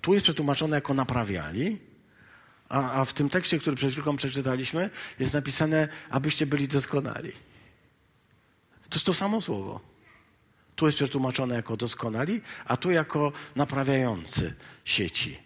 Tu 0.00 0.14
jest 0.14 0.24
przetłumaczone 0.24 0.76
jako 0.76 0.94
naprawiali, 0.94 1.78
a, 2.68 2.92
a 2.92 3.04
w 3.04 3.12
tym 3.12 3.30
tekście, 3.30 3.58
który 3.58 3.76
przed 3.76 3.92
chwilką 3.92 4.16
przeczytaliśmy, 4.16 4.90
jest 5.18 5.34
napisane, 5.34 5.88
abyście 6.10 6.46
byli 6.46 6.68
doskonali. 6.68 7.32
To 8.88 8.96
jest 8.96 9.06
to 9.06 9.14
samo 9.14 9.40
słowo. 9.40 9.93
Tu 10.76 10.86
jest 10.86 10.96
przetłumaczone 10.96 11.54
jako 11.54 11.76
doskonali, 11.76 12.40
a 12.64 12.76
tu 12.76 12.90
jako 12.90 13.32
naprawiający 13.56 14.54
sieci. 14.84 15.38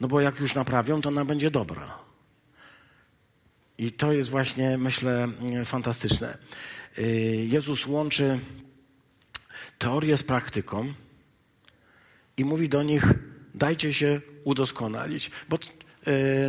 No 0.00 0.08
bo 0.08 0.20
jak 0.20 0.40
już 0.40 0.54
naprawią, 0.54 1.00
to 1.00 1.08
ona 1.08 1.24
będzie 1.24 1.50
dobra. 1.50 1.98
I 3.78 3.92
to 3.92 4.12
jest 4.12 4.30
właśnie, 4.30 4.78
myślę, 4.78 5.28
fantastyczne. 5.64 6.38
Y, 6.98 7.46
Jezus 7.50 7.86
łączy 7.86 8.38
teorię 9.78 10.16
z 10.16 10.22
praktyką 10.22 10.92
i 12.36 12.44
mówi 12.44 12.68
do 12.68 12.82
nich: 12.82 13.04
dajcie 13.54 13.94
się 13.94 14.20
udoskonalić. 14.44 15.30
Bo 15.48 15.58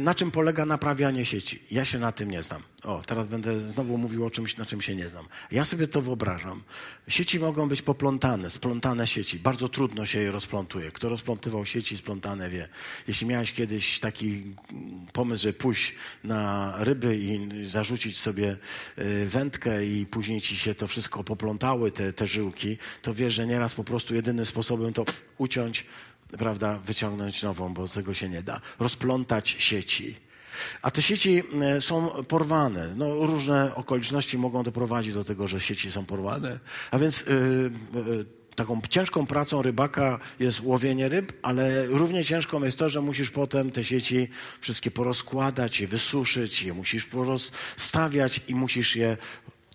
na 0.01 0.15
czym 0.15 0.31
polega 0.31 0.65
naprawianie 0.65 1.25
sieci. 1.25 1.63
Ja 1.71 1.85
się 1.85 1.99
na 1.99 2.11
tym 2.11 2.31
nie 2.31 2.43
znam. 2.43 2.63
O, 2.83 3.01
teraz 3.05 3.27
będę 3.27 3.61
znowu 3.61 3.97
mówił 3.97 4.25
o 4.25 4.29
czymś, 4.29 4.57
na 4.57 4.65
czym 4.65 4.81
się 4.81 4.95
nie 4.95 5.09
znam. 5.09 5.25
Ja 5.51 5.65
sobie 5.65 5.87
to 5.87 6.01
wyobrażam. 6.01 6.63
Sieci 7.07 7.39
mogą 7.39 7.69
być 7.69 7.81
poplątane, 7.81 8.49
splątane 8.49 9.07
sieci. 9.07 9.39
Bardzo 9.39 9.69
trudno 9.69 10.05
się 10.05 10.19
je 10.19 10.31
rozplątuje. 10.31 10.91
Kto 10.91 11.09
rozplątywał 11.09 11.65
sieci 11.65 11.97
splątane 11.97 12.49
wie. 12.49 12.67
Jeśli 13.07 13.27
miałeś 13.27 13.53
kiedyś 13.53 13.99
taki 13.99 14.43
pomysł, 15.13 15.43
że 15.43 15.53
pójść 15.53 15.95
na 16.23 16.73
ryby 16.77 17.17
i 17.17 17.65
zarzucić 17.65 18.19
sobie 18.19 18.57
y, 18.97 19.25
wędkę 19.25 19.85
i 19.85 20.05
później 20.05 20.41
ci 20.41 20.57
się 20.57 20.75
to 20.75 20.87
wszystko 20.87 21.23
poplątały, 21.23 21.91
te, 21.91 22.13
te 22.13 22.27
żyłki, 22.27 22.77
to 23.01 23.13
wiesz, 23.13 23.33
że 23.33 23.47
nieraz 23.47 23.75
po 23.75 23.83
prostu 23.83 24.15
jedynym 24.15 24.45
sposobem 24.45 24.93
to 24.93 25.05
uciąć, 25.37 25.85
prawda, 26.37 26.79
wyciągnąć 26.79 27.43
nową, 27.43 27.73
bo 27.73 27.87
tego 27.87 28.13
się 28.13 28.29
nie 28.29 28.41
da. 28.41 28.61
Rozplątać 28.79 29.55
sieci. 29.59 30.15
A 30.81 30.91
te 30.91 31.01
sieci 31.01 31.43
e, 31.61 31.81
są 31.81 32.07
porwane. 32.07 32.93
No, 32.95 33.25
różne 33.25 33.75
okoliczności 33.75 34.37
mogą 34.37 34.63
doprowadzić 34.63 35.13
do 35.13 35.23
tego, 35.23 35.47
że 35.47 35.59
sieci 35.59 35.91
są 35.91 36.05
porwane. 36.05 36.59
A 36.91 36.99
więc 36.99 37.21
yy, 37.27 37.71
yy, 38.07 38.25
taką 38.55 38.81
ciężką 38.89 39.25
pracą 39.25 39.61
rybaka 39.61 40.19
jest 40.39 40.61
łowienie 40.61 41.09
ryb, 41.09 41.33
ale 41.41 41.85
równie 41.85 42.25
ciężką 42.25 42.63
jest 42.63 42.77
to, 42.77 42.89
że 42.89 43.01
musisz 43.01 43.31
potem 43.31 43.71
te 43.71 43.83
sieci 43.83 44.29
wszystkie 44.61 44.91
porozkładać, 44.91 45.79
je 45.79 45.87
wysuszyć, 45.87 46.63
je 46.63 46.73
musisz 46.73 47.05
porozstawiać 47.05 48.41
i 48.47 48.55
musisz 48.55 48.95
je 48.95 49.17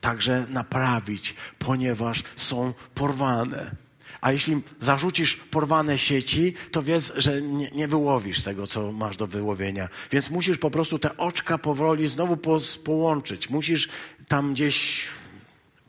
także 0.00 0.46
naprawić, 0.48 1.34
ponieważ 1.58 2.22
są 2.36 2.72
porwane. 2.94 3.87
A 4.20 4.32
jeśli 4.32 4.60
zarzucisz 4.80 5.36
porwane 5.36 5.98
sieci, 5.98 6.54
to 6.70 6.82
wiesz, 6.82 7.12
że 7.16 7.42
nie, 7.42 7.70
nie, 7.70 7.88
wyłowisz 7.88 8.42
tego, 8.42 8.66
co 8.66 8.92
masz 8.92 9.16
do 9.16 9.26
wyłowienia. 9.26 9.88
Więc 10.10 10.30
musisz 10.30 10.58
po 10.58 10.70
prostu 10.70 10.98
te 10.98 11.16
oczka 11.16 11.58
powoli 11.58 12.08
znowu 12.08 12.36
po, 12.36 12.58
połączyć. 12.84 13.50
Musisz 13.50 13.88
tam 14.28 14.52
gdzieś 14.52 15.06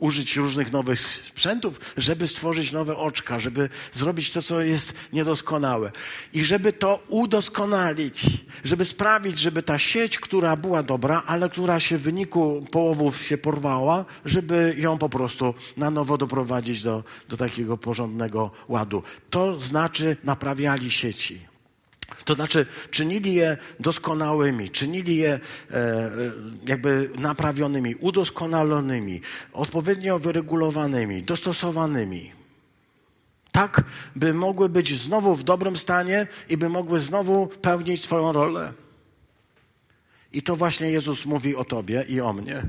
użyć 0.00 0.36
różnych 0.36 0.72
nowych 0.72 1.00
sprzętów, 1.00 1.80
żeby 1.96 2.28
stworzyć 2.28 2.72
nowe 2.72 2.96
oczka, 2.96 3.40
żeby 3.40 3.68
zrobić 3.92 4.30
to, 4.30 4.42
co 4.42 4.60
jest 4.60 4.92
niedoskonałe. 5.12 5.92
I 6.32 6.44
żeby 6.44 6.72
to 6.72 7.02
udoskonalić, 7.08 8.26
żeby 8.64 8.84
sprawić, 8.84 9.38
żeby 9.38 9.62
ta 9.62 9.78
sieć, 9.78 10.18
która 10.18 10.56
była 10.56 10.82
dobra, 10.82 11.22
ale 11.26 11.48
która 11.48 11.80
się 11.80 11.98
w 11.98 12.02
wyniku 12.02 12.66
połowów 12.70 13.22
się 13.22 13.38
porwała, 13.38 14.04
żeby 14.24 14.74
ją 14.78 14.98
po 14.98 15.08
prostu 15.08 15.54
na 15.76 15.90
nowo 15.90 16.18
doprowadzić 16.18 16.82
do, 16.82 17.04
do 17.28 17.36
takiego 17.36 17.76
porządnego 17.76 18.50
ładu. 18.68 19.02
To 19.30 19.60
znaczy 19.60 20.16
naprawiali 20.24 20.90
sieci. 20.90 21.49
To 22.24 22.34
znaczy, 22.34 22.66
czynili 22.90 23.34
je 23.34 23.56
doskonałymi, 23.80 24.70
czynili 24.70 25.16
je 25.16 25.30
e, 25.30 25.76
e, 25.76 26.10
jakby 26.66 27.10
naprawionymi, 27.18 27.94
udoskonalonymi, 27.94 29.20
odpowiednio 29.52 30.18
wyregulowanymi, 30.18 31.22
dostosowanymi. 31.22 32.32
Tak, 33.52 33.84
by 34.16 34.34
mogły 34.34 34.68
być 34.68 35.00
znowu 35.00 35.36
w 35.36 35.44
dobrym 35.44 35.76
stanie 35.76 36.26
i 36.48 36.56
by 36.56 36.68
mogły 36.68 37.00
znowu 37.00 37.46
pełnić 37.46 38.04
swoją 38.04 38.32
rolę. 38.32 38.72
I 40.32 40.42
to 40.42 40.56
właśnie 40.56 40.90
Jezus 40.90 41.26
mówi 41.26 41.56
o 41.56 41.64
Tobie 41.64 42.04
i 42.08 42.20
o 42.20 42.32
mnie. 42.32 42.62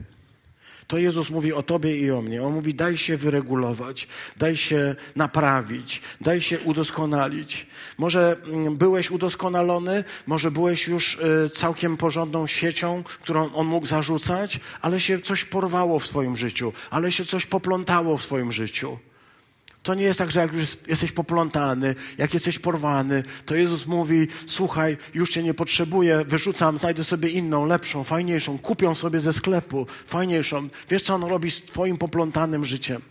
To 0.92 0.98
Jezus 0.98 1.30
mówi 1.30 1.54
o 1.54 1.64
tobie 1.64 1.98
i 1.98 2.12
o 2.12 2.22
mnie. 2.22 2.44
On 2.44 2.54
mówi, 2.54 2.74
daj 2.74 2.98
się 2.98 3.18
wyregulować, 3.18 4.08
daj 4.38 4.58
się 4.58 4.96
naprawić, 5.16 6.02
daj 6.22 6.42
się 6.42 6.60
udoskonalić. 6.60 7.68
Może 7.98 8.36
mm, 8.44 8.78
byłeś 8.78 9.12
udoskonalony, 9.12 10.04
może 10.28 10.52
byłeś 10.52 10.88
już 10.88 11.16
y, 11.16 11.50
całkiem 11.50 11.98
porządną 11.98 12.48
siecią, 12.48 13.04
którą 13.04 13.54
on 13.54 13.68
mógł 13.68 13.88
zarzucać, 13.88 14.60
ale 14.82 15.00
się 15.00 15.20
coś 15.20 15.46
porwało 15.46 16.00
w 16.00 16.08
swoim 16.08 16.38
życiu, 16.38 16.74
ale 16.90 17.12
się 17.12 17.26
coś 17.26 17.46
poplątało 17.46 18.18
w 18.18 18.24
swoim 18.24 18.52
życiu. 18.52 18.98
To 19.84 19.94
nie 19.94 20.04
jest 20.04 20.20
tak, 20.20 20.32
że 20.32 20.40
jak 20.40 20.54
już 20.54 20.78
jesteś 20.88 21.12
poplątany, 21.12 21.96
jak 22.18 22.34
jesteś 22.34 22.60
porwany, 22.60 23.24
to 23.46 23.56
Jezus 23.56 23.86
mówi: 23.86 24.28
Słuchaj, 24.48 24.98
już 25.14 25.30
cię 25.30 25.44
nie 25.44 25.54
potrzebuję, 25.54 26.26
wyrzucam, 26.28 26.78
znajdę 26.78 27.04
sobie 27.04 27.30
inną, 27.30 27.66
lepszą, 27.66 28.04
fajniejszą, 28.04 28.58
kupią 28.58 28.96
sobie 28.96 29.22
ze 29.22 29.34
sklepu, 29.34 29.88
fajniejszą. 30.08 30.70
Wiesz, 30.90 31.02
co 31.02 31.16
on 31.16 31.24
robi 31.24 31.52
z 31.52 31.62
Twoim 31.62 31.98
poplątanym 31.98 32.66
życiem? 32.66 33.02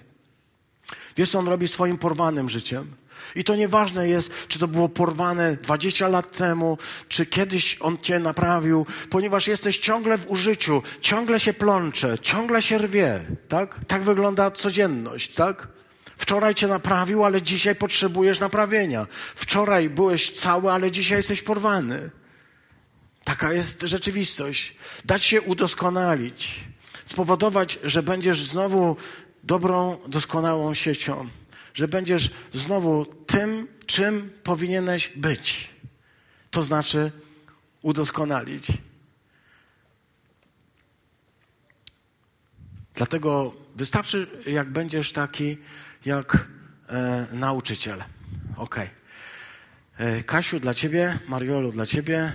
Wiesz, 1.16 1.30
co 1.30 1.38
on 1.38 1.48
robi 1.48 1.68
z 1.68 1.70
Twoim 1.70 1.98
porwanym 1.98 2.50
życiem? 2.50 2.96
I 3.34 3.44
to 3.44 3.56
nieważne 3.56 4.08
jest, 4.08 4.30
czy 4.48 4.58
to 4.58 4.68
było 4.68 4.88
porwane 4.88 5.56
20 5.56 6.08
lat 6.08 6.36
temu, 6.36 6.78
czy 7.08 7.26
kiedyś 7.26 7.76
on 7.80 7.98
cię 7.98 8.18
naprawił, 8.18 8.86
ponieważ 9.10 9.46
jesteś 9.46 9.78
ciągle 9.78 10.18
w 10.18 10.30
użyciu, 10.30 10.82
ciągle 11.00 11.40
się 11.40 11.52
plącze, 11.52 12.18
ciągle 12.18 12.62
się 12.62 12.78
rwie, 12.78 13.20
tak? 13.48 13.80
Tak 13.86 14.02
wygląda 14.02 14.50
codzienność, 14.50 15.34
tak? 15.34 15.80
Wczoraj 16.20 16.54
cię 16.54 16.66
naprawił, 16.66 17.24
ale 17.24 17.42
dzisiaj 17.42 17.76
potrzebujesz 17.76 18.40
naprawienia. 18.40 19.06
Wczoraj 19.34 19.90
byłeś 19.90 20.30
cały, 20.30 20.72
ale 20.72 20.92
dzisiaj 20.92 21.16
jesteś 21.16 21.42
porwany. 21.42 22.10
Taka 23.24 23.52
jest 23.52 23.82
rzeczywistość. 23.82 24.76
Dać 25.04 25.24
się 25.24 25.42
udoskonalić, 25.42 26.64
spowodować, 27.06 27.78
że 27.84 28.02
będziesz 28.02 28.42
znowu 28.42 28.96
dobrą, 29.44 29.98
doskonałą 30.08 30.74
siecią, 30.74 31.28
że 31.74 31.88
będziesz 31.88 32.30
znowu 32.52 33.06
tym, 33.26 33.68
czym 33.86 34.30
powinieneś 34.42 35.08
być. 35.16 35.70
To 36.50 36.62
znaczy 36.62 37.12
udoskonalić. 37.82 38.66
Dlatego 42.94 43.54
wystarczy, 43.76 44.26
jak 44.46 44.70
będziesz 44.70 45.12
taki 45.12 45.56
jak 46.05 46.46
e, 46.88 47.26
nauczyciel. 47.32 48.05
Ok. 48.57 48.76
E, 50.01 50.22
Kasiu, 50.22 50.61
dla 50.61 50.74
Ciebie, 50.74 51.18
Mariolu, 51.28 51.72
dla 51.72 51.86
Ciebie 51.86 52.32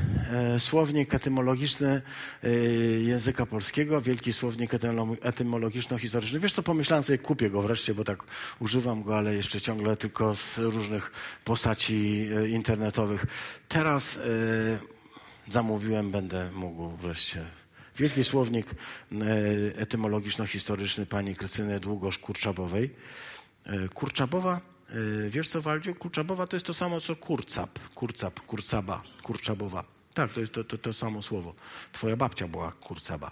e, 0.55 0.59
słownik 0.59 1.13
etymologiczny 1.13 2.01
e, 2.43 2.49
języka 3.01 3.45
polskiego, 3.45 4.01
wielki 4.01 4.33
słownik 4.33 4.71
etymologiczno-historyczny. 5.21 6.39
Wiesz 6.39 6.53
co, 6.53 6.63
pomyślałem 6.63 7.03
sobie, 7.03 7.17
kupię 7.17 7.49
go 7.49 7.61
wreszcie, 7.61 7.93
bo 7.93 8.03
tak 8.03 8.23
używam 8.59 9.03
go, 9.03 9.17
ale 9.17 9.35
jeszcze 9.35 9.61
ciągle 9.61 9.97
tylko 9.97 10.35
z 10.35 10.57
różnych 10.57 11.11
postaci 11.45 12.27
e, 12.37 12.47
internetowych. 12.47 13.25
Teraz 13.67 14.17
e, 14.17 14.21
zamówiłem, 15.51 16.11
będę 16.11 16.51
mógł 16.51 16.89
wreszcie 16.89 17.45
Wielki 17.97 18.23
słownik 18.23 18.75
etymologiczno-historyczny 19.75 21.05
pani 21.05 21.35
Krystyny 21.35 21.79
Długosz-Kurczabowej. 21.79 22.89
E, 23.65 23.87
Kurczabowa, 23.89 24.61
e, 24.89 25.29
wiesz 25.29 25.49
co, 25.49 25.61
Waldziu? 25.61 25.95
Kurczabowa 25.95 26.47
to 26.47 26.55
jest 26.55 26.65
to 26.65 26.73
samo 26.73 27.01
co 27.01 27.15
kurcap, 27.15 27.79
kurcap, 27.95 28.39
kurcaba, 28.39 29.01
kurczabowa. 29.23 29.95
Tak, 30.15 30.33
to 30.33 30.39
jest 30.39 30.53
to, 30.53 30.63
to, 30.63 30.77
to 30.77 30.93
samo 30.93 31.21
słowo. 31.21 31.53
Twoja 31.91 32.15
babcia 32.15 32.47
była 32.47 32.71
kurcaba. 32.71 33.31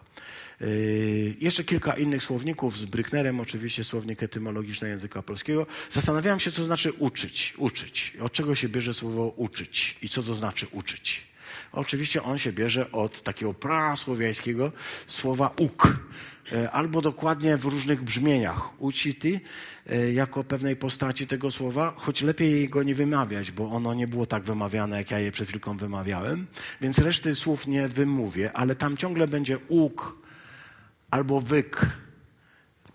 Yy, 0.61 1.35
jeszcze 1.39 1.63
kilka 1.63 1.93
innych 1.93 2.23
słowników 2.23 2.77
z 2.77 2.85
Bryknerem, 2.85 3.39
oczywiście 3.39 3.83
słownik 3.83 4.23
etymologiczny 4.23 4.89
języka 4.89 5.21
polskiego. 5.21 5.65
Zastanawiałem 5.89 6.39
się, 6.39 6.51
co 6.51 6.63
znaczy 6.63 6.91
uczyć. 6.91 7.53
Uczyć. 7.57 8.13
Od 8.21 8.31
czego 8.31 8.55
się 8.55 8.69
bierze 8.69 8.93
słowo 8.93 9.27
uczyć 9.27 9.97
i 10.01 10.09
co 10.09 10.23
to 10.23 10.35
znaczy 10.35 10.67
uczyć. 10.71 11.27
Oczywiście 11.71 12.23
on 12.23 12.37
się 12.37 12.53
bierze 12.53 12.91
od 12.91 13.21
takiego 13.21 13.53
prasłowiańskiego 13.53 14.71
słowa 15.07 15.51
uk, 15.57 15.97
e, 16.51 16.71
albo 16.71 17.01
dokładnie 17.01 17.57
w 17.57 17.65
różnych 17.65 18.03
brzmieniach. 18.03 18.81
Ucity 18.81 19.39
e, 19.89 20.13
jako 20.13 20.43
pewnej 20.43 20.75
postaci 20.75 21.27
tego 21.27 21.51
słowa, 21.51 21.93
choć 21.97 22.21
lepiej 22.21 22.69
go 22.69 22.83
nie 22.83 22.95
wymawiać, 22.95 23.51
bo 23.51 23.71
ono 23.71 23.93
nie 23.93 24.07
było 24.07 24.25
tak 24.25 24.43
wymawiane, 24.43 24.97
jak 24.97 25.11
ja 25.11 25.19
je 25.19 25.31
przed 25.31 25.47
chwilką 25.47 25.77
wymawiałem, 25.77 26.47
więc 26.81 26.97
reszty 26.99 27.35
słów 27.35 27.67
nie 27.67 27.87
wymówię, 27.87 28.53
ale 28.53 28.75
tam 28.75 28.97
ciągle 28.97 29.27
będzie 29.27 29.57
uk 29.67 30.23
albo 31.11 31.41
wyk. 31.41 31.85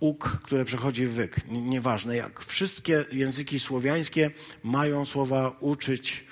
Uk, 0.00 0.40
które 0.42 0.64
przechodzi 0.64 1.06
w 1.06 1.12
wyk. 1.12 1.40
Nieważne 1.48 2.16
jak. 2.16 2.44
Wszystkie 2.44 3.04
języki 3.12 3.60
słowiańskie 3.60 4.30
mają 4.64 5.06
słowa 5.06 5.56
uczyć, 5.60 6.24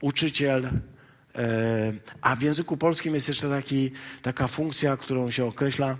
uczyciel, 0.00 0.70
a 2.20 2.36
w 2.36 2.42
języku 2.42 2.76
polskim 2.76 3.14
jest 3.14 3.28
jeszcze 3.28 3.48
taki, 3.48 3.90
taka 4.22 4.46
funkcja, 4.48 4.96
którą 4.96 5.30
się 5.30 5.44
określa 5.44 5.98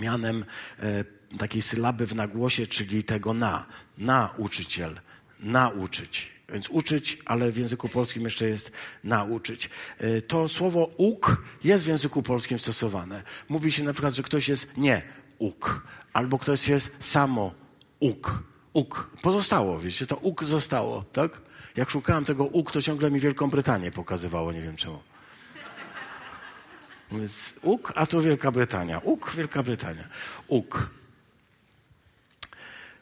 mianem 0.00 0.44
e, 0.78 1.04
takiej 1.38 1.62
sylaby 1.62 2.06
w 2.06 2.14
nagłosie, 2.14 2.66
czyli 2.66 3.04
tego 3.04 3.34
na. 3.34 3.66
Nauczyciel. 3.98 5.00
Nauczyć. 5.40 6.32
Więc 6.52 6.68
uczyć, 6.68 7.18
ale 7.24 7.52
w 7.52 7.56
języku 7.56 7.88
polskim 7.88 8.22
jeszcze 8.22 8.48
jest 8.48 8.72
nauczyć. 9.04 9.70
E, 9.98 10.22
to 10.22 10.48
słowo 10.48 10.90
uk 10.96 11.42
jest 11.64 11.84
w 11.84 11.88
języku 11.88 12.22
polskim 12.22 12.58
stosowane. 12.58 13.22
Mówi 13.48 13.72
się 13.72 13.84
na 13.84 13.92
przykład, 13.92 14.14
że 14.14 14.22
ktoś 14.22 14.48
jest 14.48 14.66
nie 14.76 15.02
uk, 15.38 15.86
albo 16.12 16.38
ktoś 16.38 16.68
jest 16.68 16.90
samo 17.00 17.54
uk. 18.00 18.42
Uk. 18.72 19.10
Pozostało, 19.22 19.78
wiecie, 19.78 20.06
to 20.06 20.16
uk 20.16 20.44
zostało, 20.44 21.04
tak? 21.12 21.40
Jak 21.76 21.90
szukałem 21.90 22.24
tego 22.24 22.44
UK, 22.44 22.72
to 22.72 22.82
ciągle 22.82 23.10
mi 23.10 23.20
Wielką 23.20 23.50
Brytanię 23.50 23.92
pokazywało, 23.92 24.52
nie 24.52 24.60
wiem 24.60 24.76
czemu. 24.76 25.02
Więc 27.12 27.54
UK, 27.62 27.92
a 27.94 28.06
tu 28.06 28.22
Wielka 28.22 28.50
Brytania. 28.50 29.00
UK, 29.04 29.34
Wielka 29.34 29.62
Brytania. 29.62 30.08
UK. 30.48 30.90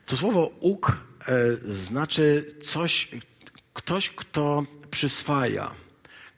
To 0.07 0.17
słowo 0.17 0.51
UK 0.61 0.93
e, 1.27 1.53
znaczy 1.75 2.55
coś, 2.65 3.09
ktoś, 3.75 4.11
kto 4.11 4.65
przyswaja, 4.91 5.75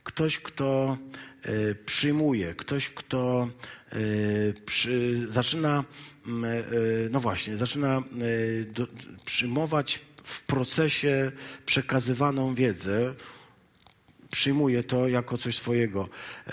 ktoś, 0.04 0.38
kto 0.38 0.96
e, 1.42 1.74
przyjmuje, 1.74 2.54
ktoś, 2.54 2.88
kto 2.88 3.48
e, 3.92 3.96
przy, 4.66 5.26
zaczyna, 5.28 5.84
e, 6.26 6.62
no 7.10 7.20
właśnie, 7.20 7.56
zaczyna 7.56 7.98
e, 7.98 8.02
do, 8.64 8.86
przyjmować 9.24 10.00
w 10.22 10.42
procesie 10.42 11.32
przekazywaną 11.66 12.54
wiedzę, 12.54 13.14
przyjmuje 14.30 14.82
to 14.82 15.08
jako 15.08 15.38
coś 15.38 15.56
swojego. 15.56 16.08
E, 16.46 16.52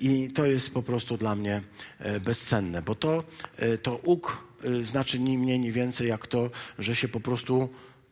I 0.00 0.30
to 0.30 0.46
jest 0.46 0.74
po 0.74 0.82
prostu 0.82 1.16
dla 1.16 1.34
mnie 1.34 1.62
e, 1.98 2.20
bezcenne, 2.20 2.82
bo 2.82 2.94
to, 2.94 3.24
e, 3.56 3.78
to 3.78 3.96
uk 3.96 4.44
znaczy 4.82 5.18
ni 5.18 5.38
mniej, 5.38 5.58
ni 5.60 5.72
więcej 5.72 6.08
jak 6.08 6.26
to, 6.26 6.50
że 6.78 6.96
się 6.96 7.08
po 7.08 7.20
prostu 7.20 7.68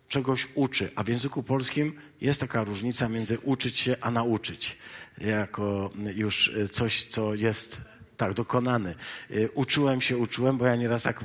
czegoś 0.08 0.48
uczy. 0.54 0.90
A 0.94 1.02
w 1.02 1.08
języku 1.08 1.42
polskim 1.42 1.92
jest 2.20 2.40
taka 2.40 2.64
różnica 2.64 3.08
między 3.08 3.38
uczyć 3.38 3.78
się, 3.78 3.96
a 4.00 4.10
nauczyć. 4.10 4.76
Jako 5.18 5.90
już 6.14 6.52
coś, 6.70 7.04
co 7.04 7.34
jest 7.34 7.80
tak, 8.26 8.34
dokonany. 8.34 8.94
E, 9.30 9.50
Uczyłem 9.50 10.00
się, 10.00 10.16
uczyłem, 10.16 10.58
bo 10.58 10.66
ja 10.66 10.76
nieraz 10.76 11.02
tak 11.02 11.22
e, 11.22 11.24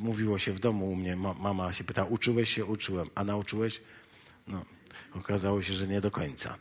mówiło 0.00 0.38
się 0.38 0.52
w 0.52 0.58
domu 0.60 0.90
u 0.92 0.96
mnie. 0.96 1.16
Ma- 1.16 1.34
Mama 1.34 1.72
się 1.72 1.84
pyta, 1.84 2.04
uczyłeś 2.04 2.50
się, 2.54 2.64
uczyłem, 2.64 3.06
a 3.14 3.24
nauczyłeś? 3.24 3.80
No, 4.48 4.64
okazało 5.14 5.62
się, 5.62 5.74
że 5.74 5.86
nie 5.88 6.00
do 6.00 6.10
końca. 6.10 6.56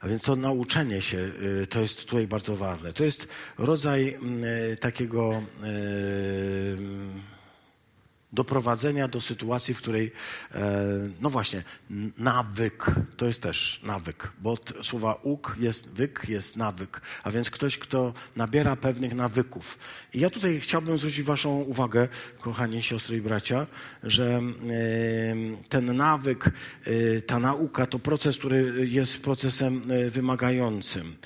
A 0.00 0.08
więc 0.08 0.22
to 0.22 0.36
nauczenie 0.36 1.02
się 1.02 1.18
y, 1.62 1.66
to 1.66 1.80
jest 1.80 2.04
tutaj 2.04 2.26
bardzo 2.26 2.56
ważne. 2.56 2.92
To 2.92 3.04
jest 3.04 3.28
rodzaj 3.58 4.18
y, 4.72 4.76
takiego 4.76 5.42
y, 5.64 6.76
doprowadzenia 8.34 9.08
do 9.08 9.20
sytuacji, 9.20 9.74
w 9.74 9.78
której, 9.78 10.12
e, 10.54 10.84
no 11.20 11.30
właśnie, 11.30 11.62
nawyk, 12.18 12.86
to 13.16 13.26
jest 13.26 13.42
też 13.42 13.80
nawyk, 13.82 14.32
bo 14.38 14.52
od 14.52 14.72
słowa 14.82 15.18
uk 15.22 15.56
jest 15.60 15.88
wyk, 15.88 16.24
jest 16.28 16.56
nawyk, 16.56 17.00
a 17.22 17.30
więc 17.30 17.50
ktoś, 17.50 17.78
kto 17.78 18.14
nabiera 18.36 18.76
pewnych 18.76 19.14
nawyków. 19.14 19.78
I 20.14 20.20
ja 20.20 20.30
tutaj 20.30 20.60
chciałbym 20.60 20.98
zwrócić 20.98 21.22
Waszą 21.22 21.60
uwagę, 21.60 22.08
kochani 22.40 22.82
siostry 22.82 23.16
i 23.16 23.20
bracia, 23.20 23.66
że 24.02 24.24
e, 24.24 24.42
ten 25.68 25.96
nawyk, 25.96 26.50
e, 26.84 27.20
ta 27.22 27.38
nauka 27.38 27.86
to 27.86 27.98
proces, 27.98 28.38
który 28.38 28.88
jest 28.88 29.18
procesem 29.18 29.82
wymagającym. 30.10 31.16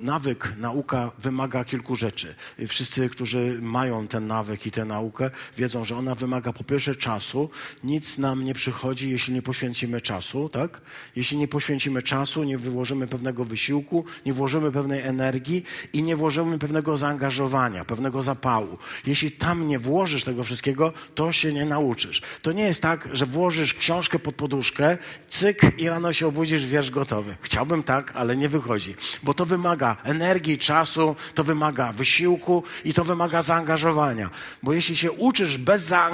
Nawyk, 0.00 0.52
nauka 0.58 1.10
wymaga 1.18 1.64
kilku 1.64 1.96
rzeczy. 1.96 2.34
Wszyscy, 2.68 3.08
którzy 3.08 3.58
mają 3.62 4.08
ten 4.08 4.26
nawyk 4.26 4.66
i 4.66 4.70
tę 4.70 4.84
naukę, 4.84 5.30
wiedzą, 5.56 5.84
że 5.84 5.96
ona 5.96 6.14
wymaga 6.22 6.52
po 6.52 6.64
pierwsze 6.64 6.94
czasu. 6.94 7.50
Nic 7.84 8.18
nam 8.18 8.44
nie 8.44 8.54
przychodzi, 8.54 9.10
jeśli 9.10 9.34
nie 9.34 9.42
poświęcimy 9.42 10.00
czasu, 10.00 10.48
tak? 10.48 10.80
Jeśli 11.16 11.36
nie 11.38 11.48
poświęcimy 11.48 12.02
czasu, 12.02 12.44
nie 12.44 12.58
wyłożymy 12.58 13.06
pewnego 13.06 13.44
wysiłku, 13.44 14.04
nie 14.26 14.32
włożymy 14.32 14.72
pewnej 14.72 15.00
energii 15.00 15.64
i 15.92 16.02
nie 16.02 16.16
włożymy 16.16 16.58
pewnego 16.58 16.96
zaangażowania, 16.96 17.84
pewnego 17.84 18.22
zapału. 18.22 18.78
Jeśli 19.06 19.32
tam 19.32 19.68
nie 19.68 19.78
włożysz 19.78 20.24
tego 20.24 20.44
wszystkiego, 20.44 20.92
to 21.14 21.32
się 21.32 21.52
nie 21.52 21.64
nauczysz. 21.64 22.22
To 22.42 22.52
nie 22.52 22.62
jest 22.62 22.82
tak, 22.82 23.08
że 23.12 23.26
włożysz 23.26 23.74
książkę 23.74 24.18
pod 24.18 24.34
poduszkę, 24.34 24.98
cyk 25.28 25.60
i 25.78 25.88
rano 25.88 26.12
się 26.12 26.26
obudzisz, 26.26 26.66
wiersz 26.66 26.90
gotowy. 26.90 27.36
Chciałbym 27.40 27.82
tak, 27.82 28.12
ale 28.14 28.36
nie 28.36 28.48
wychodzi, 28.48 28.94
bo 29.22 29.34
to 29.34 29.46
wymaga 29.46 29.96
energii, 30.04 30.58
czasu, 30.58 31.16
to 31.34 31.44
wymaga 31.44 31.92
wysiłku 31.92 32.62
i 32.84 32.94
to 32.94 33.04
wymaga 33.04 33.42
zaangażowania. 33.42 34.30
Bo 34.62 34.72
jeśli 34.72 34.96
się 34.96 35.12
uczysz 35.12 35.58
bez 35.58 35.82
zaangażowania, 35.82 36.11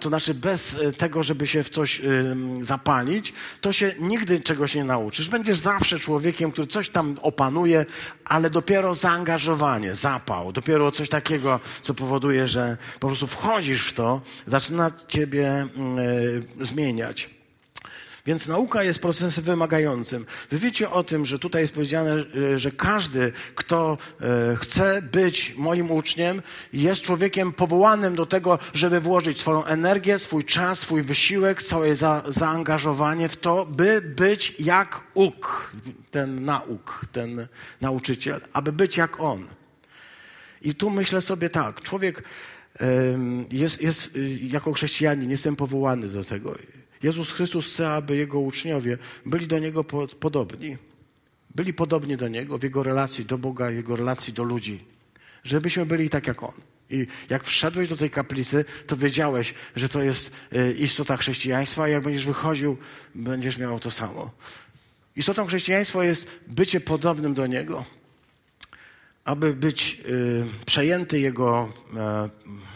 to 0.00 0.08
znaczy 0.08 0.34
bez 0.34 0.74
e, 0.74 0.92
tego, 0.92 1.22
żeby 1.22 1.46
się 1.46 1.62
w 1.62 1.70
coś 1.70 2.00
ym, 2.00 2.64
zapalić, 2.64 3.32
to 3.60 3.72
się 3.72 3.94
nigdy 4.00 4.40
czegoś 4.40 4.74
nie 4.74 4.84
nauczysz. 4.84 5.28
Będziesz 5.28 5.58
zawsze 5.58 5.98
człowiekiem, 5.98 6.52
który 6.52 6.66
coś 6.66 6.90
tam 6.90 7.16
opanuje, 7.22 7.86
ale 8.24 8.50
dopiero 8.50 8.94
zaangażowanie, 8.94 9.94
zapał, 9.94 10.52
dopiero 10.52 10.90
coś 10.90 11.08
takiego, 11.08 11.60
co 11.82 11.94
powoduje, 11.94 12.48
że 12.48 12.76
po 13.00 13.06
prostu 13.06 13.26
wchodzisz 13.26 13.86
w 13.88 13.92
to, 13.92 14.20
zaczyna 14.46 14.90
ciebie 15.08 15.48
e, 15.48 15.66
zmieniać. 16.64 17.41
Więc 18.26 18.48
nauka 18.48 18.82
jest 18.82 18.98
procesem 18.98 19.44
wymagającym. 19.44 20.26
Wy 20.50 20.58
wiecie 20.58 20.90
o 20.90 21.04
tym, 21.04 21.24
że 21.26 21.38
tutaj 21.38 21.62
jest 21.62 21.74
powiedziane, 21.74 22.24
e, 22.54 22.58
że 22.58 22.70
każdy, 22.70 23.32
kto 23.54 23.98
e, 24.20 24.56
chce 24.56 25.02
być 25.02 25.54
moim 25.56 25.90
uczniem, 25.90 26.42
jest 26.72 27.00
człowiekiem 27.00 27.52
powołanym 27.52 28.14
do 28.14 28.26
tego, 28.26 28.58
żeby 28.74 29.00
włożyć 29.00 29.40
swoją 29.40 29.64
energię, 29.64 30.18
swój 30.18 30.44
czas, 30.44 30.78
swój 30.78 31.02
wysiłek, 31.02 31.62
całe 31.62 31.96
za, 31.96 32.22
zaangażowanie 32.28 33.28
w 33.28 33.36
to, 33.36 33.66
by 33.66 34.00
być 34.00 34.54
jak 34.58 35.00
uk, 35.14 35.72
ten 36.10 36.44
nauk, 36.44 37.04
ten 37.12 37.46
nauczyciel, 37.80 38.40
aby 38.52 38.72
być 38.72 38.96
jak 38.96 39.20
on. 39.20 39.46
I 40.62 40.74
tu 40.74 40.90
myślę 40.90 41.20
sobie 41.20 41.50
tak, 41.50 41.80
człowiek 41.80 42.22
jest, 43.50 43.82
jest 43.82 44.16
y, 44.16 44.38
jako 44.42 44.72
chrześcijanin, 44.72 45.30
jestem 45.30 45.56
powołany 45.56 46.08
do 46.08 46.24
tego. 46.24 46.58
Jezus 47.02 47.30
Chrystus 47.30 47.66
chce, 47.66 47.90
aby 47.90 48.16
Jego 48.16 48.40
uczniowie 48.40 48.98
byli 49.26 49.46
do 49.46 49.58
Niego 49.58 49.84
po- 49.84 50.06
podobni. 50.06 50.76
Byli 51.54 51.74
podobni 51.74 52.16
do 52.16 52.28
Niego 52.28 52.58
w 52.58 52.62
Jego 52.62 52.82
relacji 52.82 53.24
do 53.24 53.38
Boga, 53.38 53.70
Jego 53.70 53.96
relacji 53.96 54.32
do 54.32 54.42
ludzi. 54.42 54.84
Żebyśmy 55.44 55.86
byli 55.86 56.10
tak 56.10 56.26
jak 56.26 56.42
On. 56.42 56.52
I 56.90 57.06
jak 57.30 57.44
wszedłeś 57.44 57.88
do 57.88 57.96
tej 57.96 58.10
kaplicy, 58.10 58.64
to 58.86 58.96
wiedziałeś, 58.96 59.54
że 59.76 59.88
to 59.88 60.02
jest 60.02 60.30
y, 60.52 60.74
istota 60.78 61.16
chrześcijaństwa, 61.16 61.88
i 61.88 61.92
jak 61.92 62.02
będziesz 62.02 62.26
wychodził, 62.26 62.76
będziesz 63.14 63.58
miał 63.58 63.80
to 63.80 63.90
samo. 63.90 64.30
Istotą 65.16 65.46
chrześcijaństwa 65.46 66.04
jest 66.04 66.26
bycie 66.46 66.80
podobnym 66.80 67.34
do 67.34 67.46
Niego 67.46 67.84
aby 69.24 69.54
być 69.54 70.00
y, 70.06 70.44
przejęty 70.66 71.20
Jego 71.20 71.72
e, 71.96 72.28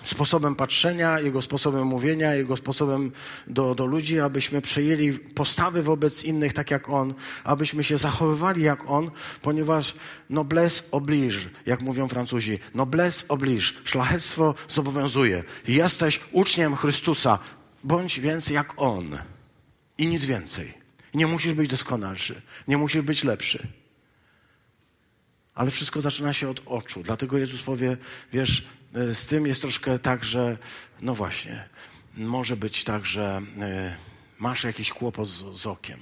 sposobem 0.05 0.55
patrzenia, 0.55 1.21
Jego 1.21 1.43
sposobem 1.43 1.87
mówienia, 1.87 2.35
Jego 2.35 2.57
sposobem 2.57 3.13
do, 3.47 3.75
do 3.75 3.87
ludzi, 3.87 4.21
abyśmy 4.21 4.61
przejęli 4.61 5.13
postawy 5.13 5.83
wobec 5.83 6.25
innych 6.25 6.53
tak 6.53 6.71
jak 6.71 6.89
On, 6.89 7.15
abyśmy 7.45 7.85
się 7.85 7.99
zachowywali 7.99 8.63
jak 8.63 8.91
On, 8.91 9.11
ponieważ 9.43 9.95
noblesse 10.31 10.83
oblige, 10.91 11.39
jak 11.67 11.83
mówią 11.83 12.09
Francuzi, 12.09 12.59
noblesse 12.75 13.25
oblige, 13.29 13.73
szlachectwo 13.85 14.55
zobowiązuje. 14.69 15.45
Jesteś 15.69 16.21
uczniem 16.33 16.77
Chrystusa, 16.77 17.39
bądź 17.85 18.21
więc 18.21 18.51
jak 18.51 18.73
On 18.77 19.19
i 19.99 20.07
nic 20.07 20.25
więcej. 20.25 20.75
Nie 21.15 21.27
musisz 21.27 21.53
być 21.53 21.71
doskonalszy, 21.71 22.43
nie 22.69 22.79
musisz 22.79 23.03
być 23.03 23.25
lepszy. 23.25 23.69
Ale 25.57 25.71
wszystko 25.71 26.01
zaczyna 26.01 26.33
się 26.33 26.49
od 26.49 26.61
oczu. 26.67 27.03
Dlatego 27.03 27.39
Jezus 27.39 27.63
powie, 27.63 27.97
wiesz, 28.33 28.65
e, 28.95 29.15
z 29.15 29.27
tym 29.27 29.47
jest 29.47 29.61
troszkę 29.61 29.99
tak, 29.99 30.25
że 30.25 30.59
no 31.01 31.15
właśnie, 31.15 31.69
może 32.17 32.57
być 32.57 32.85
tak, 32.85 33.07
że 33.07 33.43
e, 33.61 33.97
masz 34.39 34.65
jakiś 34.65 34.93
kłopot 34.93 35.29
z, 35.29 35.61
z 35.61 35.67
okiem. 35.67 36.01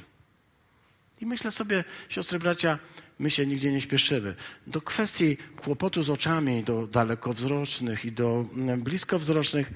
I 1.21 1.27
myślę 1.27 1.51
sobie, 1.51 1.85
siostry, 2.09 2.39
bracia, 2.39 2.79
my 3.19 3.31
się 3.31 3.47
nigdzie 3.47 3.73
nie 3.73 3.81
śpieszymy. 3.81 4.35
Do 4.67 4.81
kwestii 4.81 5.37
kłopotu 5.37 6.03
z 6.03 6.11
oczami, 6.11 6.65
do 6.65 6.87
dalekowzrocznych 6.87 8.05
i 8.05 8.13
do 8.13 8.47
bliskowzrocznych, 8.79 9.73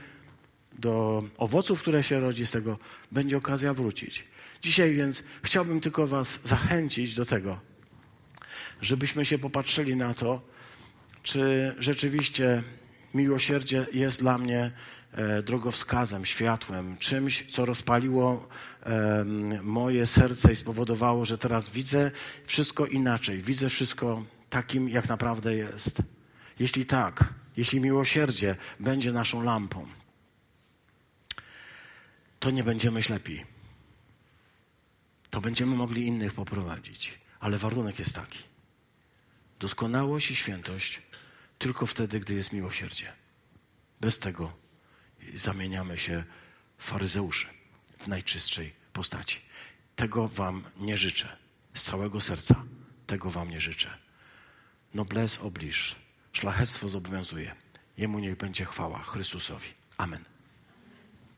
do 0.78 1.24
owoców, 1.36 1.80
które 1.80 2.02
się 2.02 2.20
rodzi 2.20 2.46
z 2.46 2.50
tego, 2.50 2.78
będzie 3.12 3.36
okazja 3.36 3.74
wrócić. 3.74 4.24
Dzisiaj 4.62 4.94
więc 4.94 5.22
chciałbym 5.42 5.80
tylko 5.80 6.06
Was 6.06 6.38
zachęcić 6.44 7.14
do 7.14 7.26
tego, 7.26 7.67
żebyśmy 8.82 9.24
się 9.24 9.38
popatrzyli 9.38 9.96
na 9.96 10.14
to, 10.14 10.40
czy 11.22 11.74
rzeczywiście 11.78 12.62
miłosierdzie 13.14 13.86
jest 13.92 14.20
dla 14.20 14.38
mnie 14.38 14.70
e, 15.12 15.42
drogowskazem, 15.42 16.24
światłem, 16.24 16.96
czymś, 16.98 17.44
co 17.50 17.66
rozpaliło 17.66 18.48
moje 19.62 20.06
serce 20.06 20.52
i 20.52 20.56
spowodowało, 20.56 21.24
że 21.24 21.38
teraz 21.38 21.70
widzę 21.70 22.10
wszystko 22.44 22.86
inaczej, 22.86 23.42
widzę 23.42 23.68
wszystko 23.68 24.24
takim, 24.50 24.88
jak 24.88 25.08
naprawdę 25.08 25.54
jest. 25.54 26.02
Jeśli 26.58 26.86
tak, 26.86 27.34
jeśli 27.56 27.80
miłosierdzie 27.80 28.56
będzie 28.80 29.12
naszą 29.12 29.42
lampą, 29.42 29.86
to 32.40 32.50
nie 32.50 32.64
będziemy 32.64 33.02
ślepi. 33.02 33.44
To 35.30 35.40
będziemy 35.40 35.76
mogli 35.76 36.06
innych 36.06 36.34
poprowadzić. 36.34 37.18
Ale 37.40 37.58
warunek 37.58 37.98
jest 37.98 38.14
taki. 38.14 38.47
Doskonałość 39.58 40.30
i 40.30 40.36
świętość 40.36 41.02
tylko 41.58 41.86
wtedy, 41.86 42.20
gdy 42.20 42.34
jest 42.34 42.52
miłosierdzie. 42.52 43.12
Bez 44.00 44.18
tego 44.18 44.52
zamieniamy 45.34 45.98
się 45.98 46.24
w 46.78 46.84
faryzeuszy 46.84 47.46
w 47.98 48.08
najczystszej 48.08 48.74
postaci. 48.92 49.40
Tego 49.96 50.28
Wam 50.28 50.64
nie 50.76 50.96
życzę. 50.96 51.36
Z 51.74 51.84
całego 51.84 52.20
serca 52.20 52.64
tego 53.06 53.30
Wam 53.30 53.50
nie 53.50 53.60
życzę. 53.60 53.98
Noblesse 54.94 55.40
oblige. 55.40 55.94
Szlachectwo 56.32 56.88
zobowiązuje. 56.88 57.54
Jemu 57.96 58.18
niech 58.18 58.36
będzie 58.36 58.64
chwała 58.64 59.02
Chrystusowi. 59.02 59.68
Amen. 59.96 60.37